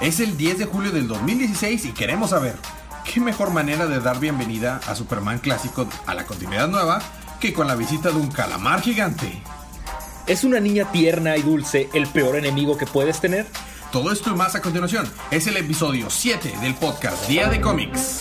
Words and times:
Es 0.00 0.18
el 0.18 0.38
10 0.38 0.58
de 0.58 0.64
julio 0.64 0.92
del 0.92 1.08
2016 1.08 1.84
y 1.84 1.92
queremos 1.92 2.30
saber, 2.30 2.56
¿qué 3.04 3.20
mejor 3.20 3.50
manera 3.50 3.86
de 3.86 4.00
dar 4.00 4.18
bienvenida 4.18 4.80
a 4.86 4.94
Superman 4.94 5.40
clásico 5.40 5.86
a 6.06 6.14
la 6.14 6.24
continuidad 6.24 6.68
nueva 6.68 7.02
que 7.38 7.52
con 7.52 7.66
la 7.66 7.74
visita 7.74 8.08
de 8.10 8.16
un 8.16 8.30
calamar 8.30 8.80
gigante? 8.80 9.42
¿Es 10.26 10.42
una 10.42 10.58
niña 10.58 10.90
tierna 10.90 11.36
y 11.36 11.42
dulce 11.42 11.90
el 11.92 12.06
peor 12.06 12.36
enemigo 12.36 12.78
que 12.78 12.86
puedes 12.86 13.20
tener? 13.20 13.46
Todo 13.92 14.10
esto 14.10 14.30
y 14.30 14.34
más 14.34 14.54
a 14.54 14.62
continuación 14.62 15.06
es 15.30 15.46
el 15.46 15.58
episodio 15.58 16.08
7 16.08 16.54
del 16.62 16.74
podcast 16.76 17.28
Día 17.28 17.48
de 17.48 17.60
Cómics. 17.60 18.20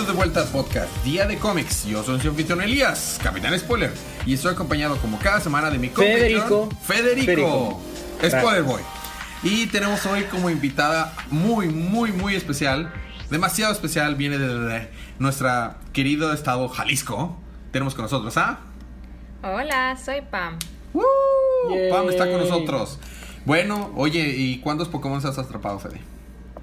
Bienvenidos 0.00 0.16
de 0.16 0.32
vuelta 0.32 0.40
al 0.40 0.48
podcast 0.48 1.04
Día 1.04 1.26
de 1.26 1.36
Cómics. 1.36 1.84
Yo 1.84 2.02
soy 2.02 2.18
su 2.20 2.28
anfitrión 2.28 2.62
Elías, 2.62 3.20
Capitán 3.22 3.58
Spoiler, 3.58 3.92
y 4.24 4.32
estoy 4.32 4.54
acompañado 4.54 4.96
como 4.96 5.18
cada 5.18 5.40
semana 5.40 5.70
de 5.70 5.76
mi 5.76 5.90
Federico. 5.90 6.70
Federico. 6.82 7.78
Spoiler 8.24 8.62
Boy. 8.62 8.80
Y 9.42 9.66
tenemos 9.66 10.06
hoy 10.06 10.22
como 10.24 10.48
invitada 10.48 11.12
muy, 11.30 11.68
muy, 11.68 12.12
muy 12.12 12.34
especial, 12.34 12.90
demasiado 13.28 13.74
especial, 13.74 14.14
viene 14.14 14.38
de 14.38 14.88
nuestra 15.18 15.76
querido 15.92 16.32
estado 16.32 16.66
Jalisco. 16.70 17.36
Tenemos 17.70 17.94
con 17.94 18.04
nosotros 18.04 18.38
a... 18.38 18.60
Hola, 19.42 19.98
soy 20.02 20.22
Pam. 20.22 20.58
Pam 21.90 22.08
está 22.08 22.26
con 22.26 22.40
nosotros. 22.40 22.98
Bueno, 23.44 23.92
oye, 23.96 24.30
¿y 24.30 24.60
cuántos 24.60 24.88
Pokémon 24.88 25.18
has 25.18 25.36
atrapado, 25.36 25.78
Fede? 25.78 26.00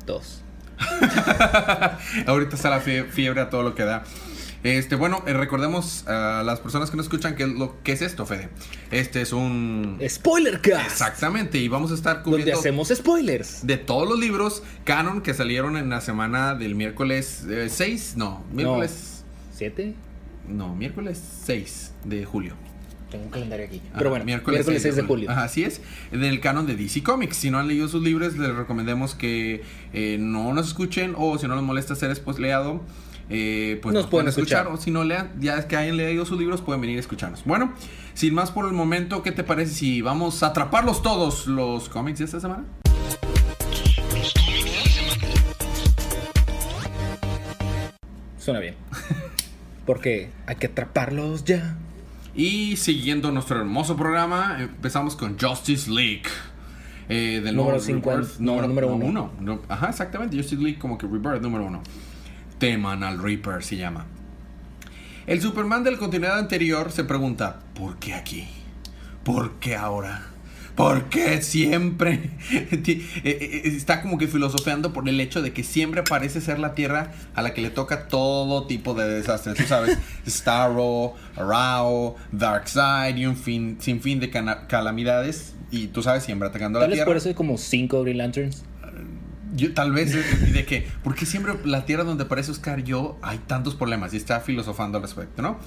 Dos. 0.08 0.42
Ahorita 2.28 2.56
está 2.56 2.70
la 2.70 2.80
fiebre 2.80 3.42
a 3.42 3.50
todo 3.50 3.64
lo 3.64 3.76
que 3.76 3.84
da. 3.84 4.04
Este, 4.64 4.96
bueno, 4.96 5.24
eh, 5.28 5.34
recordemos 5.34 6.08
a 6.08 6.44
las 6.44 6.60
personas 6.60 6.90
que 6.90 6.98
nos 6.98 7.06
escuchan 7.06 7.36
que 7.36 7.46
lo 7.46 7.82
que 7.84 7.92
es 7.92 8.02
esto, 8.02 8.26
Fede. 8.26 8.50
Este 8.92 9.22
es 9.22 9.32
un 9.32 10.00
spoiler 10.08 10.62
cast. 10.62 10.86
Exactamente, 10.86 11.58
y 11.60 11.68
vamos 11.68 11.92
a 11.92 11.94
estar 11.94 12.24
cubriendo 12.24 12.52
donde 12.52 12.60
hacemos 12.60 12.90
spoilers 12.90 13.66
de 13.66 13.78
todos 13.78 14.10
los 14.10 14.20
libros 14.20 14.64
canon 14.84 15.22
que 15.22 15.34
salieron 15.34 15.78
en 15.78 15.90
la 15.90 16.02
semana 16.02 16.56
del 16.56 16.76
miércoles 16.76 17.46
6, 17.70 17.82
eh, 17.90 18.14
no, 18.18 18.44
miércoles 18.52 19.24
7. 19.54 19.94
No, 20.48 20.76
miércoles 20.76 21.22
6 21.46 21.94
de 22.06 22.26
julio. 22.26 22.67
Tengo 23.10 23.24
un 23.24 23.32
calendario 23.32 23.66
aquí. 23.66 23.82
Pero 23.98 24.10
bueno, 24.10 24.26
miércoles, 24.26 24.66
6, 24.66 24.96
de 24.96 25.02
julio. 25.04 25.32
así 25.32 25.64
es. 25.64 25.82
En 26.12 26.24
el 26.24 26.42
canon 26.42 26.68
de 26.68 26.76
DC 26.76 27.04
Comics. 27.04 27.38
Si 27.38 27.50
no 27.50 27.58
han 27.58 27.68
leído 27.68 27.88
sus 27.88 28.04
libros, 28.04 28.38
les 28.38 28.54
recomendemos 28.54 29.16
que 29.16 29.64
eh, 29.94 30.18
no 30.20 30.54
nos 30.54 30.68
escuchen 30.68 31.14
o 31.18 31.38
si 31.38 31.48
no 31.48 31.56
les 31.56 31.64
molesta 31.64 31.96
ser 31.96 32.14
spoileado, 32.14 32.82
eh, 33.30 33.80
pues 33.82 33.94
nos, 33.94 34.08
pueden 34.08 34.28
escuchar. 34.28 34.68
O 34.68 34.76
si 34.76 34.92
no 34.92 35.06
lean, 35.06 35.32
ya 35.40 35.58
es 35.58 35.66
que 35.66 35.78
hayan 35.78 35.96
leído 35.96 36.26
sus 36.26 36.38
libros, 36.38 36.62
pueden 36.62 36.82
venir 36.82 36.98
a 36.98 37.00
escucharnos. 37.00 37.46
Bueno, 37.46 37.74
sin 38.14 38.34
más 38.34 38.52
por 38.52 38.66
el 38.66 38.74
momento, 38.74 39.24
¿qué 39.24 39.32
te 39.32 39.46
parece 39.46 39.74
si 39.74 40.02
vamos 40.02 40.44
a 40.44 40.48
atraparlos 40.48 41.02
todos 41.02 41.48
los 41.48 41.88
cómics 41.88 42.20
de 42.20 42.26
esta 42.26 42.42
semana? 42.42 42.66
Suena 48.38 48.60
bien. 48.60 48.76
Porque 49.86 50.30
hay 50.46 50.56
que 50.58 50.68
atraparlos 50.68 51.46
ya. 51.46 51.78
Y 52.38 52.76
siguiendo 52.78 53.32
nuestro 53.32 53.58
hermoso 53.58 53.98
programa, 53.98 54.58
empezamos 54.60 55.16
con 55.16 55.40
Justice 55.40 55.90
League. 55.90 56.30
Eh, 57.10 57.42
del 57.44 57.56
número 57.56 57.80
50, 57.80 58.36
número 58.40 58.94
1. 58.94 59.32
ajá, 59.68 59.90
exactamente. 59.90 60.38
Justice 60.38 60.62
League 60.62 60.78
como 60.78 61.00
que 61.00 61.08
Rebirth 61.08 61.42
número 61.42 61.66
1. 61.66 61.82
Teman 62.60 63.04
al 63.04 63.18
Reaper 63.18 63.64
se 63.64 63.78
llama. 63.78 64.06
El 65.26 65.42
Superman 65.42 65.84
del 65.84 65.98
continuidad 65.98 66.38
anterior 66.38 66.92
se 66.92 67.04
pregunta, 67.04 67.60
¿por 67.74 67.98
qué 67.98 68.14
aquí? 68.14 68.48
¿Por 69.24 69.54
qué 69.54 69.76
ahora? 69.76 70.28
¿Por 70.78 71.06
qué 71.10 71.42
siempre? 71.42 72.30
Eh, 73.24 73.38
eh, 73.42 73.62
está 73.66 74.02
como 74.02 74.18
que 74.18 74.28
filosofeando 74.28 74.94
por 74.94 75.10
el 75.10 75.20
hecho 75.20 75.42
de 75.42 75.52
que 75.52 75.64
siempre 75.64 76.04
parece 76.04 76.40
ser 76.40 76.60
la 76.60 76.76
Tierra 76.76 77.12
a 77.36 77.42
la 77.42 77.54
que 77.54 77.62
le 77.62 77.70
toca 77.70 78.08
todo 78.08 78.68
tipo 78.68 78.94
de 78.94 79.08
desastres. 79.08 79.58
Tú 79.58 79.64
sabes, 79.64 79.98
Starro, 80.28 81.16
Rao, 81.36 82.16
Darkseid 82.32 83.18
y 83.18 83.26
un 83.26 83.36
fin, 83.36 83.78
sin 83.80 84.02
fin 84.02 84.20
de 84.20 84.30
calamidades. 84.30 85.56
Y 85.72 85.88
tú 85.88 86.04
sabes, 86.04 86.24
siempre 86.24 86.48
atacando 86.48 86.80
a 86.80 86.84
la 86.84 86.88
Tierra. 86.88 87.06
por 87.06 87.18
eso 87.18 87.34
como 87.36 87.58
cinco 87.58 88.04
Green 88.04 88.20
Lanterns. 88.20 88.64
Yo, 89.56 89.74
tal 89.74 89.92
vez, 89.92 90.14
de 90.54 90.66
que, 90.66 90.88
porque 91.04 91.26
siempre 91.26 91.54
la 91.66 91.86
tierra 91.86 92.04
donde 92.04 92.26
aparece 92.26 92.52
Oscar 92.52 92.84
yo 92.84 93.18
hay 93.22 93.40
tantos 93.40 93.76
problemas 93.76 94.14
y 94.14 94.18
está 94.18 94.40
filosofando 94.40 94.98
al 94.98 95.04
respecto, 95.04 95.42
¿no? 95.42 95.60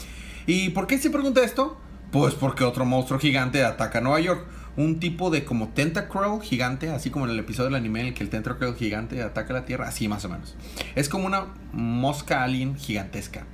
¿Y 0.46 0.70
por 0.70 0.86
qué 0.86 0.98
se 0.98 1.10
pregunta 1.10 1.42
esto? 1.42 1.78
Pues 2.12 2.34
porque 2.34 2.64
otro 2.64 2.84
monstruo 2.84 3.18
gigante 3.18 3.64
ataca 3.64 3.98
a 3.98 4.00
Nueva 4.00 4.20
York 4.20 4.46
un 4.84 5.00
tipo 5.00 5.30
de 5.30 5.44
como 5.44 5.68
tentacruel 5.68 6.40
gigante, 6.42 6.90
así 6.90 7.10
como 7.10 7.26
en 7.26 7.32
el 7.32 7.38
episodio 7.38 7.70
del 7.70 7.76
anime 7.76 8.00
en 8.00 8.06
el 8.08 8.14
que 8.14 8.22
el 8.22 8.30
tentacruel 8.30 8.74
gigante 8.74 9.22
ataca 9.22 9.52
la 9.52 9.64
Tierra, 9.64 9.88
así 9.88 10.08
más 10.08 10.24
o 10.24 10.28
menos. 10.28 10.56
Es 10.94 11.08
como 11.08 11.26
una 11.26 11.46
mosca 11.72 12.42
alien 12.42 12.76
gigantesca 12.76 13.44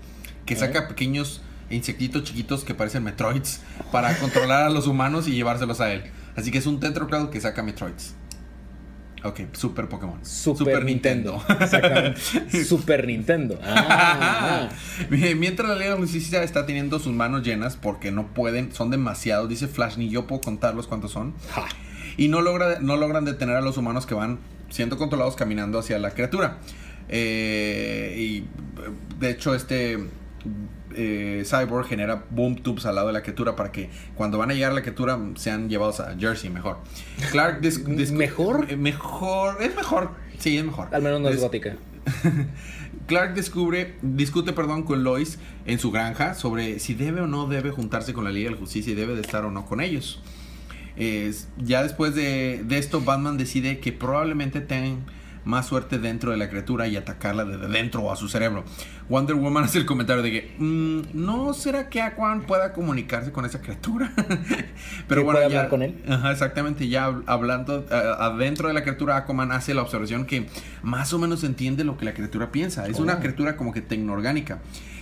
que 0.45 0.57
saca 0.57 0.89
pequeños 0.89 1.43
insectitos 1.71 2.23
chiquitos 2.25 2.65
que 2.65 2.75
parecen 2.75 3.03
Metroids 3.03 3.61
para 3.91 4.17
controlar 4.19 4.63
a 4.67 4.71
los 4.71 4.87
humanos 4.87 5.27
y 5.27 5.33
llevárselos 5.33 5.81
a 5.81 5.93
él. 5.93 6.05
Así 6.37 6.51
que 6.51 6.59
es 6.59 6.67
un 6.67 6.81
tentacruel 6.81 7.31
que 7.31 7.41
saca 7.41 7.63
Metroids. 7.63 8.15
Ok, 9.27 9.41
Super 9.53 9.89
Pokémon. 9.89 10.25
Super, 10.25 10.85
Nintendo. 10.85 11.43
Exactamente. 11.61 12.21
Super 12.65 13.07
Nintendo. 13.07 13.59
Ah, 13.63 14.69
Mientras 15.11 15.69
la 15.69 15.77
Liga 15.77 15.91
de 15.93 15.97
Justicia 15.97 16.43
está 16.43 16.67
teniendo 16.67 16.99
sus 16.99 17.13
manos 17.13 17.43
llenas 17.43 17.77
porque 17.77 18.13
no 18.13 18.29
pueden, 18.29 18.73
son 18.73 18.91
demasiados. 18.91 19.49
Dice 19.49 19.69
Flash, 19.69 19.97
ni 19.97 20.09
yo 20.09 20.27
puedo 20.27 20.41
contarlos 20.41 20.87
cuántos 20.87 21.13
son. 21.13 21.35
Y 22.17 22.29
no, 22.29 22.41
logra, 22.41 22.79
no 22.81 22.97
logran 22.97 23.25
detener 23.25 23.57
a 23.57 23.61
los 23.61 23.77
humanos 23.77 24.07
que 24.07 24.15
van 24.15 24.39
siendo 24.71 24.97
controlados 24.97 25.37
caminando 25.37 25.79
hacia 25.79 25.99
la 25.99 26.11
criatura. 26.11 26.59
Eh, 27.09 28.15
y 28.17 28.45
de 29.19 29.31
hecho, 29.31 29.55
este 29.55 29.99
eh, 30.97 31.45
Cyborg 31.45 31.87
genera 31.87 32.25
boom 32.31 32.57
tubes 32.57 32.87
al 32.87 32.95
lado 32.95 33.09
de 33.09 33.13
la 33.13 33.23
criatura 33.23 33.55
para 33.55 33.71
que 33.71 33.91
cuando 34.15 34.39
van 34.39 34.51
a 34.51 34.55
llegar 34.55 34.73
a 34.73 34.75
la 34.75 34.83
criatura 34.83 35.19
sean 35.37 35.69
llevados 35.69 36.01
a 36.01 36.17
Jersey 36.19 36.51
mejor. 36.51 36.79
Clark 37.31 37.61
¿Mejor? 38.13 38.67
Eh, 38.69 38.77
mejor, 38.77 39.63
es 39.63 39.75
mejor. 39.77 40.11
Sí, 40.39 40.57
es 40.57 40.65
mejor. 40.65 40.89
Al 40.93 41.03
menos 41.03 41.21
no 41.21 41.29
es 41.29 41.41
gótica. 41.41 41.77
Clark 43.07 43.35
descubre, 43.35 43.95
discute 44.03 44.53
perdón, 44.53 44.83
con 44.83 45.05
Lois 45.05 45.39
en 45.67 45.79
su 45.79 45.93
granja 45.93 46.35
sobre 46.35 46.79
si 46.81 46.95
debe 46.95 47.21
o 47.21 47.27
no 47.27 47.47
debe 47.47 47.71
juntarse 47.71 48.13
con 48.13 48.25
la 48.25 48.31
Liga 48.31 48.51
de 48.51 48.57
la 48.57 48.61
Justicia 48.61 48.93
y 48.93 48.97
debe 48.97 49.15
de 49.15 49.21
estar 49.21 49.45
o 49.45 49.51
no 49.51 49.65
con 49.67 49.81
ellos. 49.81 50.21
ya 51.59 51.83
después 51.83 52.15
de, 52.15 52.65
de, 52.65 52.79
esto, 52.79 53.01
Batman 53.01 53.39
decide 53.39 53.79
que 53.79 53.93
probablemente 53.93 54.61
tengan 54.61 55.05
más 55.47 55.67
suerte 55.67 55.99
dentro 55.99 56.33
de 56.33 56.37
la 56.37 56.51
criatura 56.51 56.89
y 56.89 56.97
atacarla 56.97 57.45
desde 57.45 57.69
dentro 57.69 58.03
o 58.03 58.13
a 58.13 58.17
su 58.17 58.29
cerebro. 58.29 58.65
Wonder 59.09 59.37
Woman 59.37 59.65
hace 59.65 59.79
el 59.79 59.87
comentario 59.87 60.23
de 60.23 60.31
que, 60.31 60.55
mm, 60.59 61.01
¿no 61.15 61.55
será 61.55 61.89
que 61.89 62.03
Aquaman 62.03 62.43
pueda 62.43 62.73
comunicarse 62.73 63.33
con 63.33 63.47
esa 63.47 63.63
criatura? 63.63 64.13
Pero 65.09 65.25
bueno, 65.25 65.41
ya, 65.41 65.47
hablar 65.47 65.69
con 65.69 65.83
él? 65.83 66.03
Ajá, 66.09 66.33
exactamente, 66.33 66.89
ya 66.89 67.07
hablando 67.27 67.87
adentro 67.91 68.69
de 68.69 68.75
la 68.75 68.83
criatura, 68.83 69.17
Aquaman 69.17 69.53
hace 69.53 69.73
la 69.73 69.83
observación 69.83 70.27
que 70.27 70.47
más 70.83 71.13
o 71.13 71.19
menos 71.19 71.45
entiende 71.45 71.85
lo 71.85 71.97
que 71.97 72.05
la 72.05 72.13
criatura 72.13 72.51
piensa. 72.51 72.87
Es 72.87 72.99
una 72.99 73.15
oh. 73.15 73.21
criatura 73.21 73.57
como 73.57 73.73
que 73.73 73.81
tecnoorgánica 73.81 74.59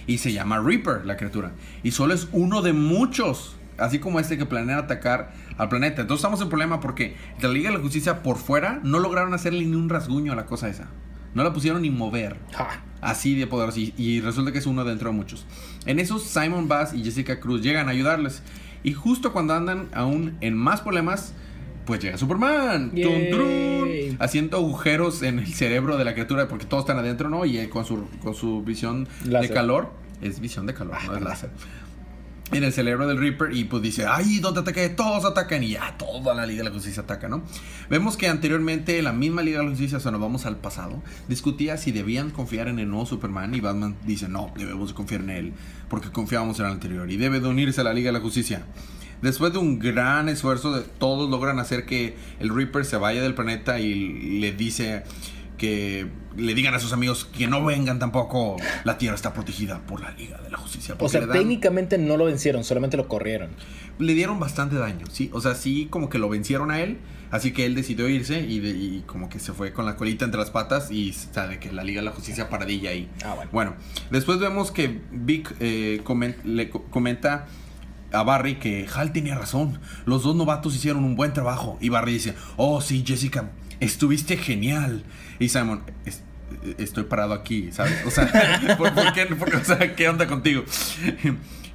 y 0.06 0.18
se 0.18 0.32
llama 0.32 0.60
Reaper 0.60 1.06
la 1.06 1.16
criatura. 1.16 1.52
Y 1.82 1.92
solo 1.92 2.14
es 2.14 2.28
uno 2.32 2.60
de 2.62 2.74
muchos 2.74 3.56
así 3.78 3.98
como 3.98 4.20
este 4.20 4.38
que 4.38 4.46
planea 4.46 4.78
atacar 4.78 5.32
al 5.58 5.68
planeta. 5.68 6.02
Entonces 6.02 6.22
estamos 6.22 6.40
en 6.40 6.48
problema 6.48 6.80
porque 6.80 7.16
la 7.40 7.48
Liga 7.48 7.70
de 7.70 7.76
la 7.76 7.82
Justicia 7.82 8.22
por 8.22 8.36
fuera 8.36 8.80
no 8.82 8.98
lograron 8.98 9.34
hacerle 9.34 9.64
ni 9.64 9.76
un 9.76 9.88
rasguño 9.88 10.32
a 10.32 10.36
la 10.36 10.46
cosa 10.46 10.68
esa. 10.68 10.88
No 11.34 11.42
la 11.42 11.52
pusieron 11.52 11.82
ni 11.82 11.90
mover. 11.90 12.36
Así 13.00 13.34
de 13.34 13.46
poderoso. 13.46 13.80
Y, 13.80 14.20
resulta 14.20 14.52
que 14.52 14.58
es 14.58 14.66
uno 14.66 14.84
dentro 14.84 15.10
de 15.10 15.16
muchos. 15.16 15.46
En 15.84 15.98
eso 15.98 16.18
Simon 16.18 16.68
Bass 16.68 16.94
y 16.94 17.02
Jessica 17.02 17.40
Cruz 17.40 17.60
llegan 17.60 17.88
a 17.88 17.90
ayudarles. 17.90 18.42
Y 18.82 18.92
justo 18.92 19.32
cuando 19.32 19.54
andan 19.54 19.88
aún 19.92 20.36
en 20.40 20.56
más 20.56 20.80
problemas, 20.80 21.34
pues 21.86 22.00
llega 22.00 22.16
Superman. 22.18 22.92
haciendo 24.20 24.58
agujeros 24.58 25.22
en 25.22 25.40
el 25.40 25.52
cerebro 25.52 25.96
de 25.96 26.04
la 26.04 26.12
criatura 26.12 26.46
porque 26.48 26.66
todos 26.66 26.84
están 26.84 26.98
adentro, 26.98 27.28
¿no? 27.28 27.44
Y 27.44 27.66
con 27.66 27.84
su, 27.84 28.06
con 28.22 28.34
su 28.34 28.62
visión 28.62 29.08
de 29.24 29.48
calor. 29.48 29.90
Es 30.22 30.40
visión 30.40 30.64
de 30.64 30.74
calor, 30.74 30.96
no 31.06 31.16
es 31.16 31.22
láser 31.22 31.50
en 32.52 32.62
el 32.62 32.72
cerebro 32.72 33.06
del 33.06 33.18
Reaper 33.18 33.56
y 33.56 33.64
pues 33.64 33.82
dice, 33.82 34.06
ay, 34.06 34.38
¿dónde 34.38 34.60
ataque? 34.60 34.88
Todos 34.90 35.24
atacan 35.24 35.62
y 35.62 35.70
ya 35.70 35.96
toda 35.96 36.34
la 36.34 36.46
Liga 36.46 36.62
de 36.62 36.68
la 36.68 36.74
Justicia 36.74 37.02
ataca, 37.02 37.28
¿no? 37.28 37.42
Vemos 37.88 38.16
que 38.16 38.28
anteriormente 38.28 39.00
la 39.02 39.12
misma 39.12 39.42
Liga 39.42 39.58
de 39.58 39.64
la 39.64 39.70
Justicia, 39.70 39.98
o 39.98 40.00
sea, 40.00 40.12
nos 40.12 40.20
vamos 40.20 40.46
al 40.46 40.56
pasado, 40.56 41.02
discutía 41.26 41.76
si 41.76 41.90
debían 41.90 42.30
confiar 42.30 42.68
en 42.68 42.78
el 42.78 42.88
nuevo 42.88 43.06
Superman 43.06 43.54
y 43.54 43.60
Batman 43.60 43.96
dice, 44.04 44.28
no, 44.28 44.52
debemos 44.56 44.92
confiar 44.92 45.22
en 45.22 45.30
él 45.30 45.52
porque 45.88 46.10
confiábamos 46.10 46.58
en 46.60 46.66
el 46.66 46.72
anterior 46.72 47.10
y 47.10 47.16
debe 47.16 47.40
de 47.40 47.48
unirse 47.48 47.80
a 47.80 47.84
la 47.84 47.94
Liga 47.94 48.08
de 48.08 48.18
la 48.18 48.20
Justicia. 48.20 48.64
Después 49.22 49.54
de 49.54 49.58
un 49.58 49.78
gran 49.78 50.28
esfuerzo, 50.28 50.82
todos 50.98 51.30
logran 51.30 51.58
hacer 51.58 51.86
que 51.86 52.14
el 52.40 52.54
Reaper 52.54 52.84
se 52.84 52.98
vaya 52.98 53.22
del 53.22 53.34
planeta 53.34 53.80
y 53.80 54.38
le 54.38 54.52
dice 54.52 55.04
que 55.58 56.06
le 56.36 56.52
digan 56.54 56.74
a 56.74 56.80
sus 56.80 56.92
amigos 56.92 57.24
que 57.24 57.46
no 57.46 57.64
vengan 57.64 57.98
tampoco. 57.98 58.56
La 58.84 58.98
Tierra 58.98 59.14
está 59.14 59.32
protegida 59.32 59.78
por 59.86 60.00
la 60.00 60.10
Liga 60.12 60.38
de 60.42 60.50
la 60.50 60.58
Justicia. 60.58 60.96
O 60.98 61.08
sea, 61.08 61.20
dan- 61.26 61.32
técnicamente 61.32 61.96
no 61.98 62.16
lo 62.16 62.24
vencieron, 62.24 62.64
solamente 62.64 62.96
lo 62.96 63.06
corrieron. 63.08 63.50
le 64.00 64.14
dieron 64.14 64.40
bastante 64.40 64.74
daño, 64.74 65.06
¿sí? 65.12 65.30
O 65.32 65.40
sea, 65.40 65.54
sí 65.54 65.86
como 65.88 66.08
que 66.08 66.18
lo 66.18 66.28
vencieron 66.28 66.72
a 66.72 66.80
él, 66.80 66.98
así 67.30 67.52
que 67.52 67.64
él 67.66 67.76
decidió 67.76 68.08
irse 68.08 68.40
y, 68.40 68.58
de- 68.58 68.70
y 68.70 69.04
como 69.06 69.28
que 69.28 69.38
se 69.38 69.52
fue 69.52 69.72
con 69.72 69.86
la 69.86 69.94
colita 69.94 70.24
entre 70.24 70.40
las 70.40 70.50
patas 70.50 70.90
y 70.90 71.12
sabe 71.12 71.60
que 71.60 71.70
la 71.72 71.84
Liga 71.84 72.00
de 72.00 72.06
la 72.06 72.10
Justicia 72.10 72.48
paradilla 72.50 72.90
ahí. 72.90 73.08
Ah, 73.24 73.34
bueno. 73.36 73.50
Bueno, 73.52 73.74
después 74.10 74.40
vemos 74.40 74.72
que 74.72 75.00
Vic 75.12 75.54
eh, 75.60 76.02
le 76.44 76.70
co- 76.70 76.82
comenta 76.90 77.46
a 78.12 78.22
Barry 78.24 78.56
que 78.56 78.86
Hal 78.92 79.12
tenía 79.12 79.36
razón, 79.36 79.78
los 80.06 80.24
dos 80.24 80.34
novatos 80.34 80.74
hicieron 80.74 81.04
un 81.04 81.14
buen 81.14 81.32
trabajo 81.32 81.78
y 81.80 81.88
Barry 81.90 82.14
dice, 82.14 82.34
oh 82.56 82.80
sí, 82.80 83.04
Jessica, 83.06 83.50
estuviste 83.78 84.36
genial. 84.36 85.04
Y 85.38 85.48
Simon, 85.48 85.82
"Es- 86.04 86.22
estoy 86.78 87.04
parado 87.04 87.34
aquí, 87.34 87.70
¿sabes? 87.72 88.04
O 88.06 88.10
sea, 88.10 88.30
¿por, 88.78 88.92
por 88.94 89.12
qué, 89.12 89.26
o 89.32 89.64
sea, 89.64 89.94
¿qué 89.96 90.08
onda 90.08 90.26
contigo? 90.26 90.62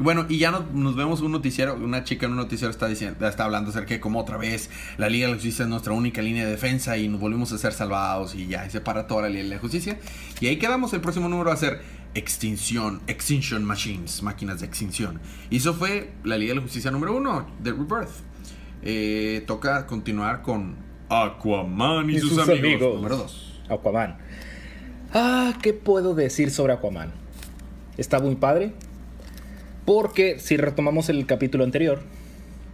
Bueno, 0.02 0.26
y 0.30 0.38
ya 0.38 0.50
no- 0.50 0.66
nos 0.74 0.96
vemos 0.96 1.20
un 1.20 1.34
noticiero, 1.34 1.76
una 1.76 2.06
chica 2.06 2.26
en 2.26 2.32
un 2.32 2.38
noticiero 2.38 2.72
está 2.72 2.88
diciendo, 2.88 3.28
está 3.28 3.44
hablando 3.44 3.70
acerca 3.72 3.90
de 3.96 4.00
cómo 4.00 4.22
otra 4.22 4.38
vez 4.38 4.70
la 4.98 5.10
Liga 5.10 5.26
de 5.26 5.34
la 5.34 5.38
Justicia 5.38 5.64
es 5.64 5.70
nuestra 5.70 5.92
única 5.92 6.22
línea 6.22 6.46
de 6.46 6.52
defensa 6.52 6.96
y 6.98 7.10
nos 7.10 7.20
volvimos 7.20 7.52
a 7.52 7.58
ser 7.58 7.74
salvados 7.74 8.34
y 8.34 8.48
ya, 8.48 8.66
y 8.66 8.70
se 8.70 8.80
para 8.80 9.08
toda 9.08 9.24
la 9.24 9.28
Liga 9.28 9.44
de 9.44 9.50
la 9.50 9.60
Justicia. 9.60 10.00
Y 10.40 10.48
ahí 10.48 10.56
quedamos, 10.58 10.94
el 10.94 11.02
próximo 11.02 11.28
número 11.28 11.50
va 11.50 11.56
a 11.56 11.58
ser 11.58 11.82
Extinción, 12.14 13.02
Extinction 13.08 13.66
Machines, 13.66 14.24
máquinas 14.24 14.62
de 14.62 14.68
extinción. 14.68 15.20
Y 15.50 15.58
eso 15.58 15.74
fue 15.74 16.14
la 16.24 16.38
Liga 16.38 16.52
de 16.52 16.56
la 16.56 16.62
Justicia 16.62 16.92
número 16.92 17.18
uno, 17.18 17.46
de 17.62 17.72
Rebirth. 17.72 18.10
Eh, 18.84 19.44
toca 19.48 19.86
continuar 19.86 20.44
con 20.44 20.78
Aquaman 21.10 22.10
y, 22.10 22.16
Y 22.16 22.20
sus, 22.20 22.30
sus 22.30 22.40
amigos, 22.40 22.62
amigos. 22.64 22.96
número 22.96 23.18
dos. 23.18 23.62
Aquaman. 23.70 24.18
Ah, 25.14 25.54
¿qué 25.62 25.74
puedo 25.74 26.14
decir 26.16 26.52
sobre 26.52 26.74
Aquaman? 26.74 27.12
Está 27.98 28.20
muy 28.20 28.36
padre. 28.36 28.72
Porque 29.86 30.38
si 30.40 30.56
retomamos 30.58 31.10
el 31.10 31.26
capítulo 31.26 31.64
anterior. 31.64 32.02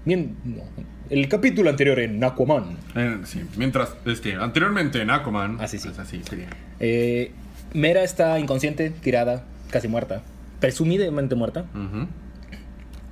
Bien, 0.03 0.35
no, 0.43 0.61
el 1.09 1.27
capítulo 1.29 1.69
anterior 1.69 1.99
en 1.99 2.23
Aquaman. 2.23 2.77
Eh, 2.95 3.19
sí, 3.23 3.41
mientras, 3.57 3.95
este, 4.05 4.35
anteriormente 4.35 5.01
en 5.01 5.09
Aquaman. 5.09 5.57
Ah, 5.61 5.67
sí, 5.67 5.77
sí. 5.79 5.87
pues 5.87 5.99
así 5.99 6.21
sería. 6.23 6.47
eh, 6.79 7.31
Mera 7.73 8.03
está 8.03 8.37
inconsciente, 8.39 8.89
tirada, 8.89 9.43
casi 9.71 9.87
muerta. 9.87 10.21
Presumidamente 10.59 11.35
muerta. 11.35 11.65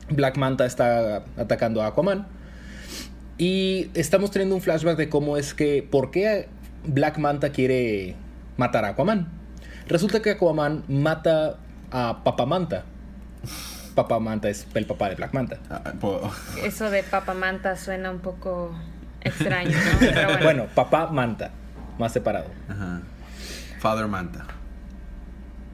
Black 0.09 0.37
Manta 0.37 0.65
está 0.65 1.23
atacando 1.37 1.81
a 1.81 1.87
Aquaman. 1.87 2.27
Y 3.37 3.89
estamos 3.93 4.31
teniendo 4.31 4.55
un 4.55 4.61
flashback 4.61 4.97
de 4.97 5.09
cómo 5.09 5.37
es 5.37 5.53
que. 5.53 5.87
¿Por 5.89 6.11
qué 6.11 6.47
Black 6.85 7.17
Manta 7.17 7.49
quiere 7.49 8.15
matar 8.57 8.85
a 8.85 8.89
Aquaman? 8.89 9.27
Resulta 9.87 10.21
que 10.21 10.31
Aquaman 10.31 10.83
mata 10.87 11.57
a 11.91 12.23
Papa 12.23 12.45
Manta. 12.45 12.85
Papa 13.95 14.19
Manta 14.19 14.49
es 14.49 14.67
el 14.73 14.85
papá 14.85 15.09
de 15.09 15.15
Black 15.15 15.33
Manta. 15.33 15.57
Ah, 15.69 15.93
Eso 16.63 16.89
de 16.89 17.03
papamanta 17.03 17.75
suena 17.75 18.09
un 18.11 18.19
poco 18.19 18.73
extraño, 19.21 19.71
¿no? 19.71 19.99
Pero 19.99 20.27
bueno. 20.27 20.43
Bueno, 20.43 20.65
Papá 20.73 21.07
Manta, 21.07 21.51
más 21.99 22.11
separado. 22.11 22.47
Ajá. 22.67 23.01
Father 23.79 24.07
Manta. 24.07 24.45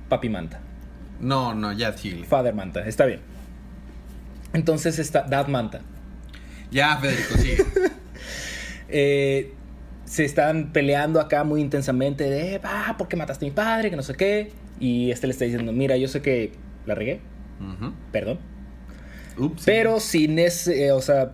Papi 0.10 0.30
Manta. 0.30 0.60
No, 1.20 1.54
no, 1.54 1.72
ya 1.72 1.96
sí. 1.96 2.26
Father 2.28 2.54
Manta, 2.54 2.86
está 2.86 3.06
bien. 3.06 3.22
Entonces 4.54 5.00
está 5.00 5.24
Dad 5.24 5.48
Manta. 5.48 5.82
Ya, 6.72 6.98
Federico, 6.98 7.36
sí. 7.38 7.56
Eh, 8.92 9.54
se 10.06 10.26
están 10.26 10.74
peleando 10.74 11.22
acá 11.22 11.44
muy 11.44 11.62
intensamente 11.62 12.28
de, 12.28 12.60
ah, 12.64 12.96
¿por 12.98 13.08
qué 13.08 13.16
mataste 13.16 13.46
a 13.46 13.48
mi 13.48 13.54
padre? 13.54 13.92
Que 13.92 13.96
no 13.96 14.02
sé 14.02 14.16
qué. 14.16 14.52
Y 14.80 15.12
este 15.12 15.28
le 15.28 15.34
está 15.34 15.46
diciendo, 15.46 15.72
mira, 15.72 15.96
yo 15.96 16.08
sé 16.08 16.24
que 16.24 16.54
la 16.88 16.96
regué, 16.96 17.20
perdón. 18.12 18.40
Ups. 19.38 19.62
Pero 19.64 20.00
sin 20.00 20.40
ese, 20.40 20.88
eh, 20.88 20.92
o 20.92 21.02
sea, 21.02 21.34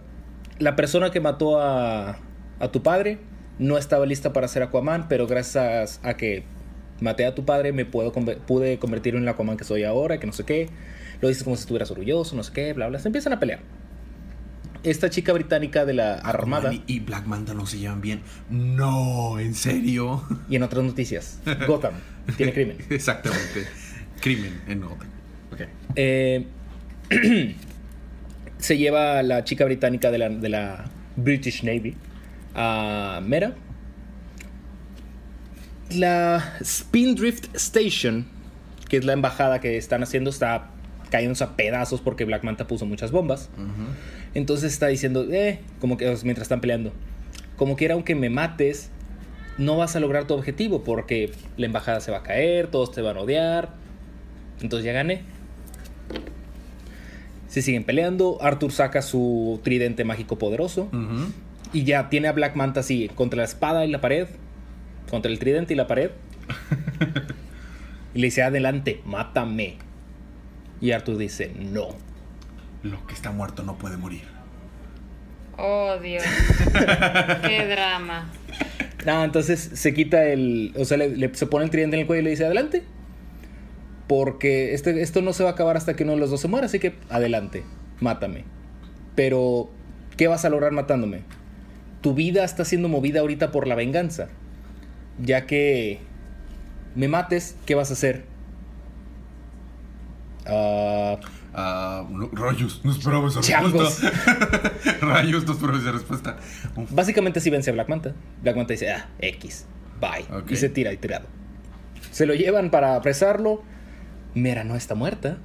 la 0.60 0.76
persona 0.76 1.12
que 1.12 1.22
mató 1.22 1.62
a, 1.62 2.20
a 2.60 2.72
tu 2.74 2.84
padre 2.84 3.20
no 3.58 3.78
estaba 3.78 4.06
lista 4.06 4.34
para 4.34 4.50
ser 4.50 4.64
Aquaman, 4.64 5.08
pero 5.08 5.28
gracias 5.28 6.02
a 6.04 6.18
que 6.18 6.44
maté 7.00 7.26
a 7.26 7.36
tu 7.36 7.46
padre 7.46 7.72
me 7.72 7.86
puedo 7.86 8.12
pude 8.12 8.80
convertir 8.80 9.16
en 9.16 9.24
el 9.24 9.30
Aquaman 9.30 9.56
que 9.56 9.64
soy 9.64 9.86
ahora, 9.86 10.20
que 10.20 10.28
no 10.28 10.34
sé 10.34 10.44
qué. 10.44 10.70
Lo 11.22 11.30
dices 11.30 11.44
como 11.44 11.56
si 11.56 11.62
estuvieras 11.62 11.90
orgulloso, 11.92 12.36
no 12.36 12.44
sé 12.44 12.52
qué, 12.52 12.74
bla, 12.74 12.88
bla. 12.88 13.00
Se 13.00 13.08
empiezan 13.08 13.32
a 13.32 13.40
pelear. 13.40 13.60
Esta 14.86 15.10
chica 15.10 15.34
británica 15.34 15.84
de 15.84 15.94
la 15.94 16.14
Armada, 16.16 16.72
y 16.86 17.00
Black 17.00 17.26
Manta 17.26 17.54
no 17.54 17.66
se 17.66 17.80
llevan 17.80 18.02
bien. 18.02 18.22
No, 18.50 19.40
¿en 19.40 19.56
serio? 19.56 20.24
y 20.48 20.56
en 20.56 20.64
otras 20.64 20.84
noticias, 20.84 21.40
Gotham 21.68 21.96
tiene 22.38 22.54
crimen. 22.54 22.78
Exactamente. 22.90 23.66
Crimen 24.22 24.62
en 24.68 24.82
Gotham. 24.82 25.08
Ok. 25.52 25.62
Eh, 25.96 26.46
se 28.58 28.78
lleva 28.78 29.20
a 29.20 29.24
la 29.24 29.44
chica 29.44 29.66
británica 29.66 30.12
de 30.12 30.18
la, 30.18 30.30
de 30.30 30.50
la 30.50 30.86
British 31.16 31.64
Navy 31.64 31.96
a 32.54 33.22
Mera. 33.26 33.56
La 35.92 36.58
Spindrift 36.64 37.56
Station, 37.56 38.26
que 38.90 38.98
es 38.98 39.06
la 39.06 39.14
embajada 39.14 39.60
que 39.60 39.78
están 39.78 40.04
haciendo, 40.04 40.30
está 40.30 40.70
cayéndose 41.10 41.44
a 41.44 41.56
pedazos 41.56 42.02
porque 42.02 42.26
Black 42.26 42.44
Manta 42.44 42.68
puso 42.68 42.86
muchas 42.86 43.12
bombas. 43.12 43.50
Ujú. 43.56 43.88
Entonces 44.36 44.74
está 44.74 44.88
diciendo, 44.88 45.26
eh, 45.32 45.60
como 45.80 45.98
que 45.98 46.06
mientras 46.24 46.44
están 46.44 46.62
peleando, 46.62 46.94
como 47.58 47.76
quiera, 47.76 47.94
aunque 47.94 48.16
me 48.16 48.30
mates, 48.30 48.92
no 49.58 49.78
vas 49.78 49.96
a 49.96 50.00
lograr 50.00 50.28
tu 50.28 50.34
objetivo 50.34 50.84
porque 50.84 51.32
la 51.58 51.66
embajada 51.66 52.02
se 52.02 52.12
va 52.12 52.18
a 52.18 52.24
caer, 52.24 52.68
todos 52.68 52.92
te 52.92 53.02
van 53.02 53.18
a 53.18 53.22
odiar. 53.22 53.74
Entonces 54.62 54.86
ya 54.86 54.92
gané. 54.92 55.22
Se 57.48 57.62
siguen 57.62 57.86
peleando. 57.86 58.38
Arthur 58.42 58.72
saca 58.72 59.02
su 59.02 59.62
tridente 59.64 60.04
mágico 60.04 60.38
poderoso. 60.38 60.90
Y 61.72 61.84
ya 61.84 62.10
tiene 62.10 62.28
a 62.28 62.34
Black 62.34 62.56
Manta 62.56 62.82
así, 62.82 63.10
contra 63.16 63.38
la 63.38 63.46
espada 63.46 63.86
y 63.86 63.92
la 63.92 64.02
pared. 64.02 64.28
Contra 65.10 65.32
el 65.32 65.40
tridente 65.40 65.74
y 65.74 65.78
la 65.78 65.88
pared. 65.88 66.12
y 68.14 68.20
le 68.20 68.28
dice, 68.28 68.44
adelante, 68.44 69.02
mátame. 69.06 69.78
Y 70.82 70.92
Arthur 70.92 71.18
dice, 71.18 71.54
no. 71.58 71.90
Lo 72.86 73.06
que 73.08 73.14
está 73.16 73.32
muerto 73.32 73.64
no 73.64 73.78
puede 73.78 73.98
morir. 73.98 74.24
Oh, 75.58 75.98
Dios. 76.02 76.24
Qué 77.48 77.68
drama. 77.68 78.30
No, 79.06 79.24
entonces 79.24 79.72
se 79.74 79.94
quita 79.94 80.26
el. 80.26 80.74
O 80.78 80.86
sea, 80.86 80.98
le, 80.98 81.16
le- 81.16 81.34
se 81.34 81.48
pone 81.48 81.66
el 81.66 81.72
tridente 81.72 81.96
en 81.96 82.02
el 82.02 82.08
cuello 82.08 82.22
y 82.22 82.24
le 82.26 82.30
dice 82.32 82.46
adelante. 82.46 82.84
Porque 84.08 84.74
este, 84.76 85.02
esto 85.02 85.22
no 85.24 85.34
se 85.34 85.44
va 85.44 85.50
a 85.50 85.54
acabar 85.54 85.78
hasta 85.78 85.96
que 85.96 86.04
uno 86.04 86.14
de 86.14 86.20
los 86.20 86.30
dos 86.30 86.42
se 86.42 86.48
muera, 86.48 86.68
así 86.68 86.78
que 86.78 86.94
adelante, 87.10 87.64
mátame. 88.02 88.44
Pero, 89.16 89.72
¿qué 90.16 90.28
vas 90.28 90.46
a 90.46 90.50
lograr 90.50 90.72
matándome? 90.74 91.22
Tu 92.02 92.14
vida 92.14 92.44
está 92.44 92.66
siendo 92.66 92.88
movida 92.88 93.22
ahorita 93.22 93.52
por 93.52 93.66
la 93.66 93.74
venganza. 93.74 94.28
Ya 95.20 95.48
que 95.48 96.02
me 96.94 97.08
mates, 97.08 97.56
¿qué 97.66 97.74
vas 97.74 97.90
a 97.90 97.94
hacer? 97.94 98.26
Ah, 100.46 101.18
No, 101.56 102.30
rayos, 102.34 102.82
no 102.84 102.92
esperaba 102.92 103.28
esa 103.30 103.40
Changos. 103.42 104.02
respuesta. 104.02 104.98
rayos, 105.02 105.46
no 105.46 105.54
esperaba 105.54 105.78
esa 105.80 105.92
respuesta. 105.92 106.38
Uf. 106.76 106.92
Básicamente 106.92 107.40
sí 107.40 107.50
vence 107.50 107.70
a 107.70 107.74
Black 107.74 107.88
Manta. 107.88 108.14
Black 108.42 108.56
Manta 108.56 108.74
dice, 108.74 108.92
ah, 108.92 109.08
X, 109.20 109.66
bye. 110.02 110.26
Y 110.50 110.56
se 110.58 110.70
tira 110.70 110.92
y 110.92 110.98
tirado. 110.98 111.28
Se 112.12 112.26
lo 112.26 112.34
llevan 112.34 112.72
para 112.72 112.96
apresarlo. 112.96 113.64
Mera 114.34 114.64
no 114.66 114.76
está 114.76 114.96
muerta. 114.96 115.38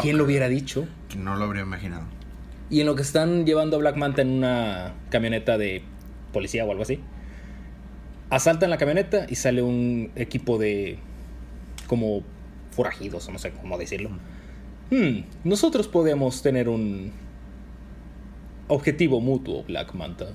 ¿Quién 0.00 0.16
lo 0.16 0.24
hubiera 0.24 0.48
dicho? 0.48 0.86
No 1.18 1.36
lo 1.36 1.44
habría 1.44 1.62
imaginado. 1.62 2.04
Y 2.70 2.80
en 2.80 2.86
lo 2.86 2.94
que 2.94 3.02
están 3.02 3.44
llevando 3.44 3.76
a 3.76 3.80
Black 3.80 3.96
Manta 3.96 4.22
en 4.22 4.30
una 4.30 4.94
camioneta 5.10 5.58
de 5.58 5.82
policía 6.32 6.64
o 6.64 6.70
algo 6.70 6.84
así, 6.84 7.00
asaltan 8.30 8.70
la 8.70 8.78
camioneta 8.78 9.26
y 9.28 9.34
sale 9.34 9.60
un 9.60 10.10
equipo 10.16 10.56
de 10.56 10.98
como 11.86 12.22
forajidos, 12.70 13.28
o 13.28 13.32
no 13.32 13.38
sé 13.38 13.52
cómo 13.52 13.76
decirlo. 13.76 14.10
Hmm, 14.92 15.22
nosotros 15.44 15.88
podemos 15.88 16.42
tener 16.42 16.68
un 16.68 17.12
objetivo 18.68 19.20
mutuo, 19.20 19.64
Black 19.64 19.94
Manta. 19.94 20.26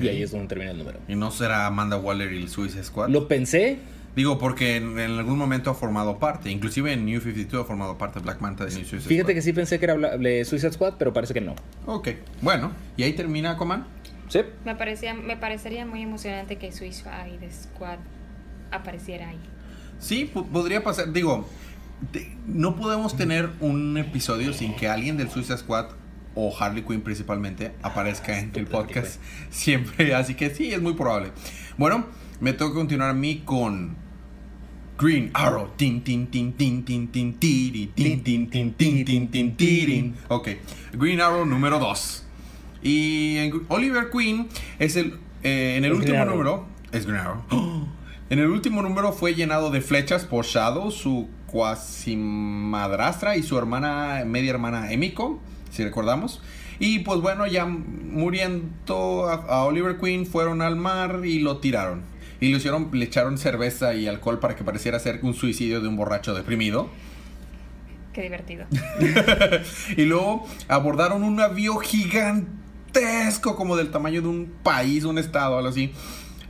Y 0.00 0.08
ahí 0.08 0.22
es 0.22 0.32
donde 0.32 0.48
termina 0.48 0.72
el 0.72 0.78
número. 0.78 0.98
¿Y 1.06 1.14
no 1.14 1.30
será 1.30 1.66
Amanda 1.66 1.96
Waller 1.96 2.32
y 2.32 2.38
el 2.42 2.48
Suicide 2.48 2.82
Squad? 2.82 3.08
Lo 3.08 3.28
pensé, 3.28 3.78
Digo, 4.16 4.38
porque 4.38 4.74
en, 4.74 4.98
en 4.98 5.12
algún 5.20 5.38
momento 5.38 5.70
ha 5.70 5.74
formado 5.74 6.18
parte. 6.18 6.50
Inclusive 6.50 6.92
en 6.92 7.04
New 7.04 7.20
52 7.20 7.62
ha 7.62 7.64
formado 7.64 7.96
parte 7.96 8.18
Black 8.18 8.40
Manta 8.40 8.64
de 8.64 8.74
New 8.74 8.84
Suicide 8.84 9.08
fíjate 9.08 9.34
que 9.34 9.40
sí 9.40 9.52
pensé 9.52 9.78
que 9.78 9.84
era 9.84 9.94
Bla- 9.94 10.18
de 10.18 10.44
Suicide 10.44 10.72
Squad, 10.72 10.94
pero 10.98 11.12
parece 11.12 11.32
que 11.32 11.40
no. 11.40 11.54
Ok. 11.86 12.08
Bueno, 12.42 12.72
y 12.96 13.04
ahí 13.04 13.12
termina 13.12 13.52
Aquaman. 13.52 13.86
Sí. 14.28 14.40
Me, 14.64 14.74
parecía, 14.74 15.14
me 15.14 15.36
parecería 15.36 15.86
muy 15.86 16.02
emocionante 16.02 16.56
que 16.56 16.72
Suicide 16.72 17.52
Squad 17.52 17.98
apareciera 18.72 19.28
ahí. 19.28 19.38
Sí, 20.00 20.24
po- 20.24 20.44
podría 20.44 20.82
pasar. 20.82 21.12
Digo, 21.12 21.46
no 22.46 22.76
podemos 22.76 23.16
tener 23.16 23.50
un 23.60 23.96
episodio 23.98 24.52
sin 24.52 24.74
que 24.74 24.88
alguien 24.88 25.16
del 25.16 25.30
Suicide 25.30 25.58
Squad 25.58 25.86
o 26.34 26.54
Harley 26.58 26.82
Quinn 26.84 27.00
principalmente 27.02 27.72
aparezca 27.82 28.38
en 28.38 28.52
el 28.54 28.66
podcast 28.66 29.20
siempre. 29.50 30.14
Así 30.14 30.34
que 30.34 30.54
sí, 30.54 30.72
es 30.72 30.80
muy 30.80 30.94
probable. 30.94 31.32
Bueno, 31.76 32.06
me 32.40 32.52
toca 32.52 32.74
continuar 32.74 33.10
a 33.10 33.14
mí 33.14 33.42
con 33.44 33.96
Green 34.98 35.30
Arrow. 35.34 35.70
Tin, 35.76 36.02
tin, 36.02 36.26
tin, 36.28 36.52
tin, 36.52 36.84
tin, 36.84 37.08
tin, 37.08 37.38
tin, 37.38 37.80
tin, 38.22 38.22
tin, 38.50 39.04
tin, 39.04 39.30
tin, 39.30 39.56
tin. 39.56 40.14
Ok, 40.28 40.48
Green 40.92 41.20
Arrow 41.20 41.44
número 41.44 41.78
2. 41.78 42.26
Y 42.82 43.50
Oliver 43.68 44.10
Queen 44.10 44.48
es 44.78 44.96
el. 44.96 45.18
eh, 45.42 45.74
en 45.76 45.84
el 45.84 45.92
Es 45.92 45.98
último 45.98 46.14
Green 46.18 46.28
número. 46.28 46.66
Es 46.92 47.06
Green 47.06 47.20
Arrow. 47.20 47.42
En 48.30 48.38
el 48.38 48.46
último 48.46 48.80
número 48.82 49.12
fue 49.12 49.34
llenado 49.34 49.70
de 49.72 49.80
flechas 49.80 50.24
por 50.24 50.44
Shadow, 50.44 50.90
su 50.92 51.28
cuasi 51.50 52.16
madrastra 52.16 53.36
y 53.36 53.42
su 53.42 53.58
hermana, 53.58 54.22
media 54.26 54.50
hermana 54.50 54.92
Emiko, 54.92 55.40
si 55.70 55.84
recordamos. 55.84 56.40
Y 56.78 57.00
pues 57.00 57.20
bueno, 57.20 57.46
ya 57.46 57.66
muriendo 57.66 59.28
a, 59.28 59.34
a 59.34 59.64
Oliver 59.64 59.98
Queen, 59.98 60.26
fueron 60.26 60.62
al 60.62 60.76
mar 60.76 61.22
y 61.24 61.40
lo 61.40 61.58
tiraron. 61.58 62.02
Y 62.40 62.50
lo 62.50 62.56
hicieron, 62.56 62.88
le 62.92 63.04
echaron 63.04 63.36
cerveza 63.36 63.94
y 63.94 64.06
alcohol 64.06 64.38
para 64.38 64.56
que 64.56 64.64
pareciera 64.64 64.98
ser 64.98 65.20
un 65.22 65.34
suicidio 65.34 65.80
de 65.80 65.88
un 65.88 65.96
borracho 65.96 66.34
deprimido. 66.34 66.88
Qué 68.12 68.22
divertido. 68.22 68.66
Y 69.96 70.04
luego 70.04 70.46
abordaron 70.68 71.22
un 71.22 71.36
navío 71.36 71.76
gigantesco, 71.76 73.56
como 73.56 73.76
del 73.76 73.90
tamaño 73.90 74.22
de 74.22 74.28
un 74.28 74.52
país, 74.62 75.04
un 75.04 75.18
estado, 75.18 75.58
algo 75.58 75.68
así. 75.68 75.92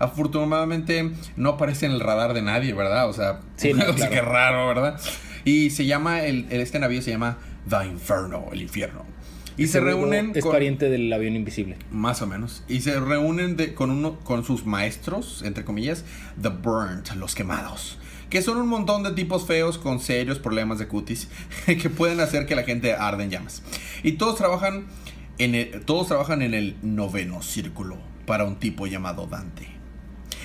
Afortunadamente 0.00 1.12
no 1.36 1.50
aparece 1.50 1.86
en 1.86 1.92
el 1.92 2.00
radar 2.00 2.34
de 2.34 2.42
nadie, 2.42 2.72
¿verdad? 2.74 3.08
O 3.08 3.12
sea, 3.12 3.40
Sí, 3.56 3.72
no, 3.72 3.84
claro. 3.94 4.10
qué 4.12 4.20
raro, 4.20 4.66
¿verdad? 4.68 5.00
Y 5.44 5.70
se 5.70 5.86
llama, 5.86 6.22
el, 6.24 6.46
este 6.50 6.78
navío 6.78 7.00
se 7.02 7.10
llama 7.10 7.38
The 7.68 7.86
Inferno, 7.86 8.46
el 8.52 8.62
infierno. 8.62 9.04
Y 9.56 9.66
se 9.66 9.80
reúnen 9.80 10.32
Es 10.34 10.42
con- 10.42 10.52
pariente 10.52 10.88
del 10.88 11.12
avión 11.12 11.36
invisible. 11.36 11.76
más 11.90 12.22
o 12.22 12.26
menos. 12.26 12.64
Y 12.68 12.80
se 12.80 12.98
reúnen 12.98 13.56
de- 13.56 13.74
con, 13.74 13.90
uno, 13.90 14.18
con 14.20 14.44
sus 14.44 14.64
maestros, 14.64 15.42
entre 15.44 15.64
comillas, 15.64 16.04
The 16.40 16.48
Burnt, 16.48 17.10
los 17.16 17.34
quemados. 17.34 17.98
Que 18.30 18.42
son 18.42 18.58
un 18.58 18.68
montón 18.68 19.02
de 19.02 19.10
tipos 19.12 19.46
feos 19.46 19.76
con 19.76 19.98
serios 20.00 20.38
problemas 20.38 20.78
de 20.78 20.86
cutis 20.88 21.28
que 21.66 21.90
pueden 21.90 22.20
hacer 22.20 22.46
que 22.46 22.54
la 22.54 22.62
gente 22.62 22.94
arde 22.94 23.24
en 23.24 23.30
llamas. 23.30 23.62
Y 24.02 24.12
todos 24.12 24.36
trabajan 24.36 24.86
en 25.38 25.54
el, 25.54 25.84
todos 25.84 26.06
trabajan 26.06 26.40
en 26.42 26.54
el 26.54 26.76
noveno 26.82 27.42
círculo 27.42 27.96
para 28.26 28.44
un 28.44 28.56
tipo 28.56 28.86
llamado 28.86 29.26
Dante. 29.26 29.66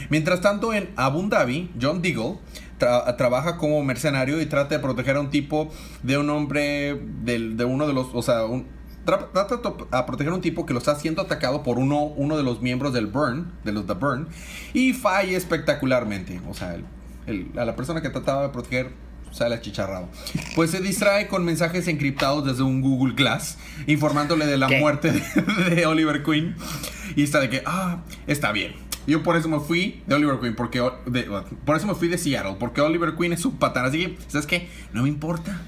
Mientras 0.10 0.42
tanto, 0.42 0.74
en 0.74 0.90
Abu 0.96 1.28
Dhabi, 1.30 1.72
John 1.82 2.02
Deagle 2.02 2.38
tra- 2.80 3.16
trabaja 3.18 3.58
como 3.58 3.84
mercenario 3.84 4.42
y 4.42 4.46
trata 4.46 4.76
de 4.76 4.80
proteger 4.82 5.16
a 5.18 5.22
un 5.22 5.30
tipo 5.30 5.70
de 6.04 6.18
un 6.18 6.30
hombre, 6.30 7.00
del- 7.24 7.58
de, 7.58 7.66
uno 7.66 7.88
de 7.88 7.94
los, 7.94 8.08
o 8.14 8.22
sea, 8.22 8.46
un- 8.46 8.68
tra- 9.06 9.28
trata 9.34 9.60
a 9.92 10.06
proteger 10.06 10.32
a 10.34 10.36
un 10.36 10.42
tipo 10.42 10.66
que 10.66 10.74
lo 10.74 10.80
está 10.80 10.96
siendo 10.96 11.22
atacado 11.22 11.64
por 11.64 11.78
uno, 11.80 12.04
uno 12.04 12.38
de 12.38 12.44
los 12.44 12.62
miembros 12.62 12.94
del 12.94 13.08
Burn, 13.08 13.52
de 13.64 13.72
los 13.72 13.86
The 13.88 13.94
Burn, 13.94 14.28
y 14.74 14.94
falla 14.94 15.38
espectacularmente. 15.38 16.42
O 16.50 16.54
sea, 16.54 16.76
el- 16.76 16.86
el- 17.28 17.58
a 17.60 17.66
la 17.66 17.76
persona 17.76 18.02
que 18.02 18.10
trataba 18.10 18.44
de 18.44 18.50
proteger 18.50 18.92
sale 19.32 19.56
achicharrado. 19.56 20.08
Pues 20.56 20.72
se 20.72 20.80
distrae 20.80 21.28
con 21.28 21.44
mensajes 21.44 21.90
encriptados 21.90 22.46
desde 22.46 22.64
un 22.64 22.80
Google 22.82 23.16
Glass, 23.16 23.58
informándole 23.86 24.46
de 24.46 24.58
la 24.58 24.68
¿Qué? 24.68 24.80
muerte 24.80 25.12
de, 25.12 25.76
de 25.76 25.86
Oliver 25.86 26.24
Queen. 26.24 26.56
Y 27.18 27.24
está 27.24 27.42
de 27.42 27.50
que, 27.50 27.62
ah, 27.66 27.98
está 28.28 28.52
bien. 28.54 28.74
Yo 29.08 29.22
por 29.24 29.36
eso 29.36 29.48
me 29.50 29.60
fui 29.60 30.02
de 30.08 30.16
Oliver 30.16 30.40
Queen, 30.40 30.56
porque 30.56 30.80
de- 31.06 31.28
por 31.66 31.76
eso 31.78 31.86
me 31.88 31.94
fui 31.96 32.08
de 32.08 32.18
Seattle, 32.18 32.56
porque 32.60 32.82
Oliver 32.82 33.16
Queen 33.16 33.34
es 33.34 33.46
un 33.46 33.58
patán. 33.58 33.86
Así 33.86 34.00
que, 34.00 34.18
¿sabes 34.28 34.48
qué? 34.48 34.68
No 34.94 35.04
me 35.04 35.10
importa 35.10 35.62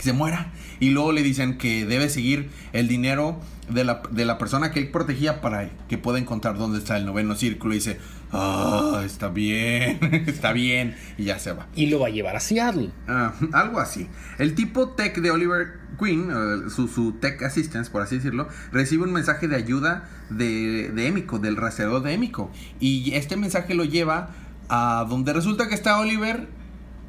que 0.00 0.04
se 0.04 0.12
muera. 0.14 0.50
Y 0.80 0.90
luego 0.90 1.12
le 1.12 1.22
dicen 1.22 1.58
que 1.58 1.84
debe 1.84 2.08
seguir 2.08 2.48
el 2.72 2.88
dinero 2.88 3.38
de 3.68 3.84
la, 3.84 4.00
de 4.10 4.24
la 4.24 4.38
persona 4.38 4.70
que 4.70 4.80
él 4.80 4.90
protegía 4.90 5.42
para 5.42 5.68
que 5.88 5.98
pueda 5.98 6.18
encontrar 6.18 6.56
dónde 6.56 6.78
está 6.78 6.96
el 6.96 7.04
noveno 7.04 7.34
círculo. 7.34 7.74
Y 7.74 7.76
dice, 7.76 8.00
ah, 8.32 9.02
está 9.04 9.28
bien, 9.28 9.98
está 10.26 10.52
bien. 10.52 10.96
Y 11.18 11.24
ya 11.24 11.38
se 11.38 11.52
va. 11.52 11.66
Y 11.74 11.86
lo 11.86 12.00
va 12.00 12.06
a 12.06 12.10
llevar 12.10 12.34
a 12.34 12.40
Seattle. 12.40 12.92
Ah, 13.08 13.34
algo 13.52 13.78
así. 13.78 14.08
El 14.38 14.54
tipo 14.54 14.88
tech 14.88 15.18
de 15.18 15.30
Oliver 15.30 15.80
Queen, 15.98 16.30
eh, 16.30 16.70
su, 16.70 16.88
su 16.88 17.12
tech 17.12 17.42
assistance, 17.42 17.90
por 17.90 18.00
así 18.00 18.16
decirlo, 18.16 18.48
recibe 18.72 19.04
un 19.04 19.12
mensaje 19.12 19.48
de 19.48 19.56
ayuda 19.56 20.08
de, 20.30 20.92
de 20.94 21.06
Emiko, 21.08 21.38
del 21.38 21.56
rastreador 21.56 22.02
de 22.02 22.14
Emiko. 22.14 22.50
Y 22.80 23.12
este 23.12 23.36
mensaje 23.36 23.74
lo 23.74 23.84
lleva 23.84 24.30
a 24.70 25.04
donde 25.06 25.34
resulta 25.34 25.68
que 25.68 25.74
está 25.74 26.00
Oliver 26.00 26.48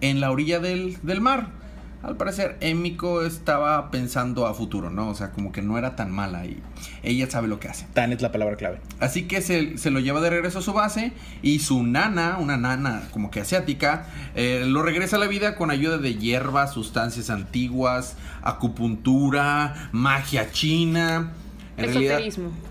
en 0.02 0.20
la 0.20 0.30
orilla 0.30 0.60
del, 0.60 0.98
del 1.04 1.22
mar. 1.22 1.61
Al 2.04 2.18
parecer, 2.18 2.58
Emiko 2.62 3.22
estaba 3.24 3.92
pensando 3.92 4.48
a 4.48 4.56
futuro, 4.56 4.90
¿no? 4.90 5.10
O 5.10 5.16
sea, 5.16 5.32
como 5.32 5.52
que 5.52 5.62
no 5.62 5.78
era 5.78 5.96
tan 5.96 6.12
mala 6.12 6.46
y 6.48 6.60
ella 7.04 7.30
sabe 7.30 7.48
lo 7.48 7.60
que 7.60 7.68
hace. 7.68 7.86
Tan 7.94 8.12
es 8.12 8.24
la 8.24 8.32
palabra 8.32 8.56
clave. 8.56 8.80
Así 9.00 9.24
que 9.28 9.42
se, 9.42 9.78
se 9.78 9.92
lo 9.92 10.00
lleva 10.00 10.20
de 10.20 10.32
regreso 10.32 10.60
a 10.60 10.62
su 10.64 10.74
base 10.74 11.14
y 11.44 11.60
su 11.60 11.84
nana, 11.84 12.38
una 12.40 12.58
nana 12.58 13.04
como 13.12 13.30
que 13.30 13.40
asiática, 13.42 14.08
eh, 14.34 14.64
lo 14.66 14.82
regresa 14.82 15.18
a 15.18 15.20
la 15.20 15.28
vida 15.28 15.56
con 15.56 15.70
ayuda 15.70 16.00
de 16.00 16.16
hierbas, 16.16 16.74
sustancias 16.74 17.30
antiguas, 17.30 18.16
acupuntura, 18.42 19.90
magia 19.92 20.52
china. 20.52 21.32
En 21.78 21.86
realidad, 21.86 22.20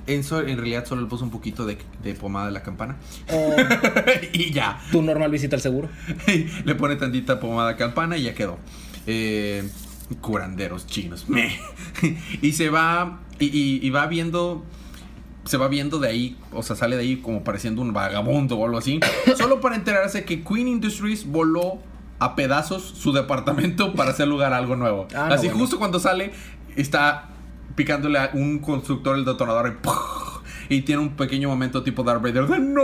en, 0.06 0.24
so- 0.24 0.40
en 0.46 0.56
realidad 0.56 0.84
solo 0.86 1.02
le 1.02 1.08
puso 1.08 1.24
un 1.24 1.30
poquito 1.30 1.66
de, 1.66 1.78
de 2.02 2.14
pomada 2.14 2.46
de 2.46 2.52
la 2.52 2.62
campana 2.62 2.96
O 3.32 3.56
y 4.32 4.52
ya. 4.52 4.78
tu 4.92 5.02
normal 5.02 5.30
visita 5.30 5.56
al 5.56 5.62
seguro. 5.62 5.88
le 6.64 6.74
pone 6.74 6.96
tantita 6.96 7.40
pomada 7.40 7.76
campana 7.76 8.16
y 8.18 8.24
ya 8.24 8.34
quedó. 8.34 8.58
Eh, 9.10 9.68
curanderos 10.20 10.86
chinos. 10.86 11.28
Meh. 11.28 11.58
y 12.42 12.52
se 12.52 12.70
va. 12.70 13.20
Y, 13.38 13.46
y- 13.46 13.80
y 13.86 13.90
va 13.90 14.06
viendo. 14.06 14.64
Se 15.44 15.56
va 15.56 15.68
viendo 15.68 15.98
de 15.98 16.08
ahí. 16.08 16.36
O 16.52 16.62
sea, 16.62 16.76
sale 16.76 16.96
de 16.96 17.02
ahí 17.02 17.16
como 17.16 17.42
pareciendo 17.42 17.82
un 17.82 17.92
vagabundo 17.92 18.56
o 18.56 18.64
algo 18.64 18.78
así. 18.78 19.00
solo 19.36 19.60
para 19.60 19.74
enterarse 19.76 20.24
que 20.24 20.44
Queen 20.44 20.68
Industries 20.68 21.26
voló 21.26 21.78
a 22.18 22.36
pedazos 22.36 22.82
su 22.84 23.12
departamento 23.12 23.94
para 23.94 24.10
hacer 24.10 24.28
lugar 24.28 24.52
a 24.52 24.58
algo 24.58 24.76
nuevo. 24.76 25.08
Ah, 25.14 25.26
no, 25.28 25.34
así 25.34 25.46
bueno. 25.46 25.60
justo 25.62 25.78
cuando 25.78 25.98
sale, 25.98 26.32
está 26.76 27.30
picándole 27.74 28.18
a 28.18 28.30
un 28.34 28.58
constructor 28.58 29.16
el 29.16 29.24
detonador. 29.24 29.78
Y 30.68 30.82
tiene 30.82 31.02
un 31.02 31.16
pequeño 31.16 31.48
momento 31.48 31.82
tipo 31.82 32.04
Darth 32.04 32.22
Vader 32.22 32.46
de 32.46 32.58
¡No! 32.60 32.80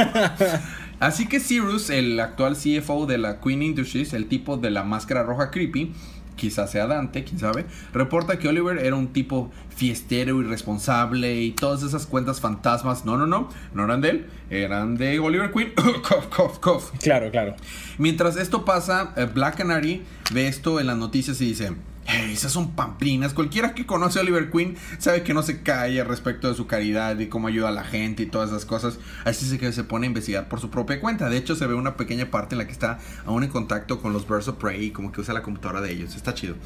Así 1.00 1.26
que 1.26 1.40
Cyrus, 1.40 1.88
el 1.90 2.20
actual 2.20 2.56
CFO 2.56 3.06
de 3.06 3.18
la 3.18 3.40
Queen 3.40 3.62
Industries, 3.62 4.12
el 4.12 4.26
tipo 4.26 4.58
de 4.58 4.70
la 4.70 4.84
máscara 4.84 5.22
roja 5.22 5.50
creepy, 5.50 5.94
quizás 6.36 6.70
sea 6.70 6.86
Dante, 6.86 7.24
quién 7.24 7.38
sabe, 7.38 7.64
reporta 7.92 8.38
que 8.38 8.48
Oliver 8.48 8.78
era 8.78 8.96
un 8.96 9.08
tipo 9.08 9.50
fiestero, 9.74 10.40
irresponsable 10.40 11.40
y 11.40 11.52
todas 11.52 11.82
esas 11.82 12.06
cuentas 12.06 12.40
fantasmas, 12.40 13.04
no, 13.04 13.16
no, 13.16 13.26
no, 13.26 13.48
no 13.72 13.84
eran 13.84 14.00
de 14.00 14.10
él, 14.10 14.26
eran 14.50 14.96
de 14.96 15.18
Oliver 15.20 15.50
Queen. 15.52 15.72
cough, 16.08 16.28
cough, 16.34 16.58
cough. 16.60 16.84
Claro, 17.00 17.30
claro. 17.30 17.56
Mientras 17.96 18.36
esto 18.36 18.64
pasa, 18.64 19.14
eh, 19.16 19.26
Black 19.32 19.56
Canary 19.56 20.02
ve 20.32 20.48
esto 20.48 20.80
en 20.80 20.86
las 20.86 20.96
noticias 20.96 21.40
y 21.40 21.46
dice: 21.46 21.72
"Hey, 22.12 22.32
esas 22.32 22.50
son 22.50 22.72
pamplinas. 22.72 23.34
Cualquiera 23.34 23.74
que 23.74 23.86
conoce 23.86 24.18
a 24.18 24.22
Oliver 24.22 24.50
Queen 24.50 24.76
sabe 24.98 25.22
que 25.22 25.32
no 25.32 25.42
se 25.42 25.62
calla 25.62 26.02
respecto 26.02 26.48
de 26.48 26.54
su 26.54 26.66
caridad 26.66 27.18
y 27.18 27.28
cómo 27.28 27.46
ayuda 27.48 27.68
a 27.68 27.72
la 27.72 27.84
gente 27.84 28.24
y 28.24 28.26
todas 28.26 28.50
esas 28.50 28.64
cosas. 28.64 28.98
Así 29.24 29.46
es 29.46 29.60
que 29.60 29.72
se 29.72 29.84
pone 29.84 30.06
a 30.06 30.08
investigar 30.08 30.48
por 30.48 30.60
su 30.60 30.70
propia 30.70 31.00
cuenta. 31.00 31.28
De 31.28 31.36
hecho, 31.36 31.54
se 31.54 31.66
ve 31.66 31.74
una 31.74 31.96
pequeña 31.96 32.30
parte 32.30 32.54
en 32.54 32.58
la 32.58 32.66
que 32.66 32.72
está 32.72 32.98
aún 33.26 33.44
en 33.44 33.50
contacto 33.50 34.00
con 34.00 34.12
los 34.12 34.26
Birds 34.28 34.48
of 34.48 34.56
Prey 34.56 34.86
y 34.86 34.90
como 34.90 35.12
que 35.12 35.20
usa 35.20 35.34
la 35.34 35.42
computadora 35.42 35.80
de 35.80 35.92
ellos. 35.92 36.16
Está 36.16 36.34
chido. 36.34 36.56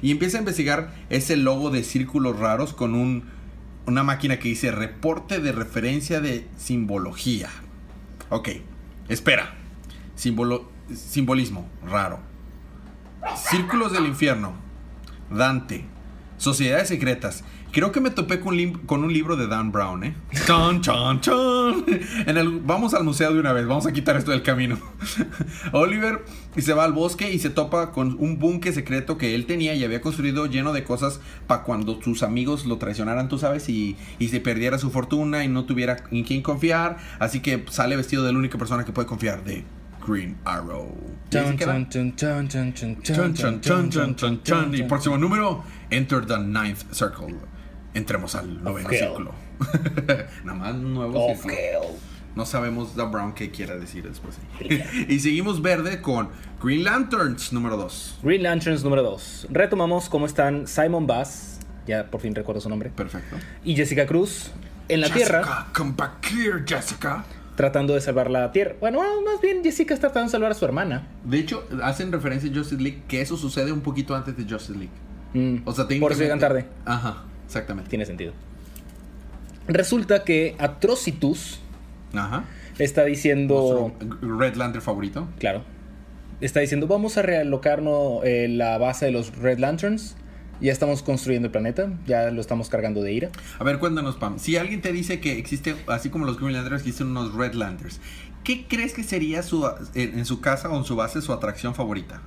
Y 0.00 0.10
empieza 0.10 0.38
a 0.38 0.40
investigar 0.40 0.94
ese 1.10 1.36
logo 1.36 1.70
de 1.70 1.84
círculos 1.84 2.38
raros 2.38 2.72
con 2.72 2.94
un, 2.94 3.24
una 3.86 4.02
máquina 4.02 4.38
que 4.38 4.48
dice 4.48 4.70
reporte 4.70 5.40
de 5.40 5.52
referencia 5.52 6.20
de 6.20 6.48
simbología. 6.56 7.50
Ok, 8.30 8.48
espera. 9.08 9.54
Símbolo, 10.14 10.70
simbolismo 10.94 11.68
raro. 11.86 12.20
Círculos 13.50 13.92
del 13.92 14.06
infierno. 14.06 14.63
Dante. 15.34 15.84
Sociedades 16.36 16.88
secretas. 16.88 17.44
Creo 17.74 17.90
que 17.90 18.00
me 18.00 18.10
topé 18.10 18.38
con, 18.38 18.56
con 18.86 19.02
un 19.02 19.12
libro 19.12 19.34
de 19.34 19.48
Dan 19.48 19.72
Brown, 19.72 20.04
¿eh? 20.04 20.14
Chan. 20.46 20.80
En 22.24 22.36
el, 22.36 22.60
vamos 22.60 22.94
al 22.94 23.02
museo 23.02 23.34
de 23.34 23.40
una 23.40 23.52
vez, 23.52 23.66
vamos 23.66 23.84
a 23.86 23.92
quitar 23.92 24.16
esto 24.16 24.30
del 24.30 24.42
camino. 24.42 24.78
Oliver 25.72 26.24
se 26.56 26.72
va 26.72 26.84
al 26.84 26.92
bosque 26.92 27.32
y 27.32 27.40
se 27.40 27.50
topa 27.50 27.90
con 27.90 28.16
un 28.20 28.38
búnker 28.38 28.72
secreto 28.72 29.18
que 29.18 29.34
él 29.34 29.46
tenía 29.46 29.74
y 29.74 29.82
había 29.82 30.00
construido 30.00 30.46
lleno 30.46 30.72
de 30.72 30.84
cosas 30.84 31.20
para 31.48 31.64
cuando 31.64 32.00
sus 32.00 32.22
amigos 32.22 32.64
lo 32.64 32.78
traicionaran, 32.78 33.28
tú 33.28 33.38
sabes, 33.38 33.68
y, 33.68 33.96
y 34.20 34.28
se 34.28 34.38
perdiera 34.38 34.78
su 34.78 34.92
fortuna 34.92 35.44
y 35.44 35.48
no 35.48 35.64
tuviera 35.64 35.96
en 36.12 36.22
quién 36.22 36.42
confiar. 36.42 36.98
Así 37.18 37.40
que 37.40 37.64
sale 37.70 37.96
vestido 37.96 38.22
de 38.22 38.32
la 38.32 38.38
única 38.38 38.56
persona 38.56 38.84
que 38.84 38.92
puede 38.92 39.08
confiar, 39.08 39.42
de 39.42 39.64
Green 40.06 40.36
Arrow. 40.44 40.88
¿Y 44.72 44.82
próximo 44.84 45.18
número, 45.18 45.64
Enter 45.90 46.26
the 46.26 46.38
Ninth 46.38 46.92
Circle. 46.92 47.34
Entremos 47.94 48.34
al 48.34 48.62
noveno 48.62 48.90
hell. 48.90 48.98
círculo. 48.98 49.34
Nada 50.44 50.58
más 50.58 50.74
nuevo 50.74 51.28
hell. 51.30 51.96
No 52.34 52.44
sabemos 52.44 52.94
The 52.96 53.04
Brown 53.04 53.32
qué 53.32 53.50
quiera 53.52 53.76
decir 53.76 54.08
después. 54.08 54.36
y 55.08 55.20
seguimos 55.20 55.62
verde 55.62 56.02
con 56.02 56.30
Green 56.62 56.82
Lanterns 56.82 57.52
número 57.52 57.76
2. 57.76 58.18
Green 58.24 58.42
Lanterns 58.42 58.82
número 58.82 59.02
2. 59.04 59.48
Retomamos 59.50 60.08
cómo 60.08 60.26
están 60.26 60.66
Simon 60.66 61.06
Bass, 61.06 61.60
ya 61.86 62.10
por 62.10 62.20
fin 62.20 62.34
recuerdo 62.34 62.60
su 62.60 62.68
nombre, 62.68 62.90
Perfecto. 62.90 63.36
y 63.64 63.76
Jessica 63.76 64.06
Cruz 64.06 64.50
en 64.88 65.00
la 65.00 65.06
Jessica, 65.08 65.26
Tierra 65.42 65.66
come 65.72 65.92
back 65.96 66.26
here, 66.32 66.64
Jessica. 66.66 67.24
Tratando 67.56 67.94
de 67.94 68.00
salvar 68.00 68.30
la 68.30 68.50
Tierra. 68.52 68.74
Bueno, 68.80 69.00
ah, 69.02 69.20
más 69.24 69.40
bien 69.40 69.62
Jessica 69.62 69.94
está 69.94 70.08
tratando 70.08 70.28
de 70.28 70.32
salvar 70.32 70.50
a 70.50 70.54
su 70.54 70.64
hermana. 70.64 71.06
De 71.24 71.38
hecho, 71.38 71.66
hacen 71.82 72.10
referencia 72.12 72.50
a 72.50 72.54
Justice 72.54 72.82
League 72.82 73.02
que 73.08 73.20
eso 73.20 73.36
sucede 73.36 73.72
un 73.72 73.80
poquito 73.80 74.14
antes 74.14 74.36
de 74.36 74.42
Justice 74.44 74.78
League. 74.78 74.92
Mm, 75.34 75.66
O 75.68 75.72
sea, 75.72 75.86
Por 76.00 76.12
eso 76.12 76.20
llegan 76.22 76.38
tarde. 76.38 76.66
Ajá, 76.84 77.24
exactamente. 77.46 77.90
Tiene 77.90 78.06
sentido. 78.06 78.32
Resulta 79.66 80.24
que 80.24 80.54
Atrocitus 80.58 81.60
Ajá. 82.14 82.44
está 82.78 83.04
diciendo... 83.04 83.92
Nuestro 84.00 84.38
Red 84.38 84.54
Lantern 84.56 84.82
favorito. 84.82 85.28
Claro. 85.38 85.62
Está 86.40 86.60
diciendo, 86.60 86.86
vamos 86.86 87.16
a 87.16 87.22
realocarnos 87.22 88.20
eh, 88.24 88.48
la 88.50 88.76
base 88.78 89.06
de 89.06 89.12
los 89.12 89.36
Red 89.36 89.58
Lanterns. 89.58 90.16
Ya 90.64 90.72
estamos 90.72 91.02
construyendo 91.02 91.48
el 91.48 91.52
planeta. 91.52 91.92
Ya 92.06 92.30
lo 92.30 92.40
estamos 92.40 92.70
cargando 92.70 93.02
de 93.02 93.12
ira. 93.12 93.28
A 93.58 93.64
ver, 93.64 93.78
cuéntanos, 93.78 94.16
Pam. 94.16 94.38
Si 94.38 94.56
alguien 94.56 94.80
te 94.80 94.94
dice 94.94 95.20
que 95.20 95.36
existe, 95.36 95.76
así 95.88 96.08
como 96.08 96.24
los 96.24 96.40
Green 96.40 96.54
Lanterns, 96.54 96.80
existen 96.80 97.08
unos 97.08 97.34
Red 97.34 97.52
Lanterns, 97.52 98.00
¿qué 98.44 98.66
crees 98.66 98.94
que 98.94 99.04
sería 99.04 99.42
su, 99.42 99.70
en, 99.92 100.18
en 100.18 100.24
su 100.24 100.40
casa 100.40 100.70
o 100.70 100.78
en 100.78 100.84
su 100.84 100.96
base 100.96 101.20
su 101.20 101.34
atracción 101.34 101.74
favorita? 101.74 102.22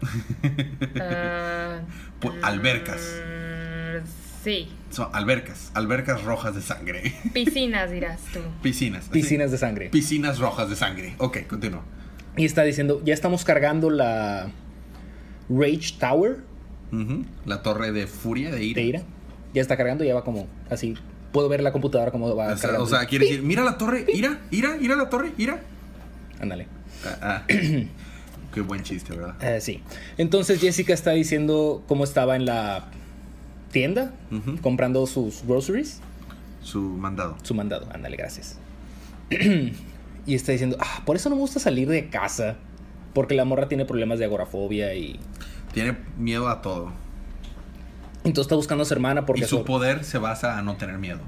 Albercas. 2.42 3.20
mm, 3.22 4.06
sí. 4.42 4.70
Son 4.88 5.10
albercas, 5.12 5.70
albercas 5.74 6.24
rojas 6.24 6.54
de 6.54 6.62
sangre. 6.62 7.14
Piscinas, 7.34 7.90
dirás 7.90 8.22
tú. 8.32 8.40
Piscinas. 8.62 9.04
sí. 9.04 9.10
Piscinas 9.10 9.50
de 9.50 9.58
sangre. 9.58 9.90
Piscinas 9.90 10.38
rojas 10.38 10.70
de 10.70 10.76
sangre. 10.76 11.14
Ok, 11.18 11.46
continúa. 11.46 11.82
Y 12.38 12.46
está 12.46 12.62
diciendo, 12.62 13.02
ya 13.04 13.12
estamos 13.12 13.44
cargando 13.44 13.90
la 13.90 14.50
Rage 15.48 15.94
Tower. 15.98 16.38
La 17.44 17.62
torre 17.62 17.92
de 17.92 18.06
furia, 18.06 18.50
de 18.50 18.64
ira. 18.64 18.80
de 18.80 18.86
ira. 18.86 19.02
Ya 19.54 19.62
está 19.62 19.76
cargando, 19.76 20.04
ya 20.04 20.14
va 20.14 20.24
como 20.24 20.46
así. 20.70 20.94
Puedo 21.32 21.48
ver 21.48 21.62
la 21.62 21.72
computadora 21.72 22.10
como 22.10 22.34
va 22.34 22.46
O 22.46 22.56
sea, 22.56 22.70
cargando. 22.70 22.84
o 22.84 22.86
sea, 22.86 23.06
quiere 23.06 23.26
decir, 23.26 23.42
mira 23.42 23.64
la 23.64 23.76
torre, 23.78 24.06
ira, 24.14 24.40
ira, 24.50 24.76
ira 24.80 24.96
la 24.96 25.10
torre, 25.10 25.32
ira. 25.38 25.60
Ándale. 26.40 26.66
Ah, 27.04 27.18
ah. 27.22 27.42
Qué 28.54 28.60
buen 28.62 28.82
chiste, 28.82 29.14
¿verdad? 29.14 29.34
Eh, 29.42 29.60
sí. 29.60 29.82
Entonces 30.16 30.60
Jessica 30.60 30.94
está 30.94 31.10
diciendo 31.10 31.82
cómo 31.86 32.04
estaba 32.04 32.36
en 32.36 32.46
la 32.46 32.84
tienda 33.70 34.14
comprando 34.62 35.06
sus 35.06 35.42
groceries. 35.46 36.00
Su 36.62 36.80
mandado. 36.80 37.36
Su 37.42 37.54
mandado. 37.54 37.86
Ándale, 37.92 38.16
gracias. 38.16 38.56
y 40.26 40.34
está 40.34 40.52
diciendo, 40.52 40.76
ah, 40.80 41.02
por 41.04 41.16
eso 41.16 41.28
no 41.28 41.36
me 41.36 41.42
gusta 41.42 41.60
salir 41.60 41.88
de 41.88 42.08
casa. 42.08 42.56
Porque 43.16 43.34
la 43.34 43.46
morra 43.46 43.66
tiene 43.66 43.86
problemas 43.86 44.18
de 44.18 44.26
agorafobia 44.26 44.92
y... 44.92 45.18
Tiene 45.72 45.96
miedo 46.18 46.48
a 46.48 46.60
todo. 46.60 46.92
Entonces 48.24 48.42
está 48.42 48.56
buscando 48.56 48.82
a 48.82 48.84
su 48.84 48.92
hermana 48.92 49.24
porque... 49.24 49.44
Y 49.44 49.46
su 49.46 49.64
poder 49.64 50.04
se 50.04 50.18
basa 50.18 50.58
a 50.58 50.62
no 50.62 50.76
tener 50.76 50.98
miedo. 50.98 51.20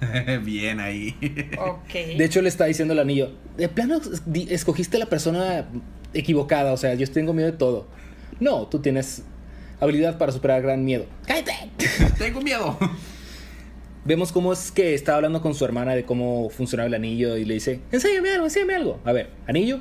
Bien 0.42 0.80
ahí. 0.80 1.14
Ok. 1.58 2.16
De 2.16 2.24
hecho, 2.24 2.40
le 2.40 2.48
está 2.48 2.64
diciendo 2.64 2.94
el 2.94 3.00
anillo, 3.00 3.32
de 3.58 3.68
plano 3.68 4.00
escogiste 4.48 4.96
la 4.96 5.04
persona 5.04 5.66
equivocada, 6.14 6.72
o 6.72 6.78
sea, 6.78 6.94
yo 6.94 7.06
tengo 7.12 7.34
miedo 7.34 7.50
de 7.50 7.58
todo. 7.58 7.88
No, 8.40 8.66
tú 8.66 8.78
tienes 8.78 9.22
habilidad 9.80 10.16
para 10.16 10.32
superar 10.32 10.62
gran 10.62 10.82
miedo. 10.82 11.04
¡Cállate! 11.26 11.52
Tengo 12.18 12.40
miedo. 12.40 12.78
Vemos 14.06 14.32
cómo 14.32 14.54
es 14.54 14.72
que 14.72 14.94
está 14.94 15.16
hablando 15.16 15.42
con 15.42 15.54
su 15.54 15.62
hermana 15.66 15.94
de 15.94 16.06
cómo 16.06 16.48
funcionaba 16.48 16.86
el 16.86 16.94
anillo 16.94 17.36
y 17.36 17.44
le 17.44 17.52
dice, 17.52 17.80
enséñame 17.92 18.30
algo, 18.30 18.46
enséñame 18.46 18.76
algo. 18.76 18.98
A 19.04 19.12
ver, 19.12 19.28
anillo, 19.46 19.80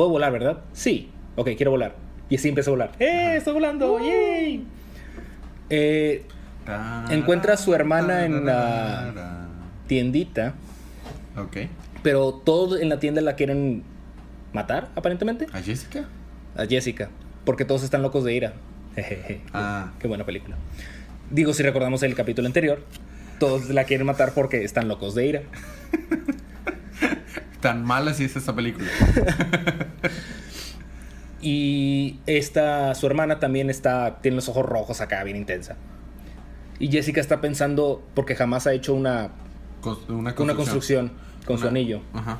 puedo 0.00 0.08
volar, 0.12 0.32
¿verdad? 0.32 0.60
Sí. 0.72 1.10
Ok, 1.36 1.50
quiero 1.58 1.72
volar. 1.72 1.94
Y 2.30 2.36
así 2.36 2.48
empieza 2.48 2.70
a 2.70 2.72
volar. 2.72 2.92
¡Eh, 2.98 3.34
estoy 3.36 3.52
volando! 3.52 3.98
¡Yay! 3.98 4.64
Eh, 5.68 6.24
Encuentra 7.10 7.52
a 7.52 7.56
su 7.58 7.74
hermana 7.74 8.24
en 8.24 8.46
la- 8.46 9.46
tiendita, 9.86 10.54
Ok. 11.36 11.56
pero 12.02 12.32
todos 12.32 12.80
en 12.80 12.88
la 12.88 12.98
tienda 12.98 13.20
la 13.20 13.34
quieren 13.34 13.82
matar, 14.54 14.88
aparentemente. 14.94 15.48
¿A 15.52 15.60
Jessica? 15.60 16.06
A 16.56 16.64
Jessica, 16.64 17.10
porque 17.44 17.66
todos 17.66 17.82
están 17.82 18.00
locos 18.00 18.24
de 18.24 18.32
ira. 18.34 18.52
Jejeje. 18.94 19.42
Ah. 19.52 19.92
Qué 19.98 20.08
buena 20.08 20.24
película. 20.24 20.56
Digo, 21.30 21.52
si 21.52 21.62
recordamos 21.62 22.02
el 22.04 22.14
capítulo 22.14 22.46
anterior, 22.46 22.82
todos 23.38 23.68
la 23.68 23.84
quieren 23.84 24.06
matar 24.06 24.32
porque 24.32 24.64
están 24.64 24.88
locos 24.88 25.14
de 25.14 25.26
ira. 25.26 25.42
Tan 27.60 27.84
mala 27.84 28.14
si 28.14 28.24
es 28.24 28.36
esta 28.36 28.54
película. 28.54 28.88
Y 31.42 32.18
esta, 32.26 32.94
su 32.94 33.06
hermana 33.06 33.38
también 33.38 33.70
está, 33.70 34.18
tiene 34.20 34.36
los 34.36 34.48
ojos 34.48 34.66
rojos 34.66 35.00
acá, 35.00 35.24
bien 35.24 35.36
intensa. 35.36 35.76
Y 36.78 36.88
Jessica 36.88 37.20
está 37.20 37.40
pensando, 37.40 38.02
porque 38.14 38.34
jamás 38.34 38.66
ha 38.66 38.72
hecho 38.72 38.94
una, 38.94 39.30
una 40.08 40.34
una 40.36 40.54
construcción 40.54 41.12
con 41.46 41.58
su 41.58 41.68
anillo. 41.68 42.02
Ajá. 42.12 42.38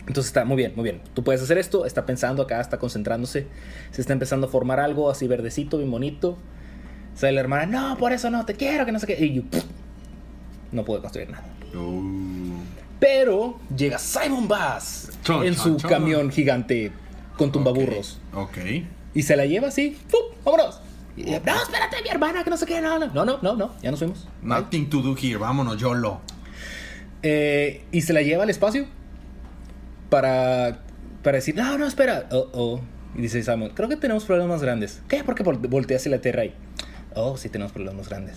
Entonces 0.00 0.26
está 0.26 0.44
muy 0.44 0.56
bien, 0.56 0.72
muy 0.76 0.84
bien. 0.84 1.02
Tú 1.14 1.24
puedes 1.24 1.42
hacer 1.42 1.58
esto, 1.58 1.84
está 1.84 2.06
pensando 2.06 2.42
acá, 2.42 2.60
está 2.60 2.78
concentrándose. 2.78 3.46
Se 3.90 4.00
está 4.00 4.12
empezando 4.12 4.46
a 4.46 4.50
formar 4.50 4.78
algo 4.78 5.10
así 5.10 5.26
verdecito, 5.26 5.78
bien 5.78 5.90
bonito. 5.90 6.36
Sale 7.14 7.32
la 7.32 7.40
hermana, 7.40 7.66
no, 7.66 7.96
por 7.96 8.12
eso 8.12 8.30
no, 8.30 8.44
te 8.44 8.54
quiero, 8.54 8.86
que 8.86 8.92
no 8.92 9.00
sé 9.00 9.06
qué. 9.06 9.24
Y 9.24 9.34
yo, 9.34 9.42
pff, 9.42 9.64
no 10.70 10.84
pude 10.84 11.00
construir 11.00 11.30
nada. 11.30 11.44
Uh. 11.74 12.56
Pero 12.98 13.58
llega 13.76 13.98
Simon 13.98 14.48
Bass 14.48 15.10
Chon, 15.22 15.44
en 15.46 15.54
su 15.54 15.76
chon. 15.76 15.90
camión 15.90 16.30
gigante 16.30 16.92
con 17.36 17.52
tumbaburros. 17.52 18.18
Ok. 18.34 18.56
Y 19.14 19.22
se 19.22 19.36
la 19.36 19.44
lleva 19.46 19.68
así, 19.68 19.98
¡pum! 20.10 20.20
¡Vámonos! 20.44 20.80
Y, 21.16 21.22
no, 21.24 21.30
espérate, 21.36 22.02
mi 22.02 22.08
hermana, 22.10 22.44
que 22.44 22.50
no 22.50 22.56
sé 22.56 22.66
qué, 22.66 22.80
no, 22.80 22.98
no, 22.98 23.06
no, 23.24 23.38
no, 23.40 23.56
no, 23.56 23.70
ya 23.82 23.90
nos 23.90 24.00
fuimos. 24.00 24.28
Nothing 24.42 24.90
to 24.90 25.00
do 25.00 25.14
here. 25.16 25.36
Vámonos, 25.38 25.78
YOLO. 25.78 26.20
Eh, 27.22 27.84
y 27.92 28.02
se 28.02 28.12
la 28.12 28.20
lleva 28.22 28.42
al 28.44 28.50
espacio 28.50 28.86
para, 30.10 30.82
para 31.22 31.36
decir, 31.36 31.54
no, 31.56 31.78
no, 31.78 31.86
espera. 31.86 32.28
Oh, 32.30 32.48
oh. 32.52 32.80
Y 33.16 33.22
dice 33.22 33.42
Simon, 33.42 33.70
creo 33.70 33.88
que 33.88 33.96
tenemos 33.96 34.24
problemas 34.24 34.56
más 34.56 34.62
grandes. 34.62 35.00
¿Qué? 35.08 35.24
¿Por 35.24 35.34
qué 35.34 35.42
vol- 35.44 35.68
voltea 35.68 35.96
hacia 35.96 36.10
la 36.10 36.20
Tierra 36.20 36.42
ahí? 36.42 36.54
Oh, 37.14 37.36
sí, 37.38 37.48
tenemos 37.48 37.72
problemas 37.72 37.96
más 37.96 38.08
grandes. 38.10 38.36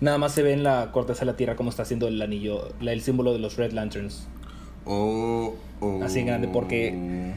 Nada 0.00 0.16
más 0.18 0.32
se 0.32 0.42
ve 0.42 0.52
en 0.52 0.62
la 0.62 0.90
corteza 0.92 1.20
de 1.20 1.26
la 1.26 1.36
Tierra 1.36 1.56
cómo 1.56 1.70
está 1.70 1.82
haciendo 1.82 2.08
el 2.08 2.20
anillo, 2.22 2.72
la- 2.80 2.92
el 2.92 3.02
símbolo 3.02 3.32
de 3.32 3.38
los 3.38 3.56
Red 3.56 3.72
Lanterns. 3.72 4.26
Oh, 4.84 5.54
oh. 5.80 6.02
Así 6.02 6.22
grande, 6.22 6.48
porque- 6.48 7.34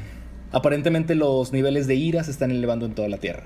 Aparentemente 0.52 1.16
los 1.16 1.52
niveles 1.52 1.88
de 1.88 1.96
ira 1.96 2.24
se 2.24 2.30
están 2.32 2.52
elevando 2.52 2.86
en 2.86 2.94
toda 2.94 3.10
la 3.10 3.18
Tierra. 3.18 3.44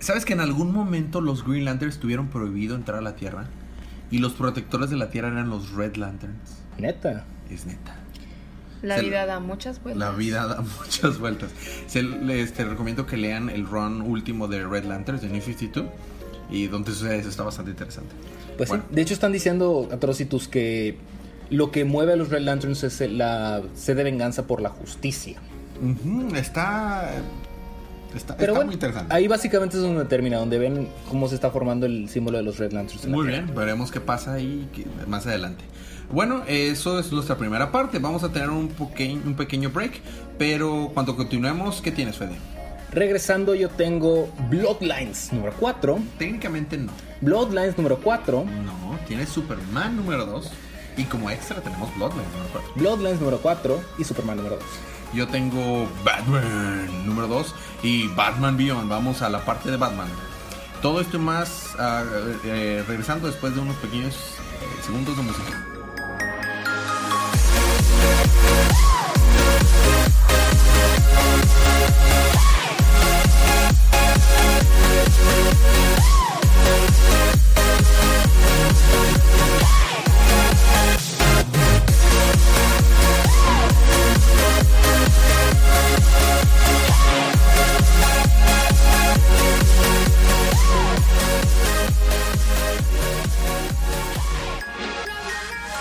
¿Sabes 0.00 0.24
que 0.24 0.32
en 0.32 0.40
algún 0.40 0.72
momento 0.72 1.20
los 1.20 1.44
Green 1.46 1.64
Lanterns 1.64 1.98
tuvieron 1.98 2.26
prohibido 2.28 2.74
entrar 2.74 2.98
a 2.98 3.02
la 3.02 3.14
Tierra? 3.16 3.46
Y 4.10 4.18
los 4.18 4.32
protectores 4.34 4.90
de 4.90 4.96
la 4.96 5.10
Tierra 5.10 5.28
eran 5.28 5.48
los 5.48 5.72
Red 5.72 5.96
Lanterns. 5.96 6.58
Neta. 6.78 7.24
Es 7.50 7.66
neta. 7.66 7.96
La 8.82 8.96
Se- 8.96 9.02
vida 9.02 9.24
da 9.26 9.38
muchas 9.40 9.82
vueltas. 9.82 9.98
La 10.10 10.14
vida 10.16 10.46
da 10.46 10.60
muchas 10.80 11.18
vueltas. 11.18 11.50
Se, 11.86 12.02
les 12.02 12.52
te 12.52 12.64
recomiendo 12.64 13.06
que 13.06 13.16
lean 13.16 13.48
el 13.48 13.64
run 13.66 14.02
último 14.02 14.48
de 14.48 14.66
Red 14.66 14.84
Lanterns 14.84 15.22
de 15.22 15.28
New 15.28 15.40
52. 15.40 15.86
Y 16.50 16.68
sucede 16.92 17.18
eso 17.18 17.28
está 17.28 17.42
bastante 17.42 17.70
interesante. 17.72 18.14
Pues 18.56 18.68
Bueno. 18.68 18.84
sí. 18.88 18.94
De 18.94 19.02
hecho 19.02 19.14
están 19.14 19.32
diciendo 19.32 19.88
Atrocitus 19.92 20.48
que 20.48 20.96
lo 21.50 21.70
que 21.70 21.84
mueve 21.84 22.12
a 22.14 22.16
los 22.16 22.28
Red 22.30 22.42
Lanterns 22.42 22.82
es 22.84 23.00
la 23.12 23.62
sed 23.74 23.96
de 23.96 24.04
venganza 24.04 24.46
por 24.46 24.60
la 24.60 24.68
justicia. 24.70 25.38
Está. 26.34 27.10
Está, 28.14 28.34
Pero 28.36 28.52
está 28.52 28.58
bueno, 28.60 28.66
muy 28.68 28.74
interesante. 28.74 29.14
ahí 29.14 29.28
básicamente 29.28 29.76
es 29.76 29.82
donde 29.82 30.04
termina, 30.06 30.38
donde 30.38 30.58
ven 30.58 30.88
cómo 31.10 31.28
se 31.28 31.34
está 31.34 31.50
formando 31.50 31.84
el 31.84 32.08
símbolo 32.08 32.38
de 32.38 32.44
los 32.44 32.58
Red 32.58 32.72
Lanterns. 32.72 33.04
la 33.04 33.10
Muy 33.10 33.26
Tierra. 33.26 33.42
bien, 33.44 33.54
veremos 33.54 33.90
qué 33.90 34.00
pasa 34.00 34.34
ahí 34.34 34.66
más 35.06 35.26
adelante. 35.26 35.64
Bueno, 36.10 36.42
eso 36.46 36.98
es 36.98 37.12
nuestra 37.12 37.36
primera 37.36 37.72
parte. 37.72 37.98
Vamos 37.98 38.22
a 38.24 38.30
tener 38.32 38.48
un, 38.48 38.70
un 38.78 39.34
pequeño 39.34 39.70
break. 39.70 40.00
Pero 40.38 40.90
cuando 40.94 41.14
continuemos, 41.16 41.82
¿qué 41.82 41.90
tienes, 41.92 42.16
Fede? 42.16 42.36
Regresando 42.92 43.54
yo 43.54 43.68
tengo 43.68 44.28
Bloodlines 44.48 45.32
número 45.32 45.52
4. 45.58 45.98
Técnicamente 46.18 46.76
no. 46.78 46.92
Bloodlines 47.20 47.76
número 47.76 47.98
4. 47.98 48.44
No, 48.44 48.98
tienes 49.06 49.28
Superman 49.28 49.96
número 49.96 50.26
2. 50.26 50.50
Y 50.96 51.04
como 51.04 51.30
extra 51.30 51.60
tenemos 51.60 51.94
Bloodlines 51.96 52.30
número 52.32 52.50
4. 52.52 52.72
Bloodlines 52.76 53.20
número 53.20 53.38
4 53.38 53.80
y 53.98 54.04
Superman 54.04 54.36
número 54.38 54.56
2. 54.56 54.64
Yo 55.14 55.28
tengo 55.28 55.88
Batman 56.04 57.06
número 57.06 57.28
2 57.28 57.54
y 57.82 58.08
Batman 58.08 58.56
Beyond. 58.56 58.88
Vamos 58.88 59.22
a 59.22 59.28
la 59.28 59.44
parte 59.44 59.70
de 59.70 59.76
Batman. 59.76 60.08
Todo 60.82 61.00
esto 61.00 61.18
más 61.18 61.74
eh, 62.44 62.84
regresando 62.86 63.26
después 63.26 63.54
de 63.54 63.60
unos 63.60 63.76
pequeños 63.76 64.14
eh, 64.14 64.82
segundos 64.84 65.16
de 65.16 65.22
música. 65.22 65.75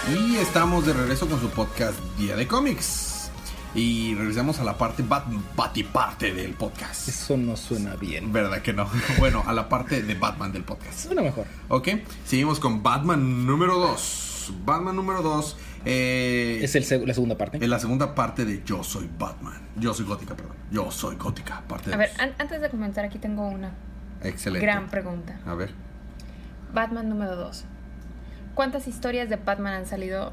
Y 0.08 0.38
estamos 0.38 0.86
de 0.86 0.94
regreso 0.94 1.28
con 1.28 1.42
su 1.42 1.50
podcast 1.50 1.98
Día 2.18 2.36
de 2.36 2.48
Cómics. 2.48 3.15
Y 3.76 4.16
regresamos 4.16 4.60
a 4.60 4.64
la 4.64 4.78
parte 4.78 5.04
bat 5.04 5.26
batiparte 5.56 6.34
del 6.34 6.54
podcast. 6.54 7.10
Eso 7.10 7.36
no 7.36 7.58
suena 7.58 7.96
bien. 7.96 8.32
¿Verdad 8.32 8.62
que 8.62 8.72
no? 8.72 8.88
bueno, 9.20 9.44
a 9.46 9.52
la 9.54 9.68
parte 9.68 10.02
de 10.02 10.16
Batman 10.16 10.54
del 10.54 10.64
podcast. 10.64 10.98
Suena 10.98 11.22
mejor. 11.22 11.46
Ok, 11.68 11.90
seguimos 12.26 12.60
con 12.62 12.82
Batman 12.82 13.46
número 13.46 13.78
2. 13.78 14.54
Batman 14.64 14.96
número 14.96 15.22
2 15.24 15.58
eh, 15.86 16.60
Es 16.62 16.76
el 16.76 16.84
seg- 16.86 17.04
la 17.06 17.14
segunda 17.16 17.36
parte. 17.38 17.58
es 17.60 17.68
la 17.68 17.80
segunda 17.80 18.14
parte 18.16 18.46
de 18.46 18.62
Yo 18.64 18.84
Soy 18.84 19.10
Batman. 19.20 19.60
Yo 19.76 19.94
soy 19.94 20.06
gótica, 20.06 20.36
perdón. 20.36 20.56
Yo 20.72 20.90
soy 20.92 21.16
gótica, 21.18 21.62
parte 21.68 21.94
A 21.94 21.98
ver, 21.98 22.12
an- 22.20 22.34
antes 22.38 22.62
de 22.62 22.70
comenzar, 22.70 23.04
aquí 23.06 23.18
tengo 23.18 23.48
una 23.48 23.72
Excelente. 24.24 24.66
gran 24.66 24.88
pregunta. 24.90 25.40
A 25.46 25.54
ver. 25.56 25.74
Batman 26.74 27.10
número 27.10 27.36
2. 27.36 27.66
¿Cuántas 28.54 28.88
historias 28.88 29.30
de 29.30 29.36
Batman 29.38 29.74
han 29.74 29.86
salido 29.88 30.32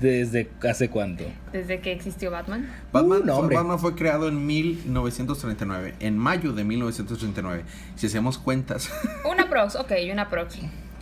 ¿Desde 0.00 0.50
hace 0.68 0.88
cuánto? 0.90 1.24
desde 1.52 1.80
que 1.80 1.92
existió 1.92 2.30
Batman? 2.30 2.68
Batman, 2.92 3.20
Uh, 3.22 3.24
no, 3.26 3.36
fue. 3.44 3.54
Batman 3.54 3.78
fue 3.78 3.94
creado 3.94 4.28
en 4.28 4.44
1939, 4.46 5.94
en 6.00 6.18
mayo 6.18 6.52
de 6.52 6.64
1939. 6.64 7.64
Si 7.96 8.06
hacemos 8.06 8.38
cuentas, 8.38 8.90
Una 9.30 9.48
prox, 9.48 9.76
ok, 9.76 9.92
una 10.12 10.28
prox. 10.28 10.58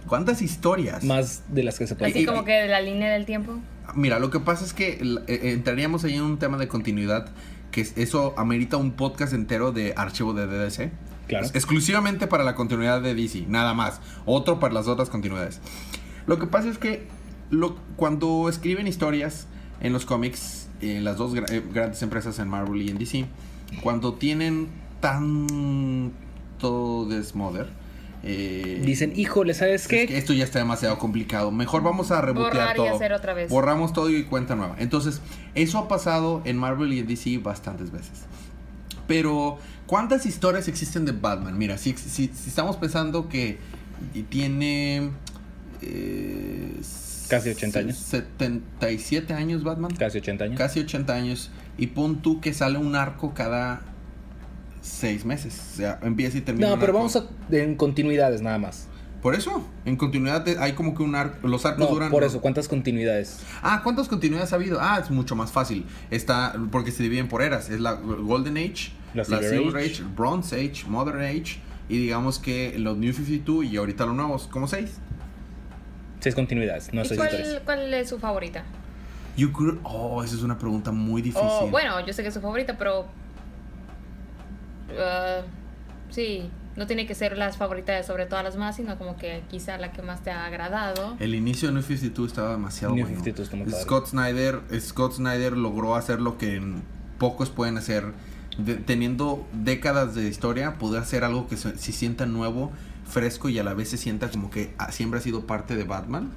¿cuántas 0.07 0.43
historias? 0.43 1.05
Más 1.05 1.45
de 1.49 1.63
las 1.63 1.79
que 1.79 1.87
se 1.87 1.95
puede. 1.95 2.11
Así 2.11 2.27
como 2.27 2.45
que 2.45 2.53
de 2.53 2.69
la 2.69 2.81
línea 2.81 3.11
del 3.13 3.25
tiempo. 3.27 3.59
Mira, 3.95 4.19
lo 4.19 4.31
que 4.31 4.41
pasa 4.41 4.65
es 4.65 4.73
que 4.75 4.91
eh, 4.95 5.19
eh, 5.29 5.41
entraríamos 5.53 6.05
ahí 6.05 6.15
en 6.15 6.23
un 6.23 6.39
tema 6.39 6.59
de 6.59 6.69
continuidad, 6.69 7.31
que 7.71 7.81
es- 7.83 7.97
eso 7.97 8.35
amerita 8.37 8.77
un 8.77 8.93
podcast 8.93 9.33
entero 9.33 9.73
de 9.73 9.95
archivo 9.97 10.35
de 10.35 10.47
DDC. 10.47 10.91
Claro. 11.29 11.47
Es- 11.47 11.55
exclusivamente 11.55 12.27
para 12.27 12.45
la 12.45 12.55
continuidad 12.55 13.01
de 13.01 13.15
DC, 13.15 13.47
nada 13.49 13.73
más. 13.73 14.01
Otro 14.27 14.59
para 14.61 14.75
las 14.75 14.89
otras 14.89 15.09
continuidades. 15.11 15.61
Lo 16.27 16.39
que 16.39 16.47
pasa 16.47 16.69
es 16.69 16.79
que 16.79 17.07
lo, 17.51 17.77
cuando 17.97 18.49
escriben 18.49 18.87
historias 18.87 19.47
en 19.81 19.93
los 19.93 20.05
cómics, 20.07 20.69
en 20.81 21.05
las 21.05 21.17
dos 21.17 21.35
gra- 21.35 21.51
eh, 21.51 21.63
grandes 21.73 22.03
empresas 22.03 22.39
en 22.39 22.49
Marvel 22.49 22.83
y 22.83 22.91
en 22.91 22.99
DC, 22.99 23.27
cuando 23.83 24.15
tienen 24.15 24.69
tanto 25.01 26.13
desmoder, 27.09 27.69
eh, 28.23 28.83
Dicen, 28.85 29.15
híjole, 29.17 29.55
¿sabes 29.55 29.83
es 29.83 29.89
qué? 29.89 30.07
que 30.07 30.19
esto 30.19 30.35
ya 30.35 30.45
está 30.45 30.59
demasiado 30.59 30.99
complicado. 30.99 31.51
Mejor 31.51 31.83
vamos 31.83 32.11
a 32.11 32.21
rebotear 32.21 32.53
Borrar 32.53 32.77
y 32.77 32.77
todo. 32.77 32.95
hacer 32.97 33.13
otra 33.15 33.33
vez. 33.33 33.51
Borramos 33.51 33.95
todo 33.95 34.11
y 34.11 34.25
cuenta 34.25 34.55
nueva. 34.57 34.77
Entonces, 34.79 35.23
eso 35.55 35.79
ha 35.79 35.89
pasado 35.89 36.43
en 36.45 36.59
Marvel 36.59 36.93
y 36.93 36.99
en 36.99 37.07
DC 37.07 37.39
bastantes 37.39 37.91
veces. 37.91 38.25
Pero, 39.09 39.59
¿cuántas 39.87 40.27
historias 40.27 40.69
existen 40.69 41.07
de 41.07 41.13
Batman? 41.13 41.57
Mira, 41.57 41.79
si, 41.79 41.95
si- 41.97 42.29
si 42.29 42.49
estamos 42.51 42.77
pensando 42.77 43.27
que 43.31 43.59
tiene... 44.29 45.11
eh, 45.81 46.79
Casi 47.31 47.51
80 47.51 47.79
años. 47.79 47.97
77 47.97 49.33
años 49.33 49.63
Batman. 49.63 49.95
Casi 49.97 50.19
80 50.19 50.45
años. 50.45 50.59
Casi 50.59 50.81
80 50.81 51.15
años. 51.15 51.51
Y 51.79 51.89
pon 51.89 52.21
tú 52.23 52.41
que 52.41 52.53
sale 52.53 52.79
un 52.79 52.95
arco 52.97 53.33
cada 53.35 53.83
6 54.83 55.25
meses. 55.25 55.59
O 55.75 55.77
sea, 55.77 55.99
empieza 56.03 56.39
y 56.39 56.41
termina. 56.41 56.69
No, 56.69 56.75
pero 56.75 56.87
arco. 56.89 56.99
vamos 56.99 57.17
a, 57.17 57.25
en 57.57 57.77
continuidades 57.77 58.43
nada 58.43 58.59
más. 58.59 58.89
Por 59.23 59.35
eso, 59.35 59.67
en 59.85 59.97
continuidad 59.97 60.47
hay 60.61 60.73
como 60.73 60.95
que 60.95 61.03
un 61.03 61.15
arco. 61.15 61.47
Los 61.47 61.67
arcos 61.67 61.87
No, 61.87 61.95
duran. 61.95 62.11
por 62.11 62.25
eso, 62.25 62.41
¿cuántas 62.41 62.69
continuidades? 62.69 63.41
Ah, 63.63 63.83
¿cuántas 63.85 64.09
continuidades 64.09 64.53
ha 64.53 64.57
habido? 64.57 64.79
Ah, 64.81 64.99
es 65.03 65.11
mucho 65.11 65.37
más 65.37 65.53
fácil. 65.53 65.85
Está, 66.11 66.55
porque 66.73 66.91
se 66.91 67.03
dividen 67.03 67.29
por 67.29 67.43
eras. 67.43 67.69
Es 67.69 67.81
la 67.81 67.93
Golden 67.93 68.57
Age, 68.57 68.93
La 69.15 69.25
Silver 69.25 69.77
Age. 69.77 69.93
Age, 69.93 70.03
Bronze 70.17 70.57
Age, 70.57 70.85
Modern 70.89 71.21
Age. 71.21 71.61
Y 71.91 71.99
digamos 71.99 72.39
que 72.39 72.79
los 72.79 72.97
New 72.97 73.13
52 73.13 73.65
y 73.67 73.77
ahorita 73.77 74.07
los 74.07 74.15
nuevos, 74.15 74.47
como 74.47 74.67
seis. 74.67 74.93
Seis 76.21 76.35
continuidades, 76.35 76.93
no 76.93 77.03
¿Y 77.03 77.05
seis 77.07 77.19
cuál, 77.19 77.31
historias. 77.33 77.63
cuál 77.65 77.95
es 77.95 78.09
su 78.09 78.19
favorita? 78.19 78.63
You 79.37 79.53
could- 79.53 79.81
oh, 79.85 80.23
esa 80.23 80.35
es 80.37 80.43
una 80.43 80.59
pregunta 80.59 80.93
muy 80.93 81.23
difícil. 81.23 81.49
O, 81.49 81.69
bueno, 81.69 82.05
yo 82.07 82.13
sé 82.13 82.23
que 82.23 82.29
es 82.29 82.35
su 82.35 82.41
favorita, 82.41 82.77
pero. 82.79 83.07
ah, 84.99 85.41
sí, 86.11 86.51
no 86.77 86.87
tiene 86.87 87.07
que 87.07 87.15
ser 87.15 87.37
las 87.37 87.57
favoritas 87.57 88.07
sobre 88.07 88.27
todas 88.27 88.45
las 88.45 88.57
más, 88.57 88.77
sino 88.77 88.97
como 88.99 89.17
que 89.17 89.43
quizá 89.49 89.79
la 89.79 89.93
que 89.93 90.03
más 90.03 90.23
te 90.23 90.31
ha 90.31 90.47
agradado. 90.47 91.17
El 91.21 91.35
inicio 91.35 91.69
de 91.69 91.75
New 91.75 91.83
52 91.83 92.27
estaba 92.29 92.53
demasiado 92.53 92.95
New 92.95 93.05
bueno. 93.05 93.17
52 93.19 93.45
está 93.47 93.57
muy 93.57 93.67
padre. 93.67 93.83
Scott 93.83 94.07
Snyder, 94.09 94.61
Scott 94.81 95.13
Snyder 95.15 95.57
logró 95.57 95.95
hacer 95.97 96.21
lo 96.21 96.39
que 96.39 96.61
pocos 97.19 97.51
pueden 97.51 97.77
hacer. 97.79 98.13
De- 98.59 98.75
teniendo 98.77 99.47
décadas 99.53 100.15
de 100.15 100.29
historia, 100.29 100.75
poder 100.75 101.01
hacer 101.03 101.25
algo 101.25 101.47
que 101.49 101.57
se, 101.57 101.79
se 101.79 101.93
sienta 101.93 102.27
nuevo, 102.27 102.73
fresco 103.11 103.49
y 103.49 103.59
a 103.59 103.65
la 103.65 103.75
vez 103.75 103.91
se 103.91 103.97
sienta 103.99 104.31
como 104.31 104.51
que 104.51 104.75
ah, 104.79 104.93
siempre 104.93 105.19
ha 105.21 105.23
sido 105.23 105.47
parte 105.47 105.77
de 105.77 105.85
Batman. 105.85 106.31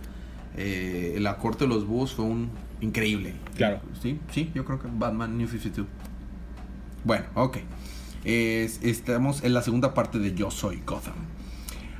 Eh, 0.57 1.17
la 1.19 1.37
corte 1.37 1.63
de 1.65 1.69
los 1.69 1.87
búhos 1.87 2.13
fue 2.13 2.25
un 2.25 2.49
increíble. 2.81 3.33
Claro. 3.55 3.79
Sí, 4.01 4.19
sí, 4.31 4.51
yo 4.53 4.65
creo 4.65 4.79
que 4.79 4.87
Batman 4.91 5.37
New 5.37 5.47
52. 5.47 5.87
Bueno, 7.03 7.25
ok. 7.35 7.57
Es- 8.23 8.79
estamos 8.83 9.43
en 9.43 9.53
la 9.53 9.61
segunda 9.61 9.93
parte 9.93 10.19
de 10.19 10.33
Yo 10.33 10.51
Soy 10.51 10.81
Gotham. 10.85 11.15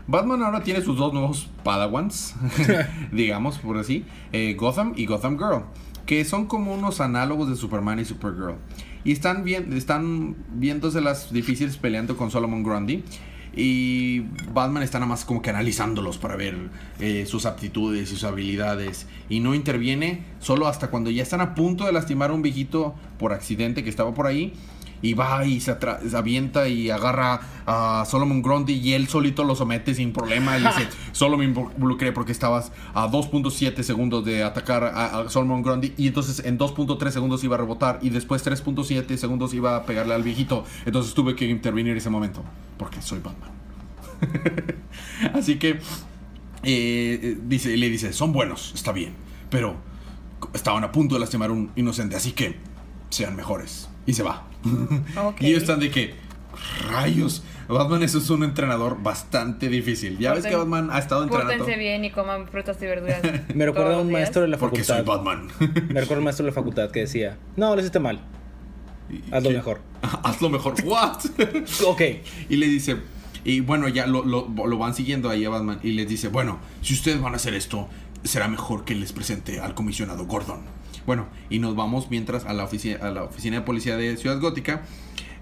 Batman 0.08 0.44
ahora 0.44 0.64
tiene 0.64 0.82
sus 0.82 0.98
dos 0.98 1.14
nuevos 1.14 1.50
Padawans, 1.64 2.36
digamos 3.12 3.58
por 3.60 3.78
así, 3.78 4.06
eh, 4.34 4.54
Gotham 4.56 4.94
y 4.98 5.06
Gotham 5.06 5.38
Girl, 5.38 5.64
que 6.06 6.26
son 6.26 6.46
como 6.46 6.74
unos 6.74 7.00
análogos 7.02 7.50
de 7.50 7.56
Superman 7.56 8.00
y 8.00 8.06
Supergirl. 8.06 8.56
Y 9.06 9.12
están, 9.12 9.44
bien, 9.44 9.74
están 9.74 10.36
viéndose 10.54 11.02
las 11.02 11.32
difíciles 11.34 11.78
peleando 11.78 12.16
con 12.16 12.32
Solomon 12.32 12.64
Grundy. 12.64 13.04
Y 13.56 14.22
Batman 14.52 14.82
está 14.82 15.00
nada 15.00 15.10
más 15.10 15.26
como 15.26 15.42
que 15.42 15.50
analizándolos 15.50 16.18
para 16.18 16.36
ver 16.36 16.58
eh, 17.00 17.26
sus 17.28 17.46
aptitudes 17.46 18.04
y 18.04 18.06
sus 18.08 18.24
habilidades. 18.24 19.08
Y 19.30 19.40
no 19.40 19.54
interviene 19.54 20.24
solo 20.40 20.68
hasta 20.68 20.90
cuando 20.90 21.12
ya 21.12 21.22
están 21.24 21.42
a 21.42 21.54
punto 21.54 21.86
de 21.86 21.92
lastimar 21.92 22.32
a 22.32 22.34
un 22.34 22.42
viejito 22.42 22.96
por 23.20 23.32
accidente 23.34 23.84
que 23.84 23.90
estaba 23.90 24.14
por 24.14 24.28
ahí. 24.28 24.54
Y 25.04 25.14
va 25.14 25.46
y 25.46 25.60
se, 25.60 25.78
se 26.10 26.18
avienta 26.18 26.68
y 26.68 26.90
agarra 26.90 27.42
a 27.68 28.06
Solomon 28.10 28.42
Grundy 28.42 28.74
y 28.74 28.94
él 28.94 29.08
solito 29.08 29.44
lo 29.44 29.56
somete 29.56 29.94
sin 29.94 30.12
problema. 30.12 30.58
Y 30.58 30.62
dice, 30.62 30.88
solo 31.12 31.38
me 31.38 31.46
involucré 31.46 32.12
porque 32.12 32.32
estabas 32.32 32.72
a 32.96 33.08
2.7 33.08 33.84
segundos 33.84 34.26
de 34.26 34.44
atacar 34.44 34.84
a, 34.86 35.20
a 35.20 35.30
Solomon 35.30 35.62
Grundy. 35.62 35.94
Y 35.98 36.08
entonces 36.08 36.44
en 36.44 36.58
2.3 36.58 37.12
segundos 37.12 37.44
iba 37.44 37.56
a 37.56 37.60
rebotar. 37.60 38.00
Y 38.02 38.10
después 38.10 38.44
3.7 38.44 39.16
segundos 39.18 39.54
iba 39.54 39.76
a 39.76 39.86
pegarle 39.86 40.16
al 40.16 40.24
viejito. 40.24 40.66
Entonces 40.86 41.14
tuve 41.14 41.36
que 41.36 41.46
intervenir 41.46 41.96
ese 41.96 42.10
momento. 42.10 42.44
Porque 42.78 43.00
soy 43.02 43.20
Batman. 43.20 43.52
Así 45.34 45.58
que 45.58 45.70
eh, 45.70 45.80
eh, 46.64 47.38
dice, 47.44 47.76
le 47.76 47.90
dice, 47.90 48.14
son 48.14 48.32
buenos, 48.32 48.72
está 48.74 48.92
bien. 48.92 49.14
Pero 49.50 49.76
estaban 50.54 50.84
a 50.84 50.92
punto 50.92 51.16
de 51.16 51.20
lastimar 51.20 51.50
a 51.50 51.54
un 51.54 51.72
inocente. 51.76 52.16
Así 52.16 52.32
que 52.32 52.58
sean 53.10 53.36
mejores. 53.36 53.90
Y 54.06 54.14
se 54.14 54.24
va. 54.24 54.48
Ok. 55.24 55.42
Y 55.42 55.48
ellos 55.48 55.62
están 55.64 55.80
de 55.80 55.90
que, 55.92 56.14
rayos, 56.90 57.44
Batman 57.68 58.04
eso 58.04 58.18
es 58.18 58.30
un 58.30 58.44
entrenador 58.44 59.02
bastante 59.02 59.70
difícil. 59.70 60.18
Ya 60.18 60.34
ves 60.34 60.46
que 60.46 60.56
Batman 60.56 60.90
ha 60.92 61.00
estado 61.00 61.24
entrenando. 61.24 61.54
Pórtense 61.58 61.80
bien 61.80 62.04
y 62.06 62.12
coman 62.12 62.48
frutas 62.48 62.78
y 62.82 62.86
verduras. 62.86 63.22
Me 63.56 63.66
recuerda 63.66 63.96
a 63.96 64.00
un 64.00 64.08
días. 64.10 64.20
maestro 64.22 64.42
de 64.44 64.48
la 64.50 64.58
Porque 64.58 64.84
soy 64.84 64.98
facultad. 65.04 65.24
Batman. 65.24 65.48
Me 65.90 66.00
recuerda 66.02 66.16
a 66.16 66.18
un 66.20 66.24
maestro 66.26 66.46
de 66.46 66.52
la 66.52 66.56
facultad 66.56 66.92
que 66.92 67.02
decía, 67.02 67.38
no, 67.56 67.74
lo 67.76 67.80
hiciste 67.82 68.00
mal. 68.00 68.20
Hazlo 69.32 69.50
¿Qué? 69.50 69.56
mejor. 69.56 69.82
Hazlo 70.24 70.50
mejor. 70.50 70.76
What? 70.86 71.20
Ok. 71.88 72.02
y 72.50 72.56
le 72.58 72.68
dice, 72.68 72.98
y 73.44 73.60
bueno, 73.60 73.88
ya 73.88 74.08
lo, 74.08 74.24
lo- 74.26 74.48
lo 74.48 74.78
van 74.78 74.94
siguiendo 74.96 75.30
ahí 75.30 75.46
a 75.46 75.50
Batman. 75.50 75.80
Y 75.84 75.92
les 75.92 76.08
dice, 76.08 76.28
bueno, 76.30 76.60
si 76.82 76.94
ustedes 76.94 77.22
van 77.22 77.34
a 77.34 77.36
hacer 77.38 77.54
esto, 77.54 77.90
será 78.24 78.48
mejor 78.48 78.86
que 78.86 78.96
les 78.96 79.12
presente 79.14 79.60
al 79.60 79.74
comisionado 79.76 80.26
Gordon. 80.26 80.62
Bueno, 81.06 81.28
y 81.50 81.60
nos 81.60 81.76
vamos 81.76 82.08
mientras 82.10 82.46
a 82.46 82.54
la 82.54 82.64
oficina, 82.64 83.00
a 83.02 83.12
la 83.12 83.24
oficina 83.24 83.58
de 83.58 83.62
policía 83.64 83.98
de 83.98 84.18
Ciudad 84.18 84.40
Gótica. 84.40 84.84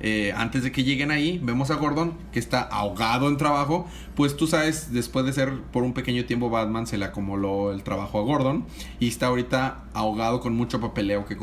Eh, 0.03 0.33
antes 0.35 0.63
de 0.63 0.71
que 0.71 0.83
lleguen 0.83 1.11
ahí, 1.11 1.39
vemos 1.43 1.69
a 1.69 1.75
Gordon 1.75 2.13
que 2.31 2.39
está 2.39 2.61
ahogado 2.61 3.27
en 3.27 3.37
trabajo. 3.37 3.87
Pues 4.15 4.35
tú 4.35 4.47
sabes, 4.47 4.91
después 4.91 5.25
de 5.25 5.33
ser 5.33 5.53
por 5.71 5.83
un 5.83 5.93
pequeño 5.93 6.25
tiempo 6.25 6.49
Batman, 6.49 6.87
se 6.87 6.97
le 6.97 7.05
acumuló 7.05 7.71
el 7.71 7.83
trabajo 7.83 8.19
a 8.19 8.23
Gordon. 8.23 8.65
Y 8.99 9.07
está 9.07 9.27
ahorita 9.27 9.83
ahogado 9.93 10.39
con 10.39 10.55
mucho 10.55 10.81
papeleo 10.81 11.25
que, 11.25 11.37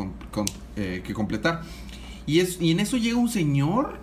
eh, 0.77 1.03
que 1.05 1.15
completar. 1.15 1.63
Y, 2.27 2.41
es, 2.41 2.61
y 2.61 2.73
en 2.73 2.81
eso 2.81 2.97
llega 2.97 3.17
un 3.17 3.29
señor 3.29 4.01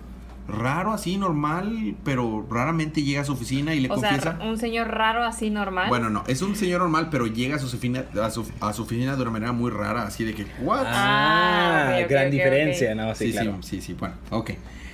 raro, 0.48 0.92
así, 0.92 1.16
normal, 1.16 1.96
pero 2.04 2.46
raramente 2.50 3.02
llega 3.02 3.22
a 3.22 3.24
su 3.24 3.32
oficina 3.32 3.74
y 3.74 3.80
le 3.80 3.88
O 3.90 3.94
confiesa. 3.94 4.36
sea, 4.38 4.48
un 4.48 4.58
señor 4.58 4.88
raro 4.88 5.24
así 5.24 5.50
normal. 5.50 5.88
Bueno, 5.88 6.08
no, 6.10 6.22
es 6.26 6.40
un 6.42 6.54
señor 6.56 6.80
normal, 6.80 7.08
pero 7.10 7.26
llega 7.26 7.56
a 7.56 7.58
su 7.58 7.66
oficina, 7.66 8.04
a 8.22 8.30
su, 8.30 8.46
a 8.60 8.72
su 8.72 8.82
oficina 8.82 9.16
de 9.16 9.22
una 9.22 9.30
manera 9.32 9.52
muy 9.52 9.70
rara, 9.70 10.02
así 10.04 10.24
de 10.24 10.34
que, 10.34 10.46
¿what? 10.60 10.84
Ah, 10.86 11.96
Ah, 11.98 12.06
gran 12.08 12.30
diferencia, 12.30 12.94
no, 12.94 13.14
sí, 13.14 13.26
sí, 13.26 13.32
claro. 13.32 13.58
sí, 13.62 13.76
sí, 13.76 13.80
sí, 13.80 13.92
bueno, 13.94 14.14
ok. 14.30 14.50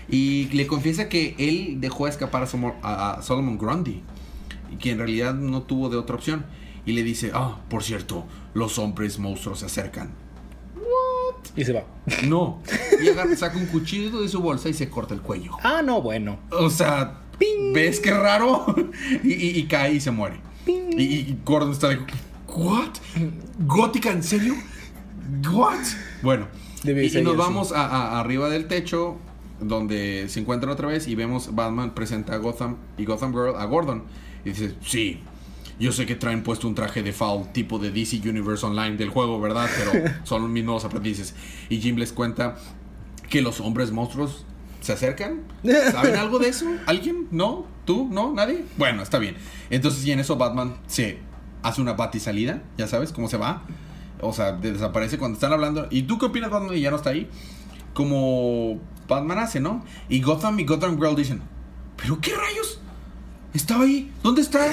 Y 0.08 0.48
le 0.52 0.66
confiesa 0.66 1.08
que 1.08 1.34
él 1.38 1.80
dejó 1.80 2.08
escapar 2.08 2.42
a, 2.42 2.46
Somo- 2.46 2.74
a- 2.82 3.12
a 3.18 3.22
Solomon 3.22 3.56
Grundy, 3.58 4.02
y 4.70 4.76
que 4.76 4.90
en 4.90 4.98
realidad 4.98 5.34
no 5.34 5.62
tuvo 5.62 5.88
de 5.90 5.96
otra 5.96 6.16
opción. 6.16 6.44
Y 6.84 6.92
le 6.94 7.02
dice, 7.04 7.30
ah, 7.32 7.58
por 7.68 7.84
cierto, 7.84 8.26
los 8.54 8.78
hombres 8.78 9.18
monstruos 9.20 9.60
se 9.60 9.66
acercan. 9.66 10.10
Y 11.56 11.64
se 11.64 11.72
va. 11.72 11.84
No. 12.26 12.60
Y 13.02 13.08
agarra, 13.08 13.34
saca 13.36 13.58
un 13.58 13.66
cuchillo 13.66 14.20
de 14.20 14.28
su 14.28 14.40
bolsa 14.40 14.68
y 14.68 14.74
se 14.74 14.88
corta 14.88 15.12
el 15.14 15.20
cuello. 15.20 15.52
Ah, 15.62 15.82
no, 15.82 16.00
bueno. 16.00 16.38
O 16.50 16.70
sea, 16.70 17.20
¿ves 17.74 18.00
qué 18.00 18.10
raro? 18.12 18.74
y, 19.22 19.32
y- 19.32 19.58
y 19.58 19.64
cae 19.66 19.94
y 19.94 20.00
se 20.00 20.10
muere. 20.10 20.40
Y, 20.66 21.02
y 21.02 21.38
Gordon 21.44 21.72
está 21.72 21.88
de, 21.88 21.98
¿What? 22.48 22.90
¿Gótica, 23.66 24.10
en 24.10 24.22
serio? 24.22 24.54
¿What? 25.52 25.78
Bueno, 26.22 26.46
Debió 26.82 27.02
y, 27.02 27.22
nos 27.22 27.32
sí. 27.32 27.38
vamos 27.38 27.72
a, 27.72 27.86
a- 27.86 28.20
arriba 28.20 28.48
del 28.48 28.66
techo, 28.66 29.16
donde 29.60 30.26
se 30.28 30.40
encuentran 30.40 30.72
otra 30.72 30.88
vez 30.88 31.06
y 31.08 31.14
vemos 31.14 31.54
Batman 31.54 31.94
presenta 31.94 32.34
a 32.34 32.36
Gotham 32.38 32.76
y 32.98 33.04
Gotham 33.04 33.32
Girl 33.32 33.56
a 33.56 33.64
Gordon. 33.66 34.04
Y 34.44 34.50
dice, 34.50 34.74
sí, 34.84 35.20
yo 35.78 35.92
sé 35.92 36.06
que 36.06 36.14
traen 36.16 36.42
puesto 36.42 36.68
un 36.68 36.74
traje 36.74 37.02
de 37.02 37.12
foul 37.12 37.52
tipo 37.52 37.78
de 37.78 37.90
DC 37.90 38.20
Universe 38.28 38.64
Online 38.66 38.96
del 38.96 39.08
juego, 39.10 39.40
¿verdad? 39.40 39.68
Pero 39.76 40.10
son 40.24 40.52
mis 40.52 40.64
nuevos 40.64 40.84
aprendices. 40.84 41.34
Y 41.68 41.78
Jim 41.80 41.96
les 41.96 42.12
cuenta 42.12 42.56
que 43.28 43.40
los 43.42 43.60
hombres 43.60 43.90
monstruos 43.92 44.44
se 44.80 44.92
acercan. 44.92 45.40
¿Saben 45.92 46.16
algo 46.16 46.38
de 46.38 46.48
eso? 46.48 46.66
¿Alguien? 46.86 47.28
¿No? 47.30 47.66
¿Tú? 47.84 48.08
¿No? 48.10 48.32
¿Nadie? 48.32 48.64
Bueno, 48.76 49.02
está 49.02 49.18
bien. 49.18 49.36
Entonces, 49.70 50.04
y 50.04 50.12
en 50.12 50.20
eso 50.20 50.36
Batman 50.36 50.74
se 50.86 51.18
hace 51.62 51.80
una 51.80 51.92
batisalida, 51.94 52.62
ya 52.76 52.86
sabes 52.88 53.12
cómo 53.12 53.28
se 53.28 53.36
va. 53.36 53.62
O 54.20 54.32
sea, 54.32 54.52
de- 54.52 54.72
desaparece 54.72 55.18
cuando 55.18 55.36
están 55.36 55.52
hablando. 55.52 55.86
¿Y 55.90 56.02
tú 56.02 56.18
qué 56.18 56.26
opinas, 56.26 56.50
Batman? 56.50 56.76
Y 56.76 56.80
ya 56.80 56.90
no 56.90 56.96
está 56.96 57.10
ahí. 57.10 57.28
Como 57.94 58.80
Batman 59.08 59.38
hace, 59.38 59.60
¿no? 59.60 59.84
Y 60.08 60.20
Gotham 60.22 60.58
y 60.60 60.64
Gotham 60.64 60.96
Girl 60.96 61.14
dicen, 61.16 61.42
¿pero 61.96 62.20
qué 62.20 62.32
rayos? 62.34 62.80
¿Estaba 63.54 63.84
ahí? 63.84 64.10
¿Dónde 64.22 64.42
está? 64.42 64.66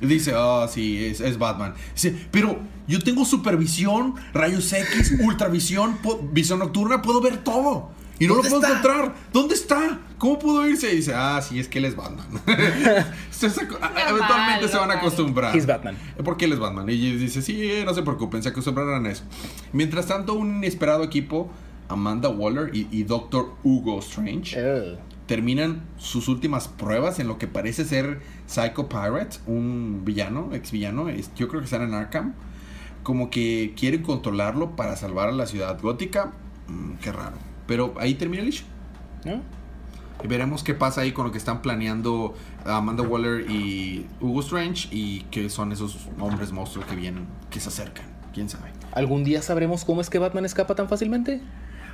Dice, 0.00 0.32
ah, 0.36 0.66
sí, 0.70 1.04
es, 1.04 1.20
es 1.20 1.38
Batman. 1.38 1.74
Dice, 1.94 2.14
pero 2.30 2.58
yo 2.86 3.00
tengo 3.00 3.24
supervisión, 3.24 4.14
rayos 4.32 4.72
X, 4.72 5.14
ultravisión, 5.20 5.98
visión 6.32 6.58
nocturna, 6.58 7.00
puedo 7.02 7.20
ver 7.20 7.38
todo. 7.44 7.90
Y 8.18 8.26
no 8.28 8.34
lo 8.36 8.42
¿Dónde 8.42 8.50
puedo 8.50 8.62
está? 8.62 8.78
encontrar. 8.78 9.14
¿Dónde 9.32 9.54
está? 9.54 10.00
¿Cómo 10.18 10.38
pudo 10.38 10.66
irse? 10.68 10.92
Y 10.92 10.96
dice, 10.96 11.12
ah, 11.14 11.40
sí, 11.42 11.58
es 11.58 11.66
que 11.68 11.78
él 11.78 11.84
es 11.86 11.96
Batman. 11.96 12.26
Se 13.30 13.50
saco- 13.50 13.76
eventualmente 14.08 14.68
se 14.68 14.76
van 14.76 14.90
a 14.92 14.94
acostumbrar. 14.94 15.54
He's 15.56 15.66
Batman. 15.66 15.96
Porque 16.24 16.44
él 16.44 16.52
es 16.52 16.58
Batman. 16.60 16.88
Y 16.88 17.16
dice, 17.16 17.42
sí, 17.42 17.70
no 17.84 17.92
se 17.92 18.02
preocupen, 18.02 18.42
se 18.42 18.50
acostumbrarán 18.50 19.04
a 19.06 19.10
eso. 19.10 19.24
Mientras 19.72 20.06
tanto, 20.06 20.34
un 20.34 20.56
inesperado 20.58 21.02
equipo, 21.02 21.50
Amanda 21.88 22.28
Waller 22.28 22.70
y, 22.74 22.86
y 22.92 23.02
Doctor 23.02 23.54
Hugo 23.64 23.98
Strange, 23.98 24.54
Eh, 24.56 24.96
terminan 25.26 25.82
sus 25.96 26.28
últimas 26.28 26.68
pruebas 26.68 27.18
en 27.18 27.28
lo 27.28 27.38
que 27.38 27.46
parece 27.46 27.84
ser 27.84 28.20
Psycho 28.46 28.88
Pirate, 28.88 29.38
un 29.46 30.02
villano, 30.04 30.50
ex 30.52 30.70
villano, 30.70 31.08
es- 31.08 31.34
yo 31.34 31.48
creo 31.48 31.60
que 31.60 31.64
están 31.64 31.82
en 31.82 31.94
Arkham, 31.94 32.34
como 33.02 33.30
que 33.30 33.74
quieren 33.76 34.02
controlarlo 34.02 34.76
para 34.76 34.96
salvar 34.96 35.28
a 35.28 35.32
la 35.32 35.46
ciudad 35.46 35.80
gótica. 35.80 36.32
Mm, 36.68 36.94
qué 37.02 37.12
raro. 37.12 37.36
Pero 37.66 37.94
ahí 37.98 38.14
termina 38.14 38.42
el 38.42 38.48
issue. 38.48 38.66
¿no? 39.24 39.40
Y 40.22 40.26
veremos 40.28 40.62
qué 40.62 40.74
pasa 40.74 41.00
ahí 41.02 41.12
con 41.12 41.26
lo 41.26 41.32
que 41.32 41.38
están 41.38 41.60
planeando 41.62 42.34
Amanda 42.64 43.02
Waller 43.02 43.50
y 43.50 44.06
Hugo 44.20 44.40
Strange 44.40 44.88
y 44.90 45.22
que 45.30 45.50
son 45.50 45.72
esos 45.72 46.08
hombres 46.18 46.52
monstruos 46.52 46.86
que 46.86 46.96
vienen, 46.96 47.26
que 47.50 47.60
se 47.60 47.68
acercan. 47.68 48.06
¿Quién 48.32 48.48
sabe? 48.48 48.70
¿Algún 48.92 49.24
día 49.24 49.42
sabremos 49.42 49.84
cómo 49.84 50.00
es 50.00 50.10
que 50.10 50.18
Batman 50.18 50.44
escapa 50.44 50.74
tan 50.74 50.88
fácilmente? 50.88 51.40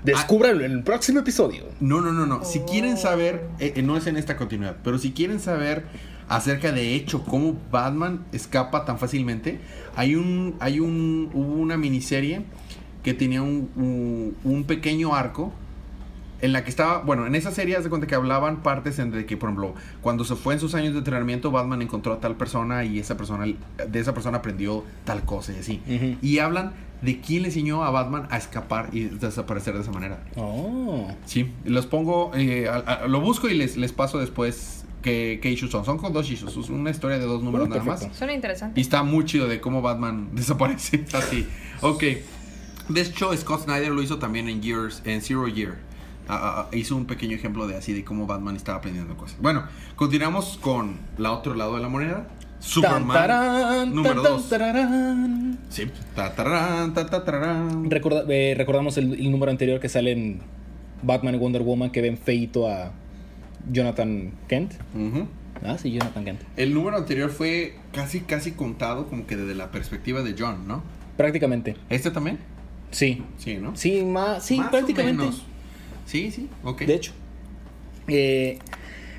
Descúbralo 0.04 0.64
en 0.64 0.72
el 0.72 0.82
próximo 0.82 1.20
episodio. 1.20 1.64
No, 1.80 2.00
no, 2.00 2.12
no, 2.12 2.26
no. 2.26 2.44
Si 2.44 2.60
Oh. 2.60 2.66
quieren 2.66 2.96
saber, 2.96 3.44
eh, 3.58 3.74
eh, 3.76 3.82
no 3.82 3.96
es 3.96 4.06
en 4.06 4.16
esta 4.16 4.36
continuidad, 4.36 4.76
pero 4.82 4.98
si 4.98 5.12
quieren 5.12 5.40
saber 5.40 5.84
acerca 6.28 6.72
de 6.72 6.94
hecho 6.94 7.24
cómo 7.24 7.58
Batman 7.70 8.24
escapa 8.32 8.84
tan 8.84 8.98
fácilmente, 8.98 9.60
hay 9.96 10.14
un, 10.14 10.54
hay 10.60 10.80
un, 10.80 11.30
hubo 11.34 11.54
una 11.54 11.76
miniserie 11.76 12.42
que 13.02 13.14
tenía 13.14 13.42
un, 13.42 13.70
un, 13.76 14.36
un 14.44 14.64
pequeño 14.64 15.14
arco 15.14 15.52
en 16.42 16.52
la 16.52 16.64
que 16.64 16.70
estaba, 16.70 16.98
bueno, 17.02 17.26
en 17.26 17.34
esa 17.34 17.50
serie 17.50 17.76
haz 17.76 17.84
de 17.84 17.90
cuenta 17.90 18.06
que 18.06 18.14
hablaban 18.14 18.62
partes 18.62 18.98
en 18.98 19.10
de 19.10 19.26
que, 19.26 19.36
por 19.36 19.48
ejemplo, 19.50 19.74
cuando 20.00 20.24
se 20.24 20.36
fue 20.36 20.54
en 20.54 20.60
sus 20.60 20.74
años 20.74 20.92
de 20.92 20.98
entrenamiento, 20.98 21.50
Batman 21.50 21.82
encontró 21.82 22.12
a 22.14 22.20
tal 22.20 22.36
persona 22.36 22.84
y 22.84 22.98
esa 22.98 23.16
persona, 23.16 23.44
de 23.46 23.98
esa 24.00 24.14
persona 24.14 24.38
aprendió 24.38 24.84
tal 25.04 25.24
cosa 25.24 25.52
y 25.52 25.56
así. 25.56 26.18
Y 26.22 26.38
hablan 26.38 26.72
de 27.02 27.20
quién 27.20 27.42
le 27.42 27.48
enseñó 27.48 27.82
a 27.84 27.90
Batman 27.90 28.26
a 28.30 28.36
escapar 28.36 28.90
y 28.92 29.04
desaparecer 29.04 29.74
de 29.74 29.80
esa 29.80 29.90
manera. 29.90 30.18
Oh. 30.36 31.10
Sí, 31.24 31.50
los 31.64 31.86
pongo, 31.86 32.30
eh, 32.34 32.68
a- 32.68 32.76
a- 32.76 33.08
lo 33.08 33.20
busco 33.20 33.48
y 33.48 33.54
les, 33.54 33.76
les 33.78 33.92
paso 33.92 34.18
después 34.18 34.84
qué, 35.02 35.38
qué 35.42 35.50
issues 35.50 35.70
son. 35.70 35.84
Son 35.86 35.96
con 35.96 36.12
dos 36.12 36.30
issues, 36.30 36.54
es 36.56 36.68
una 36.68 36.90
historia 36.90 37.18
de 37.18 37.24
dos 37.24 37.42
números 37.42 37.68
Oh, 37.68 37.70
nada 37.70 37.82
más. 37.84 38.06
Suena 38.14 38.32
Y 38.34 38.36
interesante. 38.36 38.80
está 38.80 39.02
muy 39.02 39.24
chido 39.24 39.48
de 39.48 39.60
cómo 39.62 39.80
Batman 39.80 40.28
desaparece 40.34 41.04
así. 41.14 41.46
Ok. 41.80 42.04
De 42.90 43.00
hecho, 43.00 43.34
Scott 43.36 43.64
Snyder 43.64 43.92
lo 43.92 44.02
hizo 44.02 44.18
también 44.18 44.48
en 44.48 44.60
Years, 44.60 45.00
en 45.04 45.22
Zero 45.22 45.46
Year. 45.48 45.78
Ah, 46.28 46.38
ah, 46.42 46.68
ah, 46.70 46.76
hizo 46.76 46.96
un 46.96 47.06
pequeño 47.06 47.34
ejemplo 47.34 47.66
de 47.66 47.76
así 47.76 47.92
de 47.92 48.04
cómo 48.04 48.26
Batman 48.26 48.56
estaba 48.56 48.78
aprendiendo 48.78 49.16
cosas. 49.16 49.36
Bueno, 49.40 49.64
continuamos 49.96 50.58
con 50.60 50.96
la 51.18 51.32
otro 51.32 51.54
lado 51.54 51.76
de 51.76 51.82
la 51.82 51.88
moneda. 51.88 52.26
Superman 52.60 53.08
tarán, 53.08 53.94
número 53.94 54.22
tan, 54.22 54.32
2. 54.32 54.48
tan, 54.48 54.58
tararán. 54.58 55.58
Sí. 55.70 55.84
Recorda- 57.88 58.24
eh, 58.28 58.54
recordamos 58.56 58.98
el, 58.98 59.14
el 59.14 59.30
número 59.30 59.50
anterior 59.50 59.80
que 59.80 59.88
sale 59.88 60.12
en 60.12 60.40
Batman 61.02 61.34
y 61.34 61.38
Wonder 61.38 61.62
Woman 61.62 61.90
que 61.90 62.02
ven 62.02 62.18
feito 62.18 62.68
a 62.68 62.92
Jonathan 63.70 64.32
Kent. 64.48 64.74
Ah, 65.64 65.76
sí, 65.78 65.90
Jonathan 65.92 66.24
Kent. 66.24 66.40
El 66.56 66.74
número 66.74 66.96
anterior 66.96 67.30
fue 67.30 67.76
casi, 67.92 68.20
casi 68.20 68.52
contado 68.52 69.06
como 69.06 69.26
que 69.26 69.36
desde 69.36 69.54
la 69.54 69.70
perspectiva 69.70 70.22
de 70.22 70.34
John, 70.38 70.66
¿no? 70.68 70.82
Prácticamente. 71.16 71.76
¿Este 71.88 72.10
también? 72.10 72.38
Sí. 72.90 73.22
Sí, 73.38 73.56
¿no? 73.56 73.76
Sí, 73.76 74.04
más, 74.04 74.44
sí, 74.44 74.56
Más 74.58 74.68
o 74.68 74.70
prácticamente. 74.70 75.22
menos. 75.22 75.42
Sí, 76.10 76.30
sí, 76.30 76.48
ok. 76.64 76.82
De 76.82 76.94
hecho, 76.94 77.12
eh, 78.08 78.58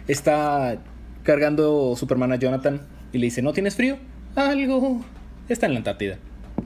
está 0.08 0.78
cargando 1.24 1.96
Superman 1.96 2.32
a 2.34 2.36
Jonathan 2.36 2.82
y 3.14 3.18
le 3.20 3.26
dice, 3.26 3.42
¿no 3.42 3.54
tienes 3.54 3.76
frío? 3.76 3.98
Algo. 4.36 5.04
Está 5.48 5.68
en 5.68 5.74
la 5.74 5.78
Antártida. 5.80 6.18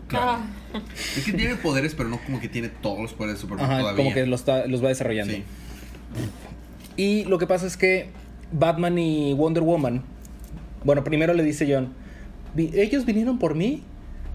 Claro. 0.08 0.26
Ah, 0.74 0.82
Es 1.18 1.26
que 1.26 1.34
tiene 1.34 1.56
poderes, 1.56 1.94
pero 1.96 2.10
no 2.10 2.20
como 2.20 2.40
que 2.40 2.50
tiene 2.50 2.70
todos 2.70 3.00
los 3.02 3.14
poderes 3.14 3.36
de 3.38 3.42
Superman 3.42 3.66
Ajá, 3.66 3.80
todavía. 3.82 4.04
como 4.04 4.14
que 4.16 4.26
los, 4.26 4.40
está- 4.42 4.66
los 4.68 4.84
va 4.84 4.90
desarrollando. 4.90 5.34
Sí. 5.34 5.44
Y 6.98 7.26
lo 7.26 7.38
que 7.38 7.48
pasa 7.48 7.68
es 7.68 7.78
que 7.78 8.10
Batman 8.52 8.98
y 8.98 9.34
Wonder 9.34 9.64
Woman, 9.64 10.04
bueno, 10.84 11.04
primero 11.04 11.34
le 11.34 11.44
dice 11.44 11.68
John, 11.72 11.94
"Vi- 12.56 12.72
ellos 12.74 13.06
vinieron 13.06 13.38
por 13.40 13.56
mí, 13.56 13.84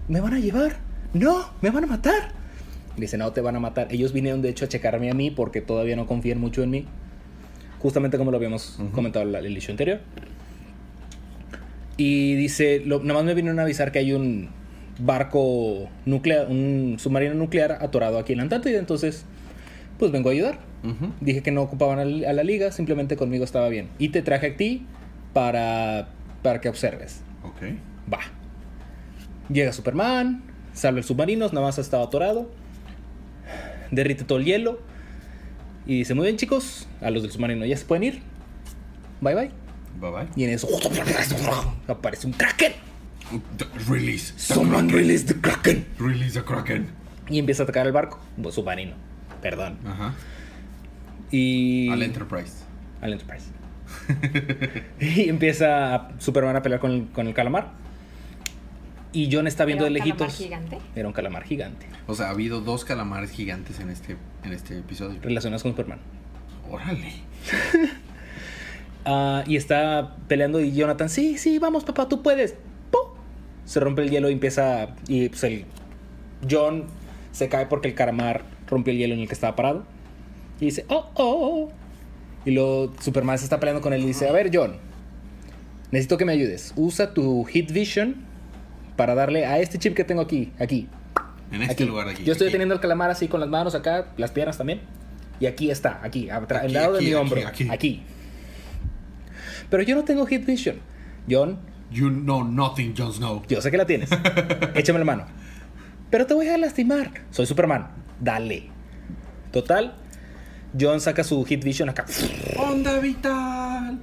me 0.07 0.19
van 0.21 0.33
a 0.33 0.39
llevar, 0.39 0.77
no, 1.13 1.45
me 1.61 1.69
van 1.69 1.83
a 1.85 1.87
matar. 1.87 2.31
Dice, 2.97 3.17
no 3.17 3.31
te 3.31 3.41
van 3.41 3.55
a 3.55 3.59
matar. 3.59 3.87
Ellos 3.91 4.13
vinieron 4.13 4.41
de 4.41 4.49
hecho 4.49 4.65
a 4.65 4.67
checarme 4.67 5.09
a 5.09 5.13
mí 5.13 5.31
porque 5.31 5.61
todavía 5.61 5.95
no 5.95 6.07
confían 6.07 6.39
mucho 6.39 6.63
en 6.63 6.69
mí. 6.69 6.85
Justamente 7.79 8.17
como 8.17 8.31
lo 8.31 8.37
habíamos 8.37 8.79
comentado 8.93 9.27
en 9.27 9.33
el 9.35 9.57
issue 9.57 9.71
anterior. 9.71 9.99
Y 11.97 12.35
dice, 12.35 12.81
lo, 12.85 12.99
nada 12.99 13.15
más 13.15 13.23
me 13.23 13.33
vinieron 13.33 13.59
a 13.59 13.63
avisar 13.63 13.91
que 13.91 13.99
hay 13.99 14.13
un 14.13 14.49
barco 14.99 15.89
nuclear, 16.05 16.47
un 16.49 16.97
submarino 16.99 17.33
nuclear 17.33 17.77
atorado 17.81 18.17
aquí 18.19 18.33
en 18.33 18.37
la 18.37 18.43
Antártida, 18.43 18.79
entonces 18.79 19.25
pues 19.97 20.11
vengo 20.11 20.29
a 20.29 20.31
ayudar. 20.31 20.59
Dije 21.19 21.43
que 21.43 21.51
no 21.51 21.61
ocupaban 21.61 21.99
a 21.99 22.33
la 22.33 22.43
liga, 22.43 22.71
simplemente 22.71 23.15
conmigo 23.15 23.43
estaba 23.43 23.69
bien. 23.69 23.89
Y 23.99 24.09
te 24.09 24.23
traje 24.23 24.47
a 24.47 24.57
ti 24.57 24.87
para, 25.31 26.09
para 26.41 26.59
que 26.59 26.69
observes. 26.69 27.21
Ok. 27.43 27.77
Va. 28.11 28.19
Llega 29.49 29.73
Superman, 29.73 30.41
salva 30.73 30.97
el 30.97 31.03
submarino, 31.03 31.47
nada 31.49 31.61
más 31.61 31.77
estaba 31.77 32.03
atorado. 32.03 32.49
Derrite 33.91 34.23
todo 34.23 34.39
el 34.39 34.45
hielo. 34.45 34.79
Y 35.85 35.99
dice, 35.99 36.13
muy 36.13 36.25
bien 36.25 36.37
chicos, 36.37 36.87
a 37.01 37.09
los 37.09 37.23
del 37.23 37.31
submarino 37.31 37.65
ya 37.65 37.77
se 37.77 37.85
pueden 37.85 38.03
ir. 38.03 38.21
Bye 39.19 39.35
bye. 39.35 39.51
Bye 39.99 40.11
bye. 40.11 40.27
Y 40.35 40.43
en 40.45 40.51
eso 40.51 40.67
aparece 41.87 42.27
un 42.27 42.33
kraken. 42.33 42.73
Release. 43.87 44.33
Someone 44.37 44.87
Kraken. 44.87 44.95
release 44.97 45.25
the 45.25 45.35
kraken. 45.35 45.85
Release 45.99 46.33
the 46.33 46.43
Kraken. 46.43 46.87
Y 47.29 47.39
empieza 47.39 47.63
a 47.63 47.65
atacar 47.65 47.85
el 47.85 47.93
barco. 47.93 48.19
Submarino. 48.51 48.93
Perdón. 49.41 49.77
Ajá. 49.85 50.13
Y... 51.31 51.89
Al 51.89 52.03
Enterprise. 52.03 52.63
Al 53.01 53.13
Enterprise. 53.13 53.45
y 54.99 55.29
empieza 55.29 56.09
Superman 56.19 56.55
a 56.55 56.61
pelear 56.61 56.79
con 56.81 57.05
con 57.07 57.27
el 57.27 57.33
calamar. 57.33 57.71
Y 59.13 59.29
John 59.31 59.47
está 59.47 59.65
viendo 59.65 59.85
¿Era 59.85 59.93
de 59.93 59.99
un 59.99 60.07
calamar 60.07 60.19
lejitos. 60.27 60.37
gigante? 60.37 60.77
Era 60.95 61.07
un 61.07 61.13
calamar 61.13 61.43
gigante. 61.43 61.85
O 62.07 62.15
sea, 62.15 62.27
ha 62.27 62.29
habido 62.29 62.61
dos 62.61 62.85
calamares 62.85 63.31
gigantes 63.31 63.79
en 63.79 63.89
este, 63.89 64.15
en 64.43 64.53
este 64.53 64.77
episodio. 64.79 65.19
Relacionados 65.21 65.63
con 65.63 65.71
Superman. 65.71 65.99
Órale. 66.69 67.13
Ah, 69.03 69.43
y 69.47 69.55
está 69.55 70.15
peleando 70.27 70.59
y 70.59 70.73
Jonathan, 70.73 71.09
sí, 71.09 71.39
sí, 71.39 71.57
vamos 71.57 71.83
papá, 71.83 72.07
tú 72.07 72.21
puedes. 72.21 72.53
¡Pum! 72.91 73.17
Se 73.65 73.79
rompe 73.79 74.03
el 74.03 74.11
hielo 74.11 74.29
y 74.29 74.33
empieza... 74.33 74.89
Y 75.07 75.29
pues 75.29 75.43
el... 75.43 75.65
John 76.47 76.85
se 77.31 77.49
cae 77.49 77.65
porque 77.65 77.87
el 77.87 77.95
calamar 77.95 78.43
rompió 78.67 78.91
el 78.91 78.99
hielo 78.99 79.15
en 79.15 79.21
el 79.21 79.27
que 79.27 79.33
estaba 79.33 79.55
parado. 79.55 79.85
Y 80.59 80.65
dice, 80.65 80.85
oh, 80.87 81.09
oh, 81.15 81.65
oh. 81.65 81.71
Y 82.45 82.51
luego 82.51 82.93
Superman 82.99 83.39
se 83.39 83.45
está 83.45 83.59
peleando 83.59 83.81
con 83.81 83.93
él 83.93 84.03
y 84.03 84.05
dice, 84.05 84.29
a 84.29 84.31
ver 84.31 84.51
John, 84.53 84.75
necesito 85.91 86.17
que 86.17 86.25
me 86.25 86.33
ayudes. 86.33 86.71
Usa 86.75 87.15
tu 87.15 87.43
Hit 87.45 87.71
Vision 87.71 88.17
para 89.01 89.15
darle 89.15 89.47
a 89.47 89.57
este 89.57 89.79
chip 89.79 89.95
que 89.95 90.03
tengo 90.03 90.21
aquí, 90.21 90.51
aquí. 90.59 90.87
En 91.51 91.63
este 91.63 91.73
aquí. 91.73 91.85
lugar 91.85 92.05
de 92.05 92.11
aquí. 92.11 92.23
Yo 92.23 92.33
estoy 92.33 92.49
aquí. 92.49 92.51
teniendo 92.51 92.75
el 92.75 92.79
calamar 92.79 93.09
así 93.09 93.27
con 93.27 93.39
las 93.39 93.49
manos 93.49 93.73
acá, 93.73 94.09
las 94.15 94.29
piernas 94.29 94.59
también. 94.59 94.81
Y 95.39 95.47
aquí 95.47 95.71
está, 95.71 95.99
aquí, 96.03 96.29
atrás, 96.29 96.65
al 96.65 96.71
lado 96.71 96.93
de 96.93 97.01
mi 97.01 97.11
hombro. 97.15 97.41
aquí. 97.47 97.67
Aquí. 97.71 98.03
Pero 99.71 99.81
yo 99.81 99.95
no 99.95 100.03
tengo 100.03 100.23
Hit 100.27 100.45
Vision. 100.45 100.75
John, 101.27 101.57
You 101.89 102.11
know 102.11 102.43
nothing, 102.43 102.93
Jon 102.95 103.11
Snow. 103.11 103.41
Yo 103.49 103.59
sé 103.59 103.71
que 103.71 103.77
la 103.77 103.87
tienes. 103.87 104.11
Échame 104.75 104.99
la 104.99 105.05
mano. 105.05 105.25
Pero 106.11 106.27
te 106.27 106.35
voy 106.35 106.47
a 106.49 106.57
lastimar. 106.59 107.09
Soy 107.31 107.47
Superman. 107.47 107.87
Dale. 108.19 108.69
Total. 109.51 109.95
John 110.79 111.01
saca 111.01 111.23
su 111.23 111.43
Hit 111.43 111.63
Vision 111.63 111.89
acá. 111.89 112.05
Onda 112.55 112.99
vital. 112.99 113.99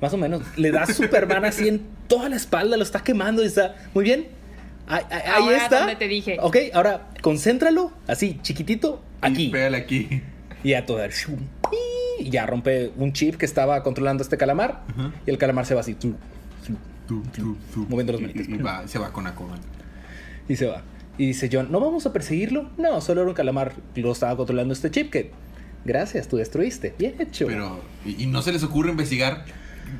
Más 0.00 0.12
o 0.12 0.16
menos. 0.16 0.42
Le 0.56 0.70
da 0.70 0.82
a 0.82 0.86
Superman 0.86 1.44
así 1.44 1.68
en 1.68 1.82
toda 2.06 2.28
la 2.28 2.36
espalda. 2.36 2.76
Lo 2.76 2.82
está 2.82 3.02
quemando 3.02 3.42
y 3.42 3.46
está. 3.46 3.74
Muy 3.94 4.04
bien. 4.04 4.28
Ahí, 4.86 5.02
ahí- 5.10 5.22
Ahora 5.42 5.56
está. 5.56 5.78
donde 5.80 5.96
te 5.96 6.08
dije. 6.08 6.38
Ok, 6.40 6.56
ahora 6.72 7.08
concéntralo. 7.20 7.92
Así, 8.06 8.38
chiquitito. 8.42 9.02
Y 9.22 9.26
Aquí. 9.26 9.48
pégale 9.48 9.76
aquí. 9.76 10.22
Y 10.62 10.74
a 10.74 10.86
todo. 10.86 11.06
shum, 11.08 11.36
Y 12.20 12.30
ya 12.30 12.46
rompe 12.46 12.92
un 12.96 13.12
chip 13.12 13.36
que 13.36 13.44
estaba 13.46 13.82
controlando 13.82 14.22
este 14.22 14.36
calamar. 14.36 14.82
Y 15.26 15.30
el 15.30 15.38
calamar 15.38 15.66
se 15.66 15.74
va 15.74 15.80
así. 15.80 15.94
tu. 15.94 16.14
Moviendo 17.88 18.12
los 18.12 18.20
Y- 18.20 18.24
manitos. 18.24 18.48
Y, 18.48 18.54
y 18.54 18.58
va, 18.58 18.86
se 18.86 18.98
va 18.98 19.12
con 19.12 19.26
Aquaman. 19.26 19.60
Y 20.48 20.56
se 20.56 20.66
va. 20.66 20.82
Y 21.16 21.26
dice 21.26 21.48
John, 21.52 21.68
¿no 21.72 21.80
vamos 21.80 22.06
a 22.06 22.12
perseguirlo? 22.12 22.70
No, 22.78 23.00
solo 23.00 23.22
era 23.22 23.30
un 23.30 23.34
calamar. 23.34 23.72
Lo 23.96 24.12
estaba 24.12 24.36
controlando 24.36 24.72
este 24.72 24.90
chip 24.90 25.10
que... 25.10 25.30
Gracias, 25.84 26.28
tú 26.28 26.36
destruiste. 26.36 26.94
Bien 26.98 27.14
hecho. 27.18 27.46
Pero. 27.46 27.80
Y, 28.04 28.24
y 28.24 28.26
no 28.26 28.42
se 28.42 28.52
les 28.52 28.62
ocurre 28.62 28.90
investigar 28.90 29.44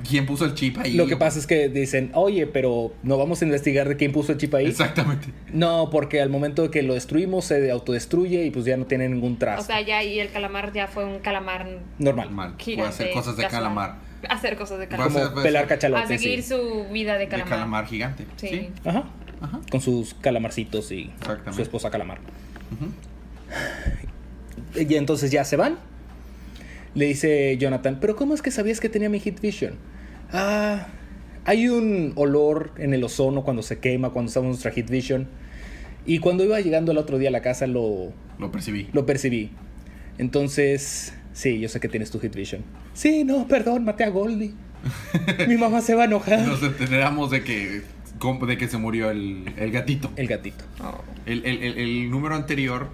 quién 0.08 0.26
puso 0.26 0.44
el 0.44 0.54
chip 0.54 0.78
ahí. 0.78 0.94
Lo 0.94 1.06
que 1.06 1.16
pasa 1.16 1.38
es 1.38 1.46
que 1.46 1.68
dicen, 1.68 2.10
oye, 2.14 2.46
pero 2.46 2.92
no 3.02 3.16
vamos 3.18 3.42
a 3.42 3.44
investigar 3.44 3.88
de 3.88 3.96
quién 3.96 4.12
puso 4.12 4.32
el 4.32 4.38
chip 4.38 4.54
ahí. 4.54 4.66
Exactamente. 4.66 5.28
No, 5.52 5.90
porque 5.90 6.20
al 6.20 6.30
momento 6.30 6.62
de 6.62 6.70
que 6.70 6.82
lo 6.82 6.94
destruimos 6.94 7.44
se 7.46 7.70
autodestruye 7.70 8.44
y 8.44 8.50
pues 8.50 8.64
ya 8.64 8.76
no 8.76 8.86
tiene 8.86 9.08
ningún 9.08 9.38
trazo. 9.38 9.62
O 9.62 9.64
sea, 9.64 9.80
ya 9.80 10.02
y 10.02 10.18
el 10.20 10.30
calamar 10.30 10.72
ya 10.72 10.86
fue 10.86 11.04
un 11.04 11.18
calamar 11.20 11.66
Normal. 11.98 12.30
Mal. 12.30 12.54
gigante. 12.58 12.76
Puede 12.76 12.88
hacer 12.88 13.10
cosas 13.12 13.36
de 13.36 13.42
casual. 13.44 13.62
calamar. 13.62 14.08
Hacer 14.28 14.56
cosas 14.56 14.78
de 14.78 14.84
a 14.84 14.88
calamar. 14.88 15.28
Como 15.30 15.42
pelar 15.42 15.64
A 15.64 15.68
cachalotes. 15.68 16.20
seguir 16.20 16.42
sí. 16.42 16.48
su 16.50 16.86
vida 16.92 17.14
de 17.14 17.20
De 17.20 17.28
calamar. 17.28 17.48
calamar 17.50 17.86
gigante. 17.86 18.26
Sí. 18.36 18.48
Sí. 18.48 18.68
Ajá. 18.84 19.04
Ajá. 19.40 19.60
Con 19.70 19.80
sus 19.80 20.14
calamarcitos 20.14 20.90
y 20.90 21.10
su 21.54 21.62
esposa 21.62 21.90
calamar. 21.90 22.18
Ujú. 22.72 22.90
Y 24.80 24.94
entonces 24.96 25.30
ya 25.30 25.44
se 25.44 25.56
van. 25.56 25.78
Le 26.94 27.06
dice 27.06 27.56
Jonathan, 27.58 27.98
pero 28.00 28.16
¿cómo 28.16 28.34
es 28.34 28.42
que 28.42 28.50
sabías 28.50 28.80
que 28.80 28.88
tenía 28.88 29.08
mi 29.08 29.20
Hit 29.20 29.40
Vision? 29.40 29.74
Ah, 30.32 30.88
hay 31.44 31.68
un 31.68 32.12
olor 32.16 32.72
en 32.78 32.92
el 32.94 33.04
ozono 33.04 33.44
cuando 33.44 33.62
se 33.62 33.78
quema, 33.78 34.10
cuando 34.10 34.30
usamos 34.30 34.48
nuestra 34.48 34.70
Hit 34.72 34.90
Vision. 34.90 35.28
Y 36.06 36.18
cuando 36.20 36.44
iba 36.44 36.58
llegando 36.60 36.92
el 36.92 36.98
otro 36.98 37.18
día 37.18 37.28
a 37.28 37.32
la 37.32 37.42
casa 37.42 37.66
lo, 37.66 38.12
Lo 38.38 38.50
percibí. 38.50 38.88
lo 38.92 39.04
percibí. 39.06 39.50
Entonces, 40.18 41.14
sí, 41.32 41.60
yo 41.60 41.68
sé 41.68 41.80
que 41.80 41.88
tienes 41.88 42.10
tu 42.10 42.18
Hit 42.20 42.34
Vision. 42.34 42.62
Sí, 42.94 43.24
no, 43.24 43.46
perdón, 43.46 43.84
maté 43.84 44.04
a 44.04 44.08
Goldie. 44.10 44.52
Mi 45.46 45.56
mamá 45.58 45.80
se 45.80 45.94
va 45.94 46.02
a 46.02 46.06
enojar. 46.06 46.40
Nos 46.46 46.62
enteramos 46.62 47.30
de 47.30 47.44
que, 47.44 47.82
de 48.46 48.58
que 48.58 48.68
se 48.68 48.78
murió 48.78 49.10
el, 49.10 49.44
el 49.56 49.70
gatito. 49.70 50.10
El 50.16 50.26
gatito. 50.26 50.64
Oh. 50.82 51.00
El, 51.26 51.44
el- 51.44 51.62
el- 51.62 51.78
el 51.78 52.10
número 52.10 52.34
anterior, 52.34 52.88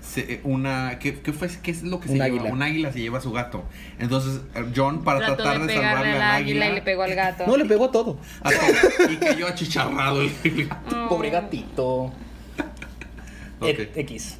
se- 0.00 0.40
una, 0.44 0.98
¿qué, 0.98 1.20
qué 1.20 1.32
fue, 1.32 1.48
¿qué 1.62 1.70
es 1.70 1.82
lo 1.82 2.00
que 2.00 2.08
se 2.08 2.14
Un 2.14 2.18
lleva? 2.20 2.26
águila. 2.36 2.52
Un 2.52 2.62
águila 2.62 2.92
se 2.92 3.00
lleva 3.00 3.18
a 3.18 3.20
su 3.20 3.32
gato. 3.32 3.64
Entonces, 3.98 4.40
John, 4.74 5.04
para 5.04 5.18
Trató 5.20 5.36
tratar 5.36 5.60
de 5.60 5.66
de, 5.66 5.74
salvarle 5.74 6.12
al 6.12 6.22
águila 6.22 6.68
y 6.70 6.74
le 6.74 6.82
pegó 6.82 7.02
al 7.02 7.14
gato. 7.14 7.46
No, 7.46 7.56
le 7.56 7.64
pegó 7.66 7.86
a 7.86 7.90
todo. 7.90 8.18
a 8.42 8.50
todo, 8.50 9.10
y 9.12 9.16
cayó 9.16 9.46
achicharrado 9.46 10.22
el 10.22 10.30
Oh. 10.94 11.08
Pobre 11.08 11.30
gatito. 11.30 12.12
X. 13.62 14.38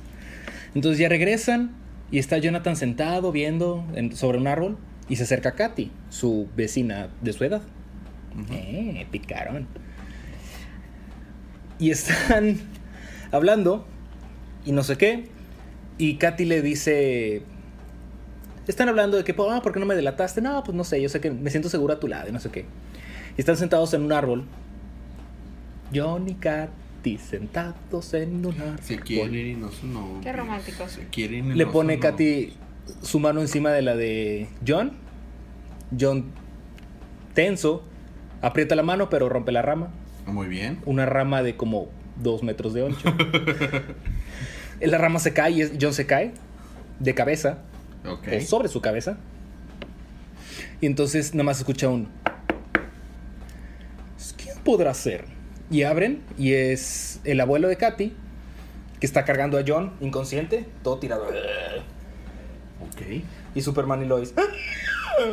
Entonces 0.75 0.99
ya 0.99 1.09
regresan 1.09 1.73
y 2.11 2.19
está 2.19 2.39
Jonathan 2.39 2.75
sentado 2.77 3.33
viendo 3.33 3.85
en- 3.95 4.17
sobre 4.17 4.39
un 4.39 4.47
árbol 4.47 4.79
y 5.09 5.17
se 5.17 5.25
acerca 5.25 5.51
a 5.51 5.53
Katy, 5.53 5.91
su 6.09 6.49
vecina 6.57 7.09
de 7.21 7.33
su 7.33 7.45
edad. 7.45 7.63
Eh, 8.53 9.07
picaron. 9.11 9.67
Y 11.79 11.91
están 11.91 12.59
hablando 13.33 13.87
y 14.65 14.73
no 14.73 14.83
sé 14.83 14.97
qué. 14.97 15.29
Y 16.01 16.15
Katy 16.15 16.47
le 16.47 16.63
dice... 16.63 17.43
Están 18.67 18.89
hablando 18.89 19.19
de 19.19 19.25
que, 19.25 19.35
ah, 19.39 19.61
¿por 19.63 19.73
qué 19.75 19.81
no 19.81 19.85
me 19.85 19.95
delataste? 19.95 20.41
No, 20.41 20.65
pues 20.65 20.75
no 20.75 20.83
sé, 20.83 21.03
yo 21.03 21.11
sé 21.11 21.21
que 21.21 21.31
me 21.31 21.51
siento 21.51 21.69
seguro 21.69 21.93
a 21.93 22.01
tu 22.01 22.09
lado 22.09 22.27
y 22.31 22.33
no 22.33 22.41
sé 22.41 22.51
qué. 22.51 22.65
Y 23.37 23.41
están 23.41 23.59
sentados 23.59 23.93
en 23.93 24.03
un 24.03 24.13
árbol. 24.13 24.45
John 25.95 26.27
y 26.27 26.35
Katy 26.37 27.19
sentados 27.19 28.15
en 28.15 28.47
un 28.47 28.59
árbol. 28.59 28.79
Se 28.81 28.99
quieren 28.99 29.47
y 29.47 29.55
no 29.57 29.71
son 29.71 29.93
novios. 29.93 30.23
Qué 30.23 30.33
romántico. 30.33 30.89
Se 30.89 31.05
quieren 31.09 31.53
y 31.53 31.55
Le 31.55 31.67
no 31.67 31.73
pone 31.73 31.95
son 31.95 32.01
Katy 32.01 32.53
su 33.03 33.21
mano 33.21 33.43
encima 33.43 33.71
de 33.71 33.83
la 33.83 33.95
de 33.95 34.49
John. 34.67 34.93
John, 35.99 36.27
tenso, 37.35 37.85
aprieta 38.41 38.75
la 38.75 38.83
mano 38.83 39.11
pero 39.11 39.29
rompe 39.29 39.53
la 39.53 39.61
rama. 39.61 39.91
novios. 40.21 40.35
Muy 40.35 40.49
bien. 40.49 40.79
Una 40.87 41.05
rama 41.05 41.43
de 41.43 41.57
como 41.57 41.89
dos 42.17 42.43
metros 42.43 42.73
de 42.73 42.87
ancho. 42.87 43.15
la 44.81 44.99
rama 44.99 45.19
se 45.19 45.33
cae 45.33 45.53
y 45.53 45.79
John 45.81 45.93
se 45.93 46.07
cae 46.07 46.33
de 46.99 47.15
cabeza 47.15 47.59
o 48.05 48.41
sobre 48.41 48.69
su 48.69 48.81
cabeza. 48.81 49.19
Y 50.81 50.87
entonces 50.87 51.35
nada 51.35 51.45
más 51.45 51.59
escucha 51.59 51.89
un... 51.89 52.09
¿Quién 54.37 54.57
podrá 54.65 54.95
ser? 54.95 55.25
Y 55.71 55.83
abren 55.83 56.23
y 56.39 56.53
es 56.55 57.21
el 57.25 57.41
abuelo 57.41 57.69
de 57.69 57.77
Katy 57.77 58.15
que 58.99 59.07
está 59.07 59.25
cargando 59.25 59.59
a 59.59 59.65
John 59.67 59.93
inconsciente, 60.01 60.67
todo 60.83 60.99
tirado. 60.99 61.27
Ok. 61.27 63.23
Y 63.55 63.61
Superman 63.63 64.03
y 64.03 64.07
Lois. 64.07 64.35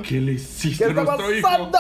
¿Qué 0.08 0.22
le 0.22 0.34
¿Qué 0.34 0.42
hiciste 0.42 0.86
a 0.86 0.90
está 0.90 1.04
nuestro 1.04 1.34
hijo? 1.34 1.72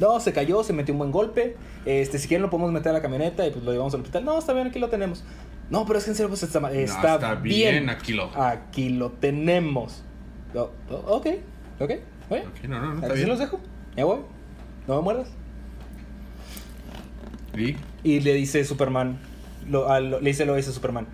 No, 0.00 0.18
se 0.18 0.32
cayó, 0.32 0.64
se 0.64 0.72
metió 0.72 0.94
un 0.94 0.98
buen 0.98 1.12
golpe. 1.12 1.56
Este, 1.84 2.18
si 2.18 2.26
quieren 2.26 2.42
lo 2.42 2.50
podemos 2.50 2.72
meter 2.72 2.90
a 2.90 2.92
la 2.94 3.02
camioneta 3.02 3.46
y 3.46 3.50
pues 3.50 3.64
lo 3.64 3.72
llevamos 3.72 3.94
al 3.94 4.00
hospital. 4.00 4.24
No, 4.24 4.38
está 4.38 4.52
bien, 4.52 4.66
aquí 4.66 4.78
lo 4.78 4.88
tenemos. 4.88 5.22
No, 5.72 5.86
pero 5.86 5.98
es 5.98 6.04
que 6.04 6.10
en 6.10 6.16
serio 6.16 6.28
pues 6.28 6.42
está, 6.42 6.60
mal. 6.60 6.74
No, 6.74 6.78
está, 6.80 7.14
está 7.14 7.34
bien. 7.36 7.72
bien, 7.74 7.88
aquí 7.90 8.12
lo- 8.12 8.30
Aquí 8.40 8.90
lo 8.90 9.10
tenemos. 9.10 10.04
Oh, 10.54 10.70
oh, 10.90 11.16
ok, 11.16 11.26
ok. 11.80 11.90
Oye, 12.28 12.42
Ok, 12.46 12.64
no, 12.68 12.78
no, 12.78 12.94
no, 12.94 13.00
está 13.02 13.14
bien. 13.14 13.26
los 13.28 13.38
dejo. 13.38 13.58
Ya 13.96 14.04
voy. 14.04 14.18
No 14.86 14.96
me 14.96 15.02
muerdas. 15.02 15.28
¿Y? 17.56 17.76
Y 18.04 18.20
le 18.20 18.34
dice 18.34 18.64
Superman, 18.64 19.18
lo- 19.68 19.90
a 19.90 20.00
lo- 20.00 20.20
le 20.20 20.30
dice 20.30 20.44
Lois 20.44 20.68
a 20.68 20.72
Superman, 20.72 21.06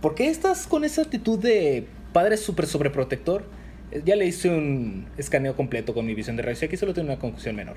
¿por 0.00 0.14
qué 0.16 0.28
estás 0.28 0.66
con 0.66 0.84
esa 0.84 1.02
actitud 1.02 1.38
de 1.38 1.86
padre 2.12 2.36
súper 2.36 2.66
sobreprotector? 2.66 3.44
Eh, 3.92 4.02
Ya 4.04 4.16
le 4.16 4.26
hice 4.26 4.48
un 4.48 5.06
escaneo 5.16 5.54
completo 5.54 5.94
con 5.94 6.06
mi 6.06 6.14
visión 6.14 6.34
de 6.36 6.42
rayos 6.42 6.60
y 6.62 6.66
aquí 6.66 6.76
solo 6.76 6.92
tiene 6.94 7.08
una 7.10 7.18
conclusión 7.20 7.54
menor. 7.54 7.76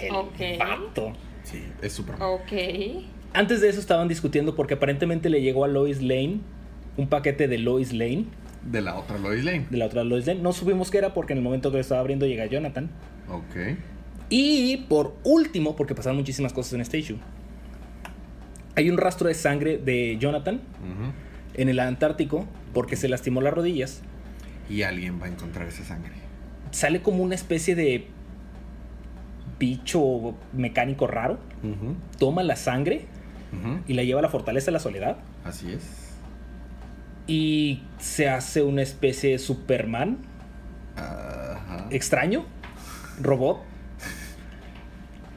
El 0.00 0.14
Ok. 0.14 0.58
vato. 0.58 1.12
Sí, 1.44 1.62
es 1.82 1.92
súper. 1.92 2.14
Ok. 2.22 2.52
Antes 3.32 3.60
de 3.60 3.68
eso 3.68 3.78
estaban 3.80 4.08
discutiendo 4.08 4.54
porque 4.56 4.74
aparentemente 4.74 5.30
le 5.30 5.40
llegó 5.40 5.64
a 5.64 5.68
Lois 5.68 6.02
Lane 6.02 6.40
un 6.96 7.08
paquete 7.08 7.46
de 7.48 7.58
Lois 7.58 7.92
Lane, 7.92 8.24
De 8.64 8.80
la 8.82 8.96
otra 8.96 9.18
Lois 9.18 9.44
Lane. 9.44 9.66
de 9.70 9.76
la 9.78 9.86
otra 9.86 10.02
Lois 10.04 10.26
Lane. 10.26 10.40
No 10.40 10.52
supimos 10.52 10.90
qué 10.90 10.98
era 10.98 11.14
porque 11.14 11.32
en 11.32 11.38
el 11.38 11.44
momento 11.44 11.70
que 11.70 11.76
lo 11.76 11.80
estaba 11.80 12.00
abriendo 12.00 12.26
llega 12.26 12.46
Jonathan. 12.46 12.90
Ok. 13.28 13.76
Y 14.28 14.78
por 14.88 15.14
último, 15.24 15.76
porque 15.76 15.94
pasaron 15.94 16.16
muchísimas 16.18 16.52
cosas 16.52 16.72
en 16.74 16.80
este 16.80 16.98
issue, 16.98 17.18
hay 18.76 18.90
un 18.90 18.96
rastro 18.98 19.28
de 19.28 19.34
sangre 19.34 19.78
de 19.78 20.16
Jonathan 20.18 20.60
en 21.54 21.68
el 21.68 21.78
Antártico 21.80 22.46
porque 22.72 22.96
se 22.96 23.08
lastimó 23.08 23.40
las 23.40 23.52
rodillas. 23.54 24.02
Y 24.68 24.82
alguien 24.82 25.20
va 25.20 25.26
a 25.26 25.28
encontrar 25.30 25.66
esa 25.68 25.84
sangre. 25.84 26.12
Sale 26.70 27.02
como 27.02 27.22
una 27.24 27.34
especie 27.34 27.74
de 27.74 28.06
bicho 29.58 30.34
mecánico 30.52 31.06
raro. 31.06 31.38
Toma 32.18 32.42
la 32.42 32.56
sangre 32.56 33.06
Y 33.88 33.94
la 33.94 34.04
lleva 34.04 34.20
a 34.20 34.22
la 34.22 34.28
fortaleza 34.28 34.66
de 34.66 34.72
la 34.72 34.78
soledad. 34.80 35.16
Así 35.44 35.72
es. 35.72 35.82
Y 37.26 37.82
se 37.98 38.28
hace 38.28 38.62
una 38.62 38.82
especie 38.82 39.30
de 39.32 39.38
Superman 39.38 40.18
Ajá. 40.96 41.86
extraño, 41.90 42.44
robot. 43.20 43.60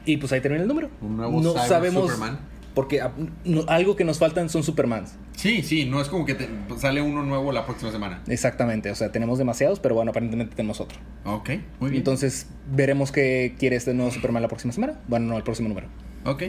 Y 0.06 0.16
pues 0.18 0.32
ahí 0.32 0.40
termina 0.40 0.62
el 0.62 0.68
número. 0.68 0.90
Un 1.00 1.16
nuevo 1.16 1.40
no 1.40 1.52
Cyber 1.52 1.68
sabemos. 1.68 2.02
Superman. 2.10 2.38
Porque 2.74 3.00
ah, 3.00 3.12
no- 3.44 3.64
algo 3.68 3.94
que 3.94 4.04
nos 4.04 4.18
faltan 4.18 4.48
son 4.48 4.64
Supermans. 4.64 5.14
Sí, 5.36 5.62
sí, 5.62 5.84
no 5.84 6.00
es 6.00 6.08
como 6.08 6.26
que 6.26 6.34
te- 6.34 6.48
sale 6.78 7.00
uno 7.00 7.22
nuevo 7.22 7.52
la 7.52 7.64
próxima 7.64 7.92
semana. 7.92 8.20
Exactamente. 8.26 8.90
O 8.90 8.94
sea, 8.96 9.12
tenemos 9.12 9.38
demasiados, 9.38 9.78
pero 9.78 9.94
bueno, 9.94 10.10
aparentemente 10.10 10.56
tenemos 10.56 10.80
otro. 10.80 10.98
Ok, 11.24 11.50
muy 11.80 11.90
bien. 11.90 12.00
Entonces, 12.00 12.48
veremos 12.72 13.12
qué 13.12 13.54
quiere 13.58 13.76
este 13.76 13.94
nuevo 13.94 14.10
Superman 14.10 14.42
la 14.42 14.48
próxima 14.48 14.72
semana. 14.72 14.94
Bueno, 15.06 15.26
no, 15.26 15.36
el 15.36 15.44
próximo 15.44 15.68
número. 15.68 15.86
Ok, 16.24 16.44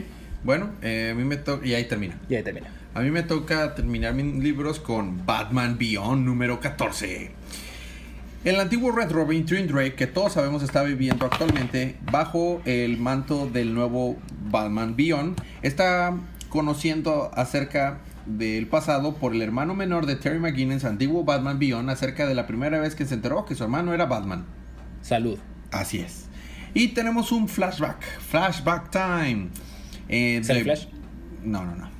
bueno, 0.46 0.70
eh, 0.80 1.10
a 1.12 1.14
mí 1.14 1.24
me 1.24 1.36
toca. 1.36 1.66
Y 1.66 1.74
ahí 1.74 1.84
termina. 1.84 2.18
Y 2.28 2.36
ahí 2.36 2.42
termina. 2.42 2.68
A 2.94 3.00
mí 3.00 3.10
me 3.10 3.22
toca 3.22 3.74
terminar 3.74 4.14
mis 4.14 4.42
libros 4.42 4.80
con 4.80 5.26
Batman 5.26 5.76
Beyond 5.76 6.24
número 6.24 6.60
14. 6.60 7.32
El 8.44 8.60
antiguo 8.60 8.92
Red 8.92 9.10
Robin, 9.10 9.44
Tim 9.44 9.66
Drake, 9.66 9.94
que 9.94 10.06
todos 10.06 10.34
sabemos 10.34 10.62
está 10.62 10.84
viviendo 10.84 11.26
actualmente 11.26 11.96
bajo 12.12 12.62
el 12.64 12.96
manto 12.96 13.48
del 13.48 13.74
nuevo 13.74 14.16
Batman 14.48 14.94
Beyond, 14.94 15.42
está 15.62 16.16
conociendo 16.48 17.32
acerca 17.34 17.98
del 18.24 18.68
pasado 18.68 19.16
por 19.16 19.34
el 19.34 19.42
hermano 19.42 19.74
menor 19.74 20.06
de 20.06 20.14
Terry 20.14 20.38
McGinnis, 20.38 20.84
antiguo 20.84 21.24
Batman 21.24 21.58
Beyond, 21.58 21.90
acerca 21.90 22.26
de 22.26 22.36
la 22.36 22.46
primera 22.46 22.78
vez 22.78 22.94
que 22.94 23.04
se 23.04 23.14
enteró 23.14 23.44
que 23.44 23.56
su 23.56 23.64
hermano 23.64 23.92
era 23.92 24.06
Batman. 24.06 24.46
Salud. 25.02 25.38
Así 25.72 25.98
es. 25.98 26.26
Y 26.72 26.88
tenemos 26.88 27.32
un 27.32 27.48
flashback, 27.48 28.00
flashback 28.20 28.90
time. 28.90 29.48
Eh, 30.08 30.40
¿Sale 30.44 30.60
de- 30.60 30.64
Flash? 30.64 30.86
No, 31.44 31.64
no, 31.64 31.74
no. 31.76 31.90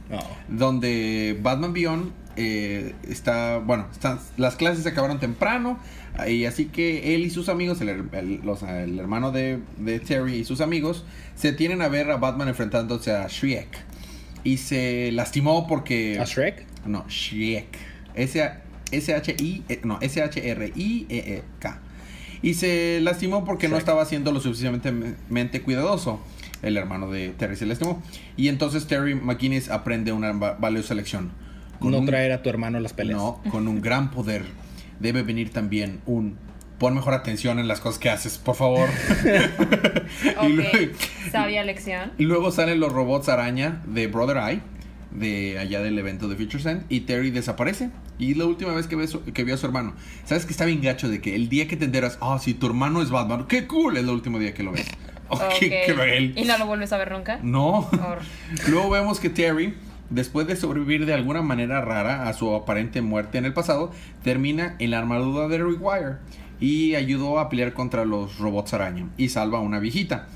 Donde 0.49 1.39
Batman 1.43 1.73
Beyond 1.73 2.13
eh, 2.37 2.95
está, 3.09 3.59
bueno, 3.59 3.87
están, 3.93 4.19
las 4.37 4.57
clases 4.57 4.83
se 4.85 4.91
acabaron 4.91 5.19
temprano. 5.21 5.79
Y 6.27 6.47
así 6.47 6.67
que 6.67 7.15
él 7.15 7.23
y 7.27 7.31
sus 7.31 7.49
amigos, 7.49 7.81
el, 7.83 8.41
los- 8.43 8.63
el 8.63 8.99
hermano 8.99 9.33
de, 9.33 9.59
de 9.79 10.01
Terry 10.01 10.37
y 10.37 10.45
sus 10.45 10.61
amigos, 10.61 11.05
se 11.35 11.53
tienen 11.53 11.83
a 11.83 11.89
ver 11.89 12.11
a 12.11 12.17
Batman 12.17 12.49
enfrentándose 12.49 13.13
a 13.13 13.27
Shrek. 13.29 13.69
Y 14.45 14.57
se 14.59 15.11
lastimó 15.13 15.67
porque... 15.67 16.19
¿A 16.21 16.25
Shrek? 16.25 16.65
No, 16.87 17.05
Shrek. 17.09 17.67
S-H-I, 18.15 19.65
eh, 19.69 19.81
no, 19.85 19.99
S-H-R-I-E-E-K. 20.01 21.81
Y 22.43 22.55
se 22.55 23.01
lastimó 23.03 23.45
porque 23.45 23.69
no 23.69 23.77
estaba 23.77 24.05
siendo 24.05 24.31
lo 24.33 24.41
suficientemente 24.41 25.63
cuidadoso. 25.63 26.21
El 26.63 26.77
hermano 26.77 27.11
de 27.11 27.31
Terry 27.31 27.57
se 27.57 27.67
lastimó. 27.67 28.03
Y 28.37 28.49
entonces 28.49 28.87
Terry 28.87 29.15
McGuinness 29.15 29.71
aprende 29.71 30.13
una 30.13 30.33
va- 30.33 30.55
valiosa 30.55 30.95
lección. 30.95 31.31
Con 31.79 31.93
no 31.93 31.99
un- 31.99 32.07
traer 32.07 32.33
a 32.33 32.43
tu 32.43 32.49
hermano 32.49 32.79
a 32.79 32.81
las 32.81 32.93
peleas. 32.95 33.19
No, 33.19 33.43
con 33.51 33.69
un 33.69 33.81
gran 33.83 34.11
poder 34.11 34.45
debe 35.01 35.23
venir 35.23 35.51
también 35.51 36.01
un... 36.07 36.39
Pon 36.79 36.95
mejor 36.95 37.15
atención 37.15 37.59
en 37.59 37.69
las 37.69 37.81
cosas 37.81 37.99
que 37.99 38.11
haces, 38.11 38.37
por 38.39 38.55
favor. 38.55 38.89
Y 40.43 40.49
luego- 40.49 40.71
sabia 41.31 41.65
lección. 41.65 42.13
y 42.19 42.25
luego 42.25 42.51
salen 42.51 42.81
los 42.81 42.93
robots 42.93 43.29
araña 43.29 43.83
de 43.87 44.07
Brother 44.07 44.37
Eye, 44.39 44.61
de 45.11 45.59
allá 45.59 45.81
del 45.81 45.99
evento 45.99 46.29
de 46.29 46.37
Future 46.37 46.63
Send, 46.63 46.85
y 46.89 47.01
Terry 47.01 47.31
desaparece. 47.31 47.91
Y 48.19 48.35
la 48.35 48.45
última 48.47 48.73
vez 48.75 48.87
que, 48.87 48.97
ve 48.97 49.07
su- 49.09 49.23
que 49.25 49.45
vio 49.45 49.55
a 49.55 49.59
su 49.59 49.67
hermano. 49.67 49.95
¿Sabes 50.25 50.45
que 50.47 50.53
está 50.53 50.65
bien 50.65 50.81
gacho 50.83 51.09
de 51.09 51.21
que 51.21 51.35
el 51.35 51.49
día 51.49 51.67
que 51.69 51.77
te 51.77 51.85
enteras, 51.87 52.19
ah, 52.21 52.39
si 52.41 52.55
tu 52.55 52.67
hermano 52.67 53.03
es 53.03 53.11
Batman, 53.11 53.47
qué 53.49 53.67
cool, 53.67 53.97
es 53.97 54.03
el 54.05 54.11
último 54.11 54.39
día 54.39 54.53
que 54.55 54.63
lo 54.63 54.73
ves. 54.73 54.87
Oh, 55.31 55.41
qué 55.59 55.83
cruel. 55.93 56.33
¿Y 56.37 56.45
no 56.45 56.57
lo 56.59 56.67
vuelves 56.67 56.93
a 56.93 56.99
ver 56.99 57.11
nunca? 57.13 57.39
No. 57.43 57.79
Or- 57.91 58.21
Luego 58.69 58.91
vemos 58.91 59.19
que 59.21 59.29
Terry, 59.31 59.75
después 60.11 60.47
de 60.47 60.55
sobrevivir 60.57 61.05
de 61.07 61.15
alguna 61.15 61.43
manera 61.43 61.81
rara 61.81 62.29
a 62.29 62.33
su 62.33 62.55
aparente 62.55 63.03
muerte 63.03 63.39
en 63.39 63.45
el 63.45 63.53
pasado, 63.53 63.91
termina 64.23 64.77
en 64.79 64.93
la 64.93 64.99
armadura 64.99 65.49
de 65.49 65.59
Rick 65.59 65.81
Wire 65.81 66.17
y 66.61 66.95
ayudó 66.95 67.39
a 67.39 67.49
pelear 67.49 67.73
contra 67.73 68.05
los 68.05 68.39
robots 68.39 68.73
araña 68.75 69.09
y 69.17 69.29
salva 69.31 69.59
a 69.59 69.63
una 69.63 69.79
viejita. 69.81 70.29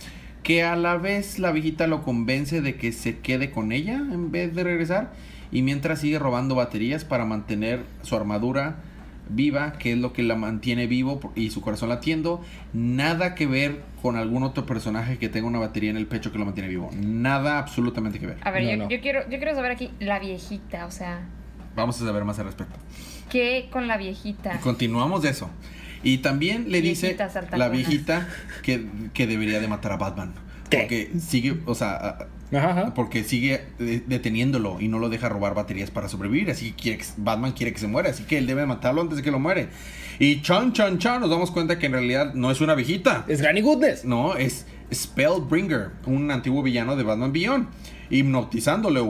Que 0.42 0.64
a 0.64 0.74
la 0.74 0.96
vez 0.96 1.38
la 1.38 1.52
viejita 1.52 1.86
lo 1.86 2.02
convence 2.02 2.60
de 2.62 2.74
que 2.76 2.92
se 2.92 3.18
quede 3.18 3.50
con 3.50 3.72
ella 3.72 3.94
en 3.96 4.30
vez 4.32 4.54
de 4.54 4.64
regresar 4.64 5.12
y 5.52 5.62
mientras 5.62 6.00
sigue 6.00 6.18
robando 6.18 6.54
baterías 6.54 7.04
para 7.04 7.24
mantener 7.24 7.84
su 8.02 8.16
armadura 8.16 8.76
viva, 9.30 9.72
que 9.72 9.92
es 9.92 9.98
lo 9.98 10.12
que 10.12 10.22
la 10.22 10.34
mantiene 10.36 10.86
vivo 10.86 11.20
y 11.34 11.50
su 11.50 11.60
corazón 11.60 11.88
latiendo. 11.88 12.42
Nada 12.72 13.34
que 13.34 13.46
ver 13.46 13.82
con 14.02 14.16
algún 14.16 14.42
otro 14.42 14.66
personaje 14.66 15.18
que 15.18 15.28
tenga 15.28 15.46
una 15.46 15.58
batería 15.58 15.90
en 15.90 15.96
el 15.96 16.06
pecho 16.06 16.32
que 16.32 16.38
lo 16.38 16.44
mantiene 16.44 16.68
vivo. 16.68 16.90
Nada 16.94 17.58
absolutamente 17.58 18.18
que 18.18 18.26
ver. 18.26 18.38
A 18.42 18.50
ver, 18.50 18.64
No, 18.64 18.70
yo, 18.70 18.76
no. 18.76 18.88
yo 18.88 19.00
quiero, 19.00 19.22
yo 19.28 19.38
quiero 19.38 19.54
saber 19.54 19.72
aquí 19.72 19.90
la 20.00 20.18
viejita, 20.18 20.86
o 20.86 20.90
sea, 20.90 21.20
Vamos 21.76 22.00
a 22.02 22.04
saber 22.04 22.24
más 22.24 22.38
al 22.38 22.46
respecto. 22.46 22.76
¿qué 23.30 23.68
con 23.70 23.86
la 23.86 23.96
viejita? 23.96 24.58
Continuamos 24.60 25.22
de 25.22 25.30
eso. 25.30 25.48
Y 26.02 26.18
también 26.18 26.70
le 26.72 26.80
dice 26.80 27.14
Viejita 27.14 27.56
la 27.56 27.68
viejita 27.68 28.28
que, 28.62 28.86
que 29.14 29.26
debería 29.26 29.60
de 29.60 29.68
matar 29.68 29.92
a 29.92 29.96
Batman. 29.96 30.32
¿Qué? 30.68 30.78
Porque 30.78 31.12
sigue, 31.20 31.60
o 31.66 31.74
sea, 31.74 32.26
Ajá, 32.52 32.70
ajá. 32.70 32.94
porque 32.94 33.22
sigue 33.22 33.60
de- 33.78 34.00
deteniéndolo 34.00 34.80
y 34.80 34.88
no 34.88 34.98
lo 34.98 35.08
deja 35.08 35.28
robar 35.28 35.54
baterías 35.54 35.90
para 35.90 36.08
sobrevivir. 36.08 36.50
Así 36.50 36.72
que 36.72 36.98
Batman 37.16 37.52
quiere 37.52 37.72
que 37.72 37.78
se 37.78 37.86
muera. 37.86 38.10
Así 38.10 38.24
que 38.24 38.38
él 38.38 38.46
debe 38.46 38.66
matarlo 38.66 39.00
antes 39.02 39.16
de 39.18 39.22
que 39.22 39.30
lo 39.30 39.38
muere. 39.38 39.68
Y 40.18 40.42
chan, 40.42 40.72
chan, 40.72 40.98
chan, 40.98 41.20
nos 41.20 41.30
damos 41.30 41.50
cuenta 41.52 41.78
que 41.78 41.86
en 41.86 41.92
realidad 41.92 42.34
no 42.34 42.50
es 42.50 42.60
una 42.60 42.74
viejita. 42.74 43.24
Es 43.28 43.40
Granny 43.40 43.60
Goodness. 43.60 44.04
No, 44.04 44.34
es 44.36 44.66
Spellbringer, 44.92 45.90
un 46.06 46.30
antiguo 46.30 46.62
villano 46.62 46.96
de 46.96 47.04
Batman 47.04 47.32
Beyond. 47.32 47.68
Hipnotizándole. 48.10 49.00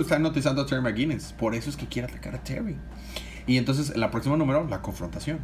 Está 0.00 0.16
hipnotizando 0.16 0.62
a 0.62 0.66
Terry 0.66 0.82
McGuinness. 0.82 1.32
Por 1.34 1.54
eso 1.54 1.70
es 1.70 1.76
que 1.76 1.86
quiere 1.86 2.08
atacar 2.08 2.34
a 2.34 2.42
Terry. 2.42 2.76
Y 3.46 3.56
entonces, 3.58 3.90
en 3.94 4.00
la 4.00 4.10
próxima 4.10 4.36
número, 4.36 4.66
la 4.68 4.82
confrontación. 4.82 5.38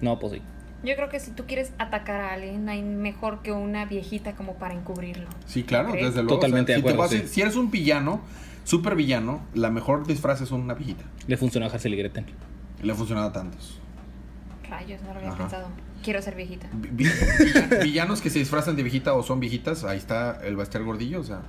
No, 0.00 0.18
pues 0.18 0.32
sí. 0.34 0.42
Yo 0.86 0.94
creo 0.96 1.08
que 1.08 1.20
si 1.20 1.32
tú 1.32 1.44
quieres 1.46 1.72
atacar 1.78 2.20
a 2.20 2.32
alguien, 2.34 2.64
no 2.64 2.70
hay 2.70 2.82
mejor 2.82 3.42
que 3.42 3.52
una 3.52 3.84
viejita 3.86 4.34
como 4.36 4.54
para 4.54 4.72
encubrirlo. 4.74 5.28
Sí, 5.46 5.64
claro, 5.64 5.90
¿Crees? 5.90 6.06
desde 6.06 6.22
luego. 6.22 6.36
Totalmente 6.36 6.72
de 6.72 6.78
si, 6.78 6.82
te 6.84 6.88
acuerdo, 6.90 7.02
vas 7.16 7.20
a- 7.24 7.26
sí. 7.26 7.32
si 7.34 7.40
eres 7.42 7.56
un 7.56 7.70
villano, 7.70 8.20
super 8.64 8.94
villano, 8.94 9.42
la 9.54 9.70
mejor 9.70 10.06
disfraz 10.06 10.40
es 10.40 10.50
una 10.52 10.74
viejita. 10.74 11.04
Le 11.26 11.36
funcionó 11.36 11.66
a 11.66 11.70
Hansel 11.70 11.92
y 11.94 11.96
Gretel. 11.96 12.24
Le 12.82 12.92
ha 12.92 12.94
funcionado 12.94 13.28
a 13.28 13.32
tantos. 13.32 13.80
Rayos, 14.70 15.00
no 15.02 15.08
lo 15.12 15.16
había 15.18 15.28
Ajá. 15.30 15.38
pensado. 15.38 15.68
Quiero 16.04 16.22
ser 16.22 16.34
viejita. 16.36 16.68
Vi- 16.72 16.88
vi- 16.92 17.04
villan- 17.06 17.82
villanos 17.82 18.20
que 18.20 18.30
se 18.30 18.38
disfrazan 18.38 18.76
de 18.76 18.82
viejita 18.84 19.12
o 19.14 19.22
son 19.22 19.40
viejitas, 19.40 19.82
ahí 19.84 19.98
está 19.98 20.38
el 20.44 20.56
Bastier 20.56 20.84
Gordillo, 20.84 21.20
o 21.20 21.24
sea. 21.24 21.40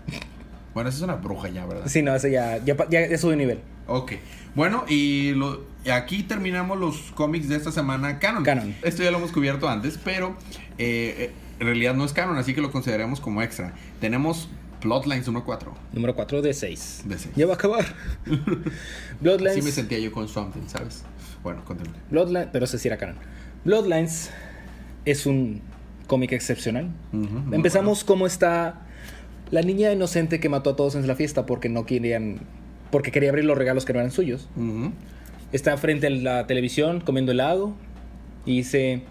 Bueno, 0.73 0.89
esa 0.89 0.97
es 0.97 1.03
una 1.03 1.15
bruja 1.15 1.49
ya, 1.49 1.65
¿verdad? 1.65 1.83
Sí, 1.87 2.01
no, 2.01 2.15
ese 2.15 2.31
ya, 2.31 2.57
ya, 2.63 2.75
ya, 2.89 3.07
ya 3.07 3.17
sube 3.17 3.35
nivel. 3.35 3.59
Ok. 3.87 4.13
Bueno, 4.55 4.85
y, 4.87 5.31
lo- 5.31 5.63
aquí 5.93 6.23
terminamos 6.23 6.77
los 6.79 6.97
cómics 7.13 7.47
de 7.49 7.55
esta 7.55 7.71
semana 7.71 8.19
canon. 8.19 8.43
Canon. 8.43 8.75
Esto 8.83 9.03
ya 9.03 9.11
lo 9.11 9.17
hemos 9.17 9.31
cubierto 9.31 9.69
antes, 9.69 9.99
pero 10.03 10.35
eh, 10.77 11.31
en 11.59 11.65
realidad 11.67 11.93
no 11.95 12.03
es 12.05 12.13
canon, 12.13 12.37
así 12.37 12.53
que 12.53 12.61
lo 12.61 12.71
consideramos 12.71 13.19
como 13.21 13.41
extra. 13.41 13.73
Tenemos 14.01 14.49
Plotlines 14.81 15.27
1-4 15.27 15.69
Número 15.93 16.15
4 16.15 16.41
de 16.41 16.53
6. 16.53 17.03
de 17.05 17.17
6. 17.17 17.35
Ya 17.35 17.45
va 17.47 17.53
a 17.53 17.55
acabar. 17.55 17.85
Bloodlines. 19.21 19.53
Así 19.57 19.61
me 19.61 19.71
sentía 19.71 19.99
yo 19.99 20.11
con 20.11 20.27
Swamp 20.27 20.53
Thing, 20.53 20.67
¿sabes? 20.67 21.03
Bueno, 21.43 21.63
continúe. 21.65 21.93
Bloodlines, 22.11 22.49
pero 22.51 22.65
ese 22.65 22.77
sí 22.77 22.87
era 22.87 22.97
canon. 22.97 23.15
Bloodlines 23.65 24.29
es 25.05 25.25
un 25.25 25.61
cómic 26.07 26.31
excepcional. 26.31 26.89
Empezamos 27.51 28.03
como 28.03 28.27
está 28.27 28.81
la 29.51 29.61
niña 29.61 29.91
inocente 29.91 30.39
que 30.39 30.49
mató 30.49 30.71
a 30.71 30.75
todos 30.75 30.95
en 30.95 31.07
la 31.07 31.15
fiesta 31.15 31.45
porque 31.45 31.69
no 31.69 31.85
querían, 31.85 32.39
porque 32.91 33.11
quería 33.11 33.29
abrir 33.29 33.45
los 33.45 33.57
regalos 33.57 33.85
que 33.85 33.93
no 33.93 33.99
eran 33.99 34.11
suyos. 34.11 34.47
Está 35.51 35.77
frente 35.77 36.07
a 36.07 36.09
la 36.09 36.47
televisión 36.47 36.99
comiendo 37.01 37.31
helado 37.31 37.73
y 38.45 38.57
dice, 38.57 39.03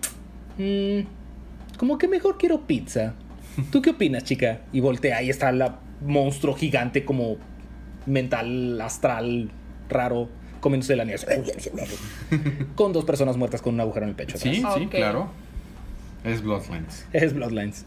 "Mm, 0.58 1.06
como 1.78 1.98
que 1.98 2.08
mejor 2.08 2.38
quiero 2.38 2.66
pizza. 2.66 3.14
¿Tú 3.70 3.80
qué 3.82 3.90
opinas, 3.90 4.24
chica? 4.24 4.60
Y 4.72 4.80
voltea 4.80 5.22
y 5.22 5.30
está 5.30 5.50
la 5.52 5.78
monstruo 6.04 6.54
gigante 6.54 7.04
como 7.04 7.36
mental, 8.04 8.80
astral, 8.80 9.50
raro, 9.88 10.28
comiéndose 10.60 10.94
la 10.96 11.04
niña. 11.04 11.16
con 12.74 12.92
dos 12.92 13.04
personas 13.04 13.36
muertas 13.36 13.62
con 13.62 13.74
un 13.74 13.80
agujero 13.80 14.04
en 14.04 14.10
el 14.10 14.16
pecho. 14.16 14.36
Sí, 14.38 14.58
atrás. 14.58 14.74
sí, 14.78 14.86
claro. 14.86 15.30
Es 16.24 16.42
Bloodlines. 16.42 17.06
Es 17.12 17.32
Bloodlines. 17.34 17.86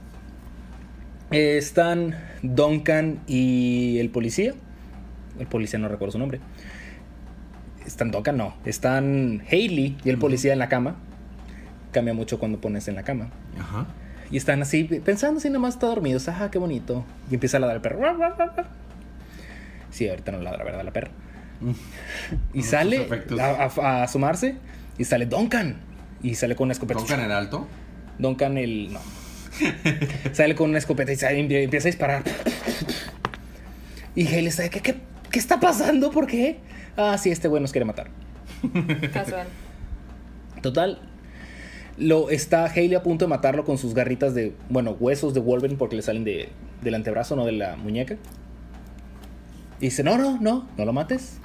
Eh, 1.31 1.57
están 1.57 2.15
Duncan 2.41 3.19
y 3.27 3.97
el 3.99 4.09
policía. 4.09 4.55
El 5.39 5.47
policía 5.47 5.79
no 5.79 5.87
recuerdo 5.87 6.11
su 6.13 6.19
nombre. 6.19 6.39
Están 7.85 8.11
Duncan, 8.11 8.37
no. 8.37 8.55
Están 8.65 9.41
Haley 9.47 9.97
y 10.03 10.09
el 10.09 10.17
policía 10.17 10.53
en 10.53 10.59
la 10.59 10.69
cama. 10.69 10.95
Cambia 11.91 12.13
mucho 12.13 12.37
cuando 12.39 12.59
pones 12.61 12.87
en 12.87 12.95
la 12.95 13.03
cama. 13.03 13.29
Ajá. 13.59 13.87
Y 14.29 14.37
están 14.37 14.61
así, 14.61 14.83
pensando 14.83 15.39
si 15.39 15.49
nomás 15.49 15.73
está 15.75 15.87
dormidos. 15.87 16.27
Ajá, 16.29 16.51
qué 16.51 16.59
bonito. 16.59 17.03
Y 17.31 17.33
empieza 17.35 17.57
a 17.57 17.59
ladrar 17.61 17.77
el 17.77 17.81
perro. 17.81 17.99
Sí, 19.89 20.07
ahorita 20.07 20.31
no 20.33 20.39
ladra, 20.39 20.63
¿verdad? 20.63 20.83
La 20.83 20.91
perra. 20.91 21.09
Y 22.53 22.59
Con 22.59 22.63
sale 22.69 23.07
a, 23.39 23.45
a- 23.45 23.81
a 23.99 24.03
asomarse. 24.03 24.55
Y 24.99 25.05
sale 25.05 25.25
Duncan. 25.25 25.77
Y 26.21 26.35
sale 26.35 26.55
con 26.55 26.65
una 26.65 26.73
escopeta. 26.73 26.99
¿Tocan 26.99 27.21
en 27.21 27.31
alto? 27.31 27.67
Duncan 28.19 28.57
el. 28.57 28.93
No. 28.93 28.99
sale 30.33 30.53
con 30.55 30.69
una 30.69 30.77
escopeta 30.77 31.11
y 31.11 31.15
sale- 31.15 31.39
y 31.39 31.55
empieza 31.63 31.87
a 31.87 31.91
disparar. 31.91 32.23
Y 34.15 34.27
Haley 34.27 34.47
está 34.47 34.63
de, 34.63 34.69
¿qué, 34.69 34.81
qué, 34.81 34.95
qué 35.29 35.39
está 35.39 35.59
pasando? 35.59 36.11
¿Por 36.11 36.27
qué? 36.27 36.59
Ah, 36.97 37.17
sí, 37.17 37.29
este 37.29 37.47
güey 37.47 37.61
nos 37.61 37.71
quiere 37.71 37.85
matar. 37.85 38.09
Casual. 39.13 39.47
Total. 40.61 40.99
Lo 41.97 42.29
está 42.29 42.65
Haley 42.65 42.95
a 42.95 43.03
punto 43.03 43.25
de 43.25 43.29
matarlo 43.29 43.65
con 43.65 43.77
sus 43.77 43.93
garritas 43.93 44.33
de, 44.33 44.55
bueno, 44.69 44.91
huesos 44.99 45.33
de 45.33 45.41
Wolverine 45.41 45.77
porque 45.77 45.95
le 45.95 46.01
salen 46.01 46.23
de, 46.23 46.49
del 46.81 46.95
antebrazo, 46.95 47.35
no 47.35 47.45
de 47.45 47.51
la 47.51 47.75
muñeca. 47.75 48.17
Y 49.79 49.85
dice, 49.85 50.03
no, 50.03 50.17
no, 50.17 50.39
no, 50.39 50.67
no 50.77 50.85
lo 50.85 50.93
mates. 50.93 51.37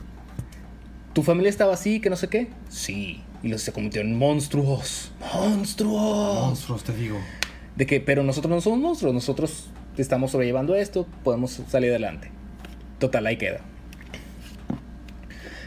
¿Tu 1.12 1.22
familia 1.22 1.50
estaba 1.50 1.74
así, 1.74 2.00
que 2.00 2.10
no 2.10 2.16
sé 2.16 2.28
qué? 2.28 2.48
Sí. 2.68 3.22
Y 3.42 3.48
los 3.48 3.62
se 3.62 3.72
convirtió 3.72 4.00
en 4.00 4.16
monstruos. 4.16 5.12
Monstruos. 5.34 6.46
Monstruos, 6.46 6.84
te 6.84 6.92
digo. 6.92 7.18
De 7.76 7.86
que, 7.86 8.00
pero 8.00 8.22
nosotros 8.22 8.50
no 8.50 8.60
somos 8.60 8.78
monstruos, 8.78 9.14
nosotros 9.14 9.70
estamos 9.96 10.30
sobrellevando 10.30 10.74
esto, 10.74 11.06
podemos 11.22 11.60
salir 11.68 11.90
adelante. 11.90 12.30
Total, 12.98 13.26
ahí 13.26 13.36
queda. 13.36 13.60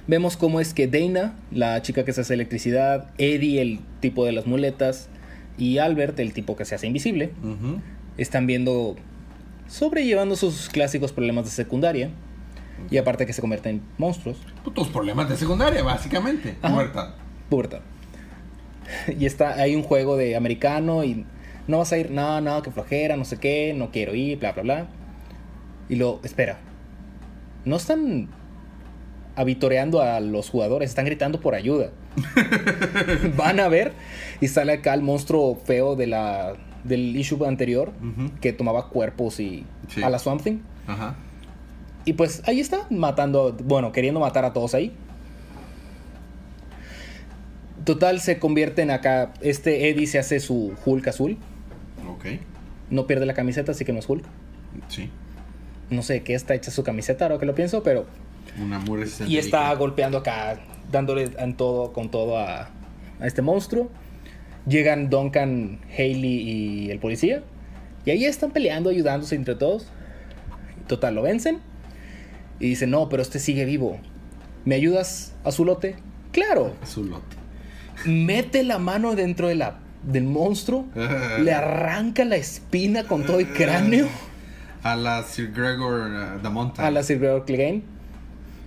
Vemos 0.07 0.37
cómo 0.37 0.61
es 0.61 0.73
que 0.73 0.87
Dana, 0.87 1.35
la 1.51 1.81
chica 1.81 2.05
que 2.05 2.13
se 2.13 2.21
hace 2.21 2.33
electricidad, 2.33 3.09
Eddie, 3.17 3.61
el 3.61 3.79
tipo 3.99 4.25
de 4.25 4.31
las 4.31 4.47
muletas, 4.47 5.09
y 5.57 5.79
Albert, 5.79 6.17
el 6.19 6.33
tipo 6.33 6.55
que 6.55 6.63
se 6.63 6.75
hace 6.75 6.87
invisible, 6.87 7.31
están 8.17 8.47
viendo, 8.47 8.95
sobrellevando 9.67 10.37
sus 10.37 10.69
clásicos 10.69 11.11
problemas 11.11 11.45
de 11.45 11.51
secundaria, 11.51 12.09
y 12.89 12.97
aparte 12.97 13.25
que 13.25 13.33
se 13.33 13.41
convierten 13.41 13.77
en 13.77 13.81
monstruos, 13.97 14.37
Tus 14.73 14.87
problemas 14.87 15.27
de 15.27 15.35
secundaria, 15.35 15.83
básicamente. 15.83 16.55
Ajá. 16.61 16.73
Muerta. 16.73 17.15
pubertad. 17.49 17.79
y 19.19 19.25
está, 19.25 19.55
hay 19.55 19.75
un 19.75 19.83
juego 19.83 20.15
de 20.15 20.35
americano 20.35 21.03
y 21.03 21.25
no 21.67 21.79
vas 21.79 21.91
a 21.91 21.97
ir, 21.97 22.11
no, 22.11 22.39
no, 22.39 22.61
que 22.61 22.71
flojera, 22.71 23.17
no 23.17 23.25
sé 23.25 23.39
qué, 23.39 23.73
no 23.75 23.91
quiero 23.91 24.15
ir, 24.15 24.39
bla, 24.39 24.53
bla, 24.53 24.63
bla. 24.63 24.87
Y 25.89 25.95
lo, 25.95 26.21
espera, 26.23 26.59
no 27.65 27.75
están 27.75 28.29
avitoreando 29.37 30.01
a 30.01 30.19
los 30.19 30.49
jugadores, 30.49 30.89
están 30.89 31.05
gritando 31.05 31.39
por 31.39 31.55
ayuda. 31.55 31.91
Van 33.37 33.59
a 33.61 33.67
ver 33.69 33.93
y 34.41 34.47
sale 34.49 34.73
acá 34.73 34.93
el 34.93 35.01
monstruo 35.03 35.55
feo 35.63 35.95
de 35.95 36.07
la, 36.07 36.53
del 36.83 37.15
issue 37.15 37.45
anterior 37.45 37.93
que 38.41 38.51
tomaba 38.51 38.89
cuerpos 38.89 39.39
y 39.39 39.65
Sí. 39.87 40.03
a 40.03 40.09
la 40.09 40.19
Swamp 40.19 40.41
Thing. 40.43 40.57
Ajá. 40.87 41.15
Y 42.03 42.13
pues 42.13 42.41
ahí 42.45 42.59
está, 42.59 42.87
matando, 42.89 43.55
bueno, 43.63 43.91
queriendo 43.91 44.19
matar 44.19 44.43
a 44.43 44.51
todos 44.53 44.73
ahí. 44.73 44.93
Total, 47.83 48.19
se 48.19 48.39
convierte 48.39 48.81
en 48.81 48.91
acá. 48.91 49.31
Este 49.41 49.89
Eddie 49.89 50.07
se 50.07 50.19
hace 50.19 50.39
su 50.39 50.73
Hulk 50.85 51.07
azul. 51.07 51.37
Ok. 52.09 52.25
No 52.89 53.07
pierde 53.07 53.25
la 53.25 53.33
camiseta, 53.33 53.71
así 53.71 53.85
que 53.85 53.93
no 53.93 53.99
es 53.99 54.09
Hulk. 54.09 54.25
Sí. 54.89 55.09
No 55.89 56.01
sé 56.01 56.13
de 56.13 56.23
qué 56.23 56.33
está 56.33 56.53
hecha 56.55 56.71
su 56.71 56.83
camiseta, 56.83 57.25
ahora 57.25 57.37
que 57.37 57.45
lo 57.45 57.55
pienso, 57.55 57.83
pero. 57.83 58.05
Una 58.61 58.79
muy 58.79 58.99
resistente. 58.99 59.33
Y 59.33 59.37
está 59.37 59.73
golpeando 59.75 60.17
acá, 60.19 60.59
dándole 60.91 61.31
en 61.37 61.55
todo, 61.55 61.93
con 61.93 62.09
todo 62.09 62.37
a, 62.37 62.69
a 63.19 63.27
este 63.27 63.41
monstruo. 63.41 63.89
Llegan 64.67 65.09
Duncan, 65.09 65.79
Haley 65.93 66.25
y 66.25 66.91
el 66.91 66.99
policía. 66.99 67.43
Y 68.05 68.11
ahí 68.11 68.25
están 68.25 68.51
peleando, 68.51 68.89
ayudándose 68.89 69.35
entre 69.35 69.55
todos. 69.55 69.87
Total, 70.87 71.13
lo 71.15 71.21
vencen. 71.21 71.59
Y 72.59 72.69
dicen, 72.69 72.89
no, 72.89 73.09
pero 73.09 73.21
este 73.21 73.39
sigue 73.39 73.65
vivo. 73.65 73.99
¿Me 74.65 74.75
ayudas, 74.75 75.33
azulote? 75.43 75.95
Claro. 76.31 76.73
Su 76.85 77.03
lote. 77.03 77.35
Mete 78.05 78.63
la 78.63 78.77
mano 78.79 79.15
dentro 79.15 79.47
de 79.47 79.55
la, 79.55 79.79
del 80.03 80.23
monstruo. 80.23 80.85
le 81.39 81.53
arranca 81.53 82.25
la 82.25 82.35
espina 82.35 83.03
con 83.05 83.25
todo 83.25 83.39
el 83.39 83.51
cráneo 83.53 84.07
A 84.83 84.95
la 84.95 85.23
Sir 85.23 85.51
Gregor 85.51 86.39
uh, 86.43 86.49
Mountain. 86.49 86.85
a 86.87 86.91
la 86.91 87.03
Sir 87.03 87.19
Gregor 87.19 87.45
Clegane. 87.45 87.83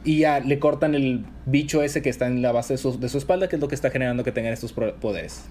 Y 0.05 0.21
ya 0.21 0.41
le 0.41 0.59
cortan 0.59 0.95
el 0.95 1.27
bicho 1.47 1.83
ese 1.83 2.01
que 2.01 2.09
está 2.09 2.27
en 2.27 2.41
la 2.41 2.53
base 2.53 2.75
de 2.75 2.79
su, 2.79 2.99
de 2.99 3.09
su 3.11 3.19
espalda, 3.19 3.49
que 3.49 3.57
es 3.57 3.61
lo 3.61 3.69
que 3.69 3.75
está 3.75 3.91
generando 3.91 4.25
que 4.25 4.33
tengan 4.33 4.53
estos 4.53 4.73
poderes. 4.73 5.43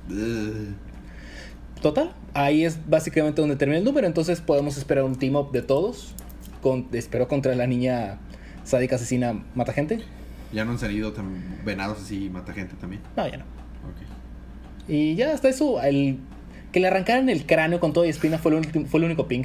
Total, 1.81 2.11
ahí 2.33 2.65
es 2.65 2.77
básicamente 2.89 3.41
donde 3.41 3.55
termina 3.55 3.77
el 3.77 3.85
número. 3.85 4.05
Entonces 4.07 4.41
podemos 4.41 4.77
esperar 4.77 5.03
un 5.05 5.15
team 5.17 5.35
up 5.35 5.51
de 5.51 5.61
todos. 5.61 6.13
Con, 6.61 6.87
espero 6.91 7.27
contra 7.29 7.55
la 7.55 7.67
niña 7.67 8.17
sádica 8.65 8.95
asesina 8.97 9.43
mata 9.55 9.71
gente. 9.71 9.99
Ya 10.51 10.65
no 10.65 10.71
han 10.71 10.79
salido 10.79 11.13
tan 11.13 11.41
venados 11.63 11.99
así 12.01 12.29
mata 12.29 12.51
gente 12.53 12.75
también. 12.79 13.01
No, 13.15 13.27
ya 13.27 13.37
no. 13.37 13.45
Y 14.87 15.15
ya 15.15 15.31
hasta 15.31 15.47
eso, 15.47 15.81
el 15.81 16.17
que 16.71 16.79
le 16.79 16.87
arrancaran 16.87 17.29
el 17.29 17.45
cráneo 17.45 17.79
con 17.79 17.93
todo 17.93 18.05
y 18.05 18.09
espina 18.09 18.39
fue 18.39 18.51
el, 18.55 18.63
ulti- 18.63 18.85
fue 18.87 18.99
el 18.99 19.05
único 19.05 19.27
ping. 19.27 19.43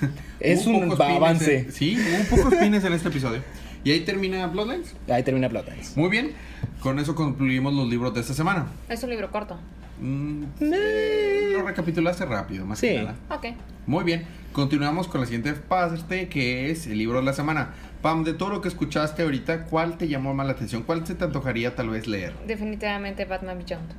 Es 0.40 0.66
un 0.66 0.90
avance. 1.00 1.58
en- 1.58 1.72
sí, 1.72 1.96
hubo 1.96 2.36
pocos 2.36 2.54
pines 2.58 2.82
en 2.82 2.92
este 2.94 3.08
episodio. 3.08 3.42
Y 3.84 3.90
ahí 3.92 4.00
termina 4.00 4.46
Bloodlines. 4.46 4.94
Ahí 5.08 5.22
termina 5.22 5.48
Bloodlines. 5.48 5.96
Muy 5.96 6.08
bien. 6.10 6.32
Con 6.80 6.98
eso 6.98 7.14
concluimos 7.14 7.72
los 7.74 7.88
libros 7.88 8.14
de 8.14 8.20
esta 8.20 8.34
semana. 8.34 8.66
Es 8.88 9.02
un 9.02 9.10
libro 9.10 9.30
corto. 9.30 9.58
Mm, 10.00 10.44
Eh. 10.60 11.50
lo 11.52 11.62
recapitulaste 11.62 12.24
rápido, 12.24 12.64
más 12.66 12.78
Sí. 12.78 12.88
que 12.88 12.98
nada. 13.02 13.14
Ok. 13.30 13.46
Muy 13.86 14.04
bien, 14.04 14.24
continuamos 14.52 15.06
con 15.08 15.20
la 15.20 15.26
siguiente 15.26 15.52
parte 15.54 16.28
que 16.28 16.70
es 16.70 16.86
el 16.86 16.98
libro 16.98 17.18
de 17.18 17.24
la 17.24 17.32
semana. 17.32 17.70
Pam, 18.00 18.24
de 18.24 18.32
todo 18.34 18.48
lo 18.50 18.60
que 18.60 18.68
escuchaste 18.68 19.22
ahorita, 19.22 19.64
¿cuál 19.66 19.96
te 19.98 20.08
llamó 20.08 20.34
más 20.34 20.46
la 20.46 20.52
atención? 20.54 20.82
¿Cuál 20.82 21.06
se 21.06 21.14
te 21.14 21.24
antojaría 21.24 21.74
tal 21.76 21.90
vez 21.90 22.06
leer? 22.08 22.32
Definitivamente 22.46 23.24
Batman 23.26 23.58
Beyond. 23.58 23.92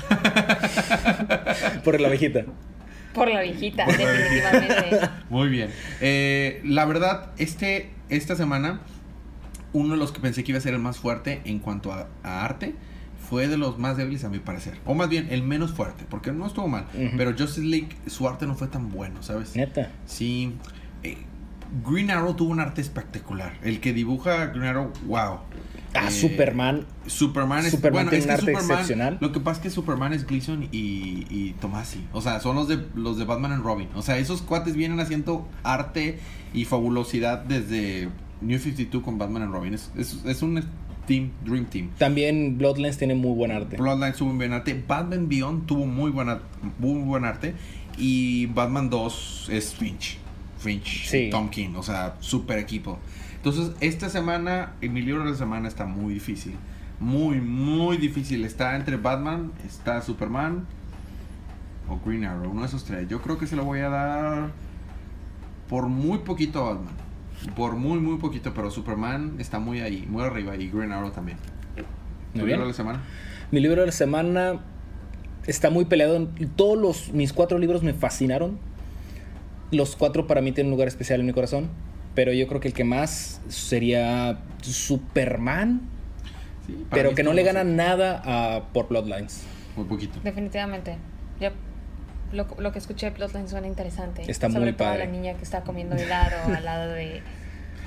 Por 1.84 2.00
la 2.00 2.08
abejita. 2.08 2.44
Por 3.14 3.28
la 3.30 3.42
viejita, 3.42 3.84
definitivamente. 3.86 5.08
Muy 5.28 5.48
bien. 5.48 5.70
Eh, 6.00 6.60
la 6.64 6.84
verdad, 6.84 7.32
este, 7.38 7.90
esta 8.08 8.36
semana, 8.36 8.80
uno 9.72 9.94
de 9.94 9.96
los 9.98 10.12
que 10.12 10.20
pensé 10.20 10.44
que 10.44 10.52
iba 10.52 10.58
a 10.58 10.62
ser 10.62 10.74
el 10.74 10.80
más 10.80 10.98
fuerte 10.98 11.40
en 11.44 11.58
cuanto 11.58 11.92
a, 11.92 12.08
a 12.22 12.44
arte 12.44 12.74
fue 13.28 13.46
de 13.48 13.56
los 13.56 13.78
más 13.78 13.96
débiles 13.96 14.24
a 14.24 14.28
mi 14.28 14.38
parecer. 14.40 14.78
O 14.86 14.94
más 14.94 15.08
bien, 15.08 15.28
el 15.30 15.42
menos 15.42 15.72
fuerte, 15.72 16.04
porque 16.08 16.32
no 16.32 16.46
estuvo 16.46 16.66
mal. 16.68 16.86
Pero 17.16 17.30
Justice 17.36 17.60
League, 17.66 17.88
su 18.06 18.28
arte 18.28 18.46
no 18.46 18.54
fue 18.56 18.66
tan 18.66 18.90
bueno, 18.90 19.22
¿sabes? 19.22 19.54
Neta. 19.54 19.90
Sí. 20.06 20.54
eh, 21.04 21.16
Green 21.88 22.10
Arrow 22.10 22.34
tuvo 22.34 22.50
un 22.50 22.58
arte 22.58 22.80
espectacular. 22.80 23.52
El 23.62 23.78
que 23.78 23.92
dibuja 23.92 24.46
Green 24.46 24.64
Arrow, 24.64 24.92
wow. 25.06 25.38
Ah, 25.94 26.08
Eh, 26.08 26.10
Superman. 26.10 26.84
Superman 27.06 27.64
es 27.64 27.70
Superman 27.70 28.06
bueno, 28.06 28.10
tiene 28.10 28.24
es 28.24 28.24
un 28.24 28.28
que 28.28 28.32
arte 28.34 28.52
Superman- 28.62 28.70
excepcional. 28.80 29.18
Lo 29.20 29.30
que 29.32 29.38
pasa 29.38 29.58
es 29.58 29.62
que 29.62 29.70
Superman 29.70 30.12
es 30.12 30.26
Gleason 30.26 30.64
y, 30.72 31.26
y 31.30 31.54
Tomasi. 31.60 32.04
O 32.12 32.20
sea, 32.20 32.40
son 32.40 32.56
los 32.56 32.66
de 32.66 32.84
los 32.96 33.18
de 33.18 33.24
Batman 33.24 33.52
and 33.52 33.62
Robin. 33.64 33.88
O 33.94 34.02
sea, 34.02 34.18
esos 34.18 34.42
cuates 34.42 34.74
vienen 34.74 34.98
haciendo 34.98 35.48
arte 35.62 36.18
y 36.52 36.64
fabulosidad 36.64 37.44
desde 37.44 38.08
New 38.40 38.58
52 38.58 39.02
con 39.02 39.18
Batman 39.18 39.42
and 39.42 39.52
Robin. 39.52 39.74
Es, 39.74 39.90
es, 39.96 40.24
es 40.24 40.42
un 40.42 40.62
team, 41.06 41.30
Dream 41.44 41.66
Team. 41.66 41.90
También 41.98 42.56
Bloodlines 42.58 42.96
tiene 42.98 43.14
muy 43.14 43.34
buen 43.34 43.50
arte. 43.50 43.76
Bloodlines 43.76 44.16
tuvo 44.16 44.30
un 44.30 44.38
buen 44.38 44.52
arte. 44.52 44.82
Batman 44.86 45.28
Beyond 45.28 45.66
tuvo 45.66 45.86
muy 45.86 46.10
buen, 46.10 46.28
ar- 46.28 46.42
muy 46.78 47.00
buen 47.02 47.24
arte. 47.24 47.54
Y 47.98 48.46
Batman 48.46 48.88
2 48.88 49.48
es 49.52 49.74
Finch. 49.74 50.18
Finch, 50.58 51.06
Sí. 51.08 51.28
Tom 51.30 51.48
King. 51.50 51.74
O 51.76 51.82
sea, 51.82 52.16
super 52.20 52.58
equipo. 52.58 52.98
Entonces, 53.36 53.72
esta 53.80 54.08
semana, 54.10 54.74
en 54.80 54.92
mi 54.92 55.02
libro 55.02 55.24
de 55.24 55.30
la 55.30 55.36
semana 55.36 55.68
está 55.68 55.86
muy 55.86 56.14
difícil. 56.14 56.54
Muy, 56.98 57.40
muy 57.40 57.96
difícil. 57.96 58.44
Está 58.44 58.76
entre 58.76 58.96
Batman, 58.96 59.52
está 59.66 60.02
Superman 60.02 60.66
o 61.88 61.98
Green 62.04 62.24
Arrow. 62.24 62.50
Uno 62.50 62.60
de 62.60 62.66
esos 62.68 62.84
tres. 62.84 63.08
Yo 63.08 63.20
creo 63.22 63.38
que 63.38 63.46
se 63.46 63.56
lo 63.56 63.64
voy 63.64 63.80
a 63.80 63.88
dar 63.88 64.50
por 65.68 65.88
muy 65.88 66.18
poquito 66.18 66.60
a 66.66 66.74
Batman. 66.74 66.94
Por 67.56 67.76
muy, 67.76 67.98
muy 68.00 68.18
poquito. 68.18 68.52
Pero 68.54 68.70
Superman 68.70 69.36
está 69.38 69.58
muy 69.58 69.80
ahí, 69.80 70.06
muy 70.08 70.22
arriba. 70.22 70.56
Y 70.56 70.68
Green 70.68 70.92
Arrow 70.92 71.10
también. 71.10 71.38
¿Tu 72.34 72.46
libro 72.46 72.62
de 72.62 72.68
la 72.68 72.74
semana? 72.74 73.02
Mi 73.50 73.60
libro 73.60 73.80
de 73.80 73.86
la 73.86 73.92
semana 73.92 74.60
está 75.46 75.70
muy 75.70 75.84
peleado. 75.84 76.28
Todos 76.56 76.78
los, 76.78 77.12
mis 77.12 77.32
cuatro 77.32 77.58
libros 77.58 77.82
me 77.82 77.92
fascinaron. 77.92 78.58
Los 79.70 79.96
cuatro 79.96 80.26
para 80.26 80.40
mí 80.40 80.52
tienen 80.52 80.68
un 80.68 80.76
lugar 80.76 80.88
especial 80.88 81.20
en 81.20 81.26
mi 81.26 81.32
corazón. 81.32 81.68
Pero 82.14 82.32
yo 82.32 82.46
creo 82.48 82.60
que 82.60 82.68
el 82.68 82.74
que 82.74 82.84
más 82.84 83.40
sería 83.48 84.40
Superman. 84.62 85.82
Sí, 86.66 86.84
Pero 86.90 87.14
que 87.14 87.22
no 87.22 87.32
le 87.32 87.42
gana 87.42 87.64
nada 87.64 88.22
a 88.24 88.72
por 88.72 88.88
Bloodlines. 88.88 89.44
Muy 89.76 89.86
poquito. 89.86 90.18
Definitivamente. 90.22 90.96
Yo, 91.40 91.50
lo, 92.32 92.46
lo 92.58 92.72
que 92.72 92.78
escuché 92.78 93.10
de 93.10 93.16
Bloodline 93.16 93.48
suena 93.48 93.66
interesante. 93.66 94.22
Está 94.30 94.48
Sobre 94.48 94.66
muy 94.66 94.72
todo 94.74 94.88
padre. 94.88 95.06
la 95.06 95.10
niña 95.10 95.34
que 95.34 95.42
está 95.44 95.62
comiendo 95.62 95.96
helado 95.96 96.36
al 96.56 96.64
lado 96.64 96.92
de 96.92 97.22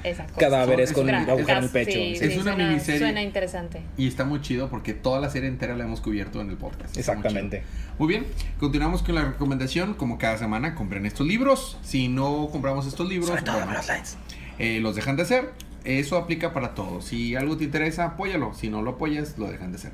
esa 0.04 0.26
cosa. 0.26 0.38
Cadáveres 0.38 0.91
con 0.91 1.08
Gra- 1.08 1.28
agujero 1.30 1.60
en 1.60 1.64
el 1.64 1.70
pecho. 1.70 1.91
Sí, 1.91 2.16
Sí. 2.16 2.18
sí, 2.18 2.26
Es 2.26 2.34
una 2.41 2.52
suena, 2.54 2.68
miniserie. 2.68 3.00
Suena 3.00 3.22
interesante. 3.22 3.82
Y 3.98 4.08
está 4.08 4.26
muy 4.26 4.41
chido 4.41 4.70
porque 4.70 4.94
toda 4.94 5.20
la 5.22 5.30
serie 5.30 5.48
entera 5.48 5.76
la 5.78 5.86
hemos 5.86 6.02
cubierto 6.02 6.41
en 6.41 6.50
el 6.50 6.58
podcast. 6.58 6.94
Muy 6.94 7.00
Exactamente. 7.00 7.64
Muy, 7.98 8.08
bien, 8.10 8.26
continuamos 8.60 9.02
con 9.02 9.16
la 9.16 9.24
recomendación. 9.24 9.94
Como 9.94 10.18
cada 10.18 10.38
semana, 10.38 10.76
compren 10.76 11.06
estos 11.06 11.26
libros. 11.26 11.78
Si 11.84 12.10
no 12.10 12.50
compramos 12.52 12.86
estos 12.86 13.08
libros, 13.08 13.30
Sobre 13.30 13.44
todo 13.44 13.56
bueno, 13.58 13.72
Bloodlines. 13.72 14.18
eh, 14.60 14.80
los 14.82 14.96
dejan 14.96 15.16
de 15.16 15.24
hacer. 15.24 15.52
Eso 15.86 16.18
aplica 16.18 16.54
para 16.54 16.76
todos. 16.76 17.06
Si 17.06 17.36
algo 17.36 17.56
te 17.58 17.64
interesa, 17.66 18.04
apóyalo. 18.06 18.54
Si 18.54 18.70
no 18.70 18.82
lo 18.82 18.91
apoyas, 18.91 19.38
lo 19.38 19.50
dejan 19.50 19.72
de 19.72 19.78
hacer. 19.78 19.91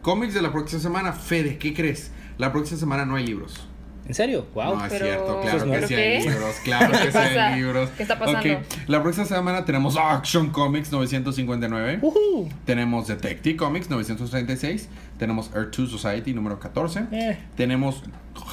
Cómics 0.00 0.34
de 0.34 0.42
la 0.42 0.50
próxima 0.50 0.80
semana. 0.82 1.12
Fede, 1.12 1.58
¿qué 1.58 1.72
crees? 1.74 2.10
La 2.38 2.50
próxima 2.52 2.80
semana 2.80 3.04
no 3.04 3.14
hay 3.16 3.26
libros. 3.26 3.68
¿En 4.06 4.14
serio? 4.14 4.46
Wow. 4.54 4.76
No 4.76 4.84
es 4.84 4.92
Pero- 4.92 5.04
cierto, 5.06 5.40
¿Pero 5.44 5.58
claro 5.64 5.72
que 5.72 5.80
qué? 5.80 5.86
sí 5.86 5.94
hay 5.94 6.20
libros, 6.28 6.56
claro 6.64 6.90
que 6.92 6.98
sí 6.98 7.04
hay 7.18 7.34
pasa? 7.34 7.56
libros. 7.56 7.90
¿Qué 7.96 8.02
está 8.02 8.18
pasando? 8.18 8.52
Ok, 8.58 8.64
la 8.88 9.02
próxima 9.02 9.26
semana 9.26 9.64
tenemos 9.64 9.96
Action 9.96 10.50
Comics 10.50 10.90
959. 10.90 11.98
Ujú. 12.02 12.48
Tenemos 12.64 13.06
Detective 13.06 13.56
Comics 13.56 13.88
936. 13.88 14.88
Tenemos 15.18 15.50
Earth 15.54 15.76
2 15.76 15.90
Society 15.90 16.34
número 16.34 16.58
14. 16.58 17.04
Eh. 17.12 17.38
Tenemos 17.56 18.02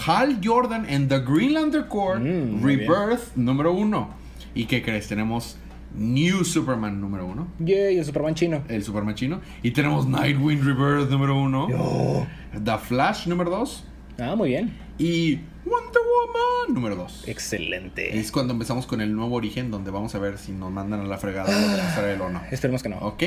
Hal 0.06 0.39
Jordan 0.43 0.86
and 0.89 1.10
the 1.10 1.20
Greenlander 1.20 1.88
Corps 1.88 2.20
Mm, 2.20 2.64
Rebirth 2.64 3.36
número 3.36 3.74
1. 3.74 4.10
¿Y 4.54 4.66
qué 4.66 4.84
crees? 4.84 5.08
Tenemos 5.08 5.58
New 5.95 6.43
Superman 6.45 7.02
número 7.02 7.26
1. 7.26 7.47
Yay, 7.60 7.97
el 7.97 8.06
Superman 8.06 8.36
chino. 8.36 8.62
El 8.70 8.84
Superman 8.84 9.16
chino. 9.16 9.41
Y 9.64 9.72
tenemos 9.72 10.06
Nightwing 10.06 10.62
Rebirth 10.64 11.10
número 11.10 11.36
1. 11.41 12.28
The 12.64 12.78
Flash 12.78 13.26
número 13.28 13.50
2. 13.50 13.86
Ah, 14.20 14.36
muy 14.36 14.50
bien. 14.50 14.72
Y 15.00 15.38
Wonder 15.66 16.02
Woman 16.04 16.74
número 16.76 16.95
2. 16.97 17.24
Excelente. 17.28 18.20
Es 18.20 18.32
cuando 18.32 18.54
empezamos 18.54 18.86
con 18.86 19.00
el 19.02 19.16
nuevo 19.16 19.36
origen, 19.36 19.72
donde 19.72 19.91
vamos 19.91 20.14
a 20.14 20.20
ver 20.20 20.38
si 20.38 20.52
nos 20.52 20.72
mandan 20.72 21.00
a 21.00 21.04
la 21.06 21.18
fregada 21.18 21.50
de 21.58 21.78
la 21.78 21.89
Azrael 21.89 22.20
o 22.22 22.30
no. 22.30 22.41
Esperemos 22.52 22.84
que 22.84 22.89
no. 22.89 22.97
Ok, 23.00 23.24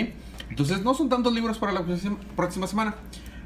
entonces 0.51 0.83
no 0.83 0.93
son 0.95 1.09
tantos 1.09 1.33
libros 1.33 1.59
para 1.59 1.73
la 1.73 1.83
próxima- 2.37 2.67
semana. 2.67 2.95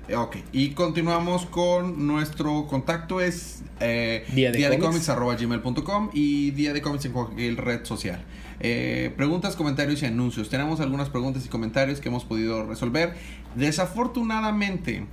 Eh, 0.08 0.16
Ok, 0.16 0.36
y 0.52 0.70
continuamos 0.70 1.46
con 1.46 2.06
nuestro 2.06 2.66
contacto 2.68 3.20
es 3.20 3.62
eh, 3.80 4.24
Día 4.32 4.52
de 4.52 4.58
Cómics. 4.68 4.84
comics 4.84 5.08
arroba 5.08 5.34
gmail.com 5.34 6.10
y 6.12 6.50
día 6.52 6.72
de 6.72 6.80
comics 6.82 7.04
en 7.06 7.12
cualquier 7.12 7.56
red 7.56 7.84
social. 7.84 8.24
Eh, 8.60 9.12
preguntas, 9.16 9.54
comentarios 9.56 10.02
y 10.02 10.06
anuncios. 10.06 10.48
Tenemos 10.48 10.80
algunas 10.80 11.10
preguntas 11.10 11.44
y 11.44 11.48
comentarios 11.48 12.00
que 12.00 12.08
hemos 12.08 12.24
podido 12.24 12.64
resolver. 12.66 13.14
Desafortunadamente, 13.56 15.06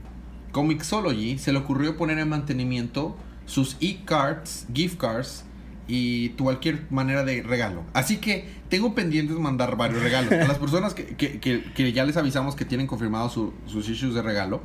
Comixology 0.54 1.38
se 1.39 1.51
le 1.51 1.60
ocurrió 1.60 1.97
poner 1.97 2.18
en 2.20 2.30
mantenimiento 2.30 3.18
sus 3.45 3.76
e-cards, 3.82 4.66
gift 4.74 4.97
cards 4.97 5.43
y 5.88 6.30
cualquier 6.30 6.86
manera 6.89 7.26
de 7.26 7.43
regalo. 7.43 7.84
Así 7.91 8.18
que 8.18 8.47
tengo 8.70 8.95
pendientes 8.95 9.38
mandar 9.38 9.76
varios 9.76 10.01
regalos. 10.01 10.32
A 10.32 10.47
las 10.47 10.58
personas 10.60 10.93
que, 10.93 11.08
que- 11.18 11.39
que- 11.39 11.91
ya 11.91 12.06
les 12.06 12.16
avisamos 12.16 12.56
que 12.56 12.64
tienen 12.64 12.88
confirmados 12.88 13.34
su- 13.34 13.54
sus 13.66 13.89
issues 13.89 14.14
de 14.14 14.22
regalo, 14.22 14.62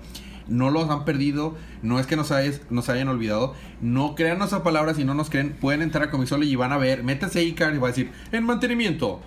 no 0.47 0.71
los 0.71 0.89
han 0.91 1.05
perdido, 1.05 1.57
no 1.83 1.99
es 1.99 2.07
que 2.07 2.15
nos, 2.17 2.31
hayas- 2.31 2.61
nos 2.71 2.89
hayan 2.89 3.09
olvidado, 3.09 3.55
no 3.81 4.15
crean 4.15 4.39
nuestras 4.39 4.63
palabras 4.63 4.99
y 5.01 5.05
no 5.05 5.15
nos 5.15 5.29
creen, 5.29 5.55
pueden 5.61 5.83
entrar 5.83 6.05
a 6.09 6.11
Comixology 6.13 6.53
y 6.53 6.57
van 6.57 6.73
a 6.73 6.79
ver, 6.79 7.03
métanse 7.03 7.41
a 7.41 7.43
e-card 7.43 7.75
y 7.75 7.79
va 7.79 7.89
a 7.89 7.91
decir, 7.91 8.13
en 8.31 8.45
mantenimiento, 8.45 9.21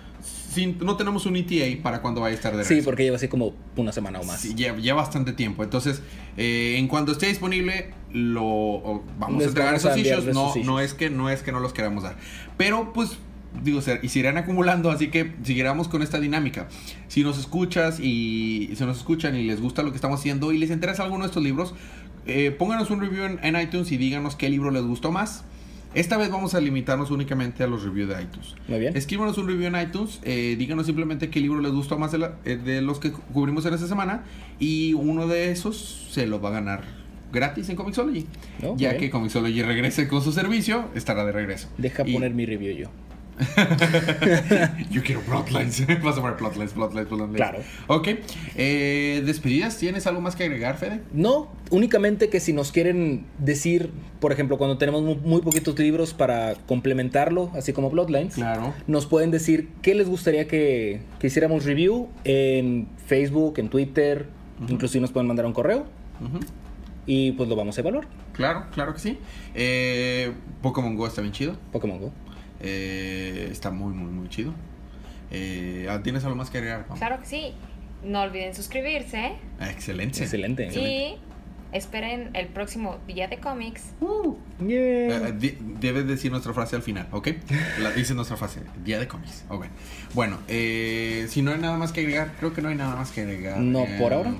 sin, 0.52 0.78
no 0.78 0.96
tenemos 0.96 1.26
un 1.26 1.36
ETA 1.36 1.82
para 1.82 2.00
cuando 2.02 2.20
vaya 2.20 2.32
a 2.34 2.36
estar 2.36 2.56
de 2.56 2.62
Sí, 2.64 2.68
regreso". 2.70 2.84
porque 2.84 3.02
lleva 3.04 3.16
así 3.16 3.28
como 3.28 3.54
una 3.76 3.92
semana 3.92 4.20
o 4.20 4.24
más. 4.24 4.40
Sí, 4.40 4.54
lleva 4.54 4.94
bastante 4.94 5.32
tiempo. 5.32 5.64
Entonces, 5.64 6.02
eh, 6.36 6.76
en 6.78 6.86
cuanto 6.88 7.12
esté 7.12 7.26
disponible, 7.26 7.92
lo 8.12 9.02
vamos 9.18 9.38
Les 9.38 9.46
a 9.46 9.48
entregar 9.50 9.74
esos 9.74 9.96
issues. 9.96 10.26
No, 10.34 10.50
esos 10.50 10.64
no 10.64 10.80
es 10.80 10.94
que 10.94 11.10
no 11.10 11.30
es 11.30 11.42
que 11.42 11.52
no 11.52 11.60
los 11.60 11.72
queramos 11.72 12.04
dar. 12.04 12.16
Pero 12.56 12.92
pues 12.92 13.18
digo, 13.62 13.80
y 14.02 14.08
se 14.08 14.18
irán 14.18 14.38
acumulando, 14.38 14.90
así 14.90 15.08
que 15.08 15.32
seguiremos 15.42 15.88
con 15.88 16.02
esta 16.02 16.18
dinámica. 16.20 16.68
Si 17.08 17.22
nos 17.22 17.38
escuchas 17.38 18.00
y 18.00 18.70
si 18.76 18.84
nos 18.84 18.96
escuchan 18.98 19.36
y 19.36 19.42
les 19.44 19.60
gusta 19.60 19.82
lo 19.82 19.90
que 19.90 19.96
estamos 19.96 20.20
haciendo 20.20 20.52
y 20.52 20.58
les 20.58 20.70
interesa 20.70 21.02
alguno 21.02 21.24
de 21.24 21.28
estos 21.28 21.42
libros, 21.42 21.74
eh, 22.26 22.50
pónganos 22.50 22.90
un 22.90 23.00
review 23.00 23.24
en, 23.24 23.40
en 23.42 23.60
iTunes 23.60 23.90
y 23.92 23.96
díganos 23.96 24.36
qué 24.36 24.48
libro 24.48 24.70
les 24.70 24.82
gustó 24.84 25.10
más. 25.12 25.44
Esta 25.94 26.16
vez 26.16 26.30
vamos 26.30 26.54
a 26.54 26.60
limitarnos 26.60 27.10
únicamente 27.10 27.62
a 27.62 27.66
los 27.66 27.82
reviews 27.84 28.08
de 28.08 28.22
iTunes. 28.22 28.54
Muy 28.68 28.78
bien. 28.80 28.96
Escríbanos 28.96 29.36
un 29.38 29.46
review 29.46 29.66
en 29.66 29.76
iTunes, 29.80 30.20
eh, 30.22 30.56
díganos 30.58 30.86
simplemente 30.86 31.28
qué 31.28 31.40
libro 31.40 31.60
les 31.60 31.72
gustó 31.72 31.98
más 31.98 32.12
de, 32.12 32.18
la- 32.18 32.36
eh, 32.44 32.56
de 32.56 32.80
los 32.80 32.98
que 32.98 33.12
cu- 33.12 33.20
cubrimos 33.32 33.66
en 33.66 33.74
esta 33.74 33.86
semana 33.86 34.24
y 34.58 34.94
uno 34.94 35.26
de 35.26 35.50
esos 35.50 36.08
se 36.10 36.26
lo 36.26 36.40
va 36.40 36.48
a 36.48 36.52
ganar 36.52 36.82
gratis 37.32 37.68
en 37.68 37.76
Comixology. 37.76 38.26
Oh, 38.62 38.74
ya 38.76 38.90
bien. 38.90 39.00
que 39.00 39.10
Comixology 39.10 39.62
regrese 39.62 40.08
con 40.08 40.22
su 40.22 40.32
servicio, 40.32 40.86
estará 40.94 41.24
de 41.24 41.32
regreso. 41.32 41.68
Deja 41.78 42.02
Y- 42.06 42.12
poner 42.14 42.32
mi 42.34 42.46
review 42.46 42.74
yo. 42.76 42.88
Yo 44.90 45.02
quiero 45.02 45.20
Plotlines. 45.22 45.84
Vas 46.02 46.18
a 46.18 46.20
poner 46.20 46.36
Plotlines, 46.36 46.72
Plotlines, 46.72 47.06
Plotlines. 47.08 47.36
Claro. 47.36 47.58
Ok. 47.88 48.08
Eh, 48.56 49.22
¿Despedidas? 49.24 49.76
¿Tienes 49.78 50.06
algo 50.06 50.20
más 50.20 50.36
que 50.36 50.44
agregar, 50.44 50.76
Fede? 50.76 51.00
No, 51.12 51.50
únicamente 51.70 52.28
que 52.28 52.40
si 52.40 52.52
nos 52.52 52.72
quieren 52.72 53.24
decir, 53.38 53.90
por 54.20 54.32
ejemplo, 54.32 54.58
cuando 54.58 54.78
tenemos 54.78 55.02
mu- 55.02 55.16
muy, 55.16 55.42
poquitos 55.42 55.78
libros 55.78 56.14
para 56.14 56.54
complementarlo, 56.66 57.50
así 57.54 57.72
como 57.72 57.90
Bloodlines, 57.90 58.34
Claro. 58.34 58.74
nos 58.86 59.06
pueden 59.06 59.30
decir 59.30 59.68
qué 59.82 59.94
les 59.94 60.08
gustaría 60.08 60.46
que, 60.48 61.02
que 61.18 61.26
hiciéramos 61.26 61.64
review 61.64 62.08
en 62.24 62.88
Facebook, 63.06 63.54
en 63.58 63.68
Twitter, 63.68 64.26
incluso 64.68 65.00
nos 65.00 65.10
pueden 65.12 65.26
mandar 65.26 65.46
un 65.46 65.52
correo 65.52 65.86
y 67.04 67.32
pues 67.32 67.48
lo 67.48 67.56
vamos 67.56 67.76
a 67.76 67.80
evaluar. 67.80 68.06
Claro, 68.32 68.66
claro 68.72 68.94
que 68.94 69.00
sí. 69.00 69.18
Eh, 69.54 70.32
Pokémon 70.62 70.94
Go 70.96 71.06
está 71.06 71.20
bien 71.20 71.32
chido. 71.32 71.56
Pokémon 71.72 71.98
Go. 71.98 72.12
Eh, 72.62 73.48
está 73.50 73.70
muy, 73.70 73.92
muy, 73.92 74.10
muy 74.10 74.28
chido. 74.28 74.54
Eh, 75.30 75.88
¿Tienes 76.04 76.24
algo 76.24 76.36
más 76.36 76.50
que 76.50 76.58
agregar? 76.58 76.86
Pam? 76.86 76.96
Claro 76.98 77.18
que 77.20 77.26
sí. 77.26 77.52
No 78.04 78.22
olviden 78.22 78.54
suscribirse 78.54 79.32
Ah, 79.60 79.70
Excelente. 79.70 80.22
Excelente. 80.22 80.66
y 80.66 81.16
esperen 81.72 82.30
el 82.34 82.48
próximo 82.48 82.98
día 83.06 83.28
de 83.28 83.38
cómics. 83.38 83.92
Yeah. 84.60 85.28
Eh, 85.28 85.32
di- 85.38 85.56
debes 85.80 86.06
decir 86.06 86.30
nuestra 86.30 86.52
frase 86.52 86.76
al 86.76 86.82
final, 86.82 87.08
¿ok? 87.12 87.28
La, 87.80 87.92
dice 87.92 88.14
nuestra 88.14 88.36
frase, 88.36 88.60
día 88.84 88.98
de 88.98 89.08
cómics. 89.08 89.44
Ok. 89.48 89.66
Bueno, 90.14 90.38
eh, 90.48 91.26
si 91.30 91.40
no 91.42 91.52
hay 91.52 91.58
nada 91.60 91.78
más 91.78 91.92
que 91.92 92.00
agregar, 92.00 92.32
creo 92.38 92.52
que 92.52 92.60
no 92.60 92.68
hay 92.68 92.74
nada 92.76 92.94
más 92.96 93.10
que 93.12 93.22
agregar. 93.22 93.58
No, 93.58 93.84
Eh, 93.84 93.96
por 93.98 94.12
ahora. 94.12 94.34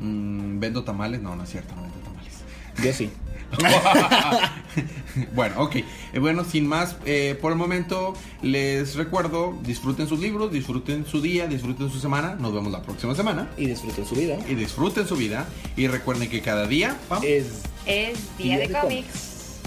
mm, 0.00 0.58
¿Vendo 0.58 0.82
tamales? 0.84 1.20
No, 1.20 1.36
no 1.36 1.44
es 1.44 1.50
cierto, 1.50 1.76
no 1.76 1.82
vendo 1.82 1.98
tamales. 1.98 2.42
Yo 2.82 2.92
sí. 2.92 3.10
bueno, 5.34 5.62
ok. 5.62 5.76
Eh, 5.76 5.84
bueno, 6.18 6.44
sin 6.44 6.66
más, 6.66 6.96
eh, 7.04 7.38
por 7.40 7.52
el 7.52 7.58
momento 7.58 8.14
les 8.42 8.94
recuerdo, 8.96 9.58
disfruten 9.62 10.08
sus 10.08 10.20
libros, 10.20 10.52
disfruten 10.52 11.06
su 11.06 11.20
día, 11.20 11.46
disfruten 11.46 11.90
su 11.90 12.00
semana. 12.00 12.34
Nos 12.34 12.54
vemos 12.54 12.72
la 12.72 12.82
próxima 12.82 13.14
semana. 13.14 13.50
Y 13.56 13.66
disfruten 13.66 14.06
su 14.06 14.14
vida. 14.14 14.36
Y 14.48 14.54
disfruten 14.54 15.06
su 15.06 15.16
vida. 15.16 15.46
Y 15.76 15.86
recuerden 15.86 16.28
que 16.30 16.40
cada 16.40 16.66
día... 16.66 16.96
Pam, 17.08 17.22
Es 17.24 17.62
Es 17.86 18.36
día, 18.38 18.58
de, 18.58 18.70
cómics. 18.70 19.60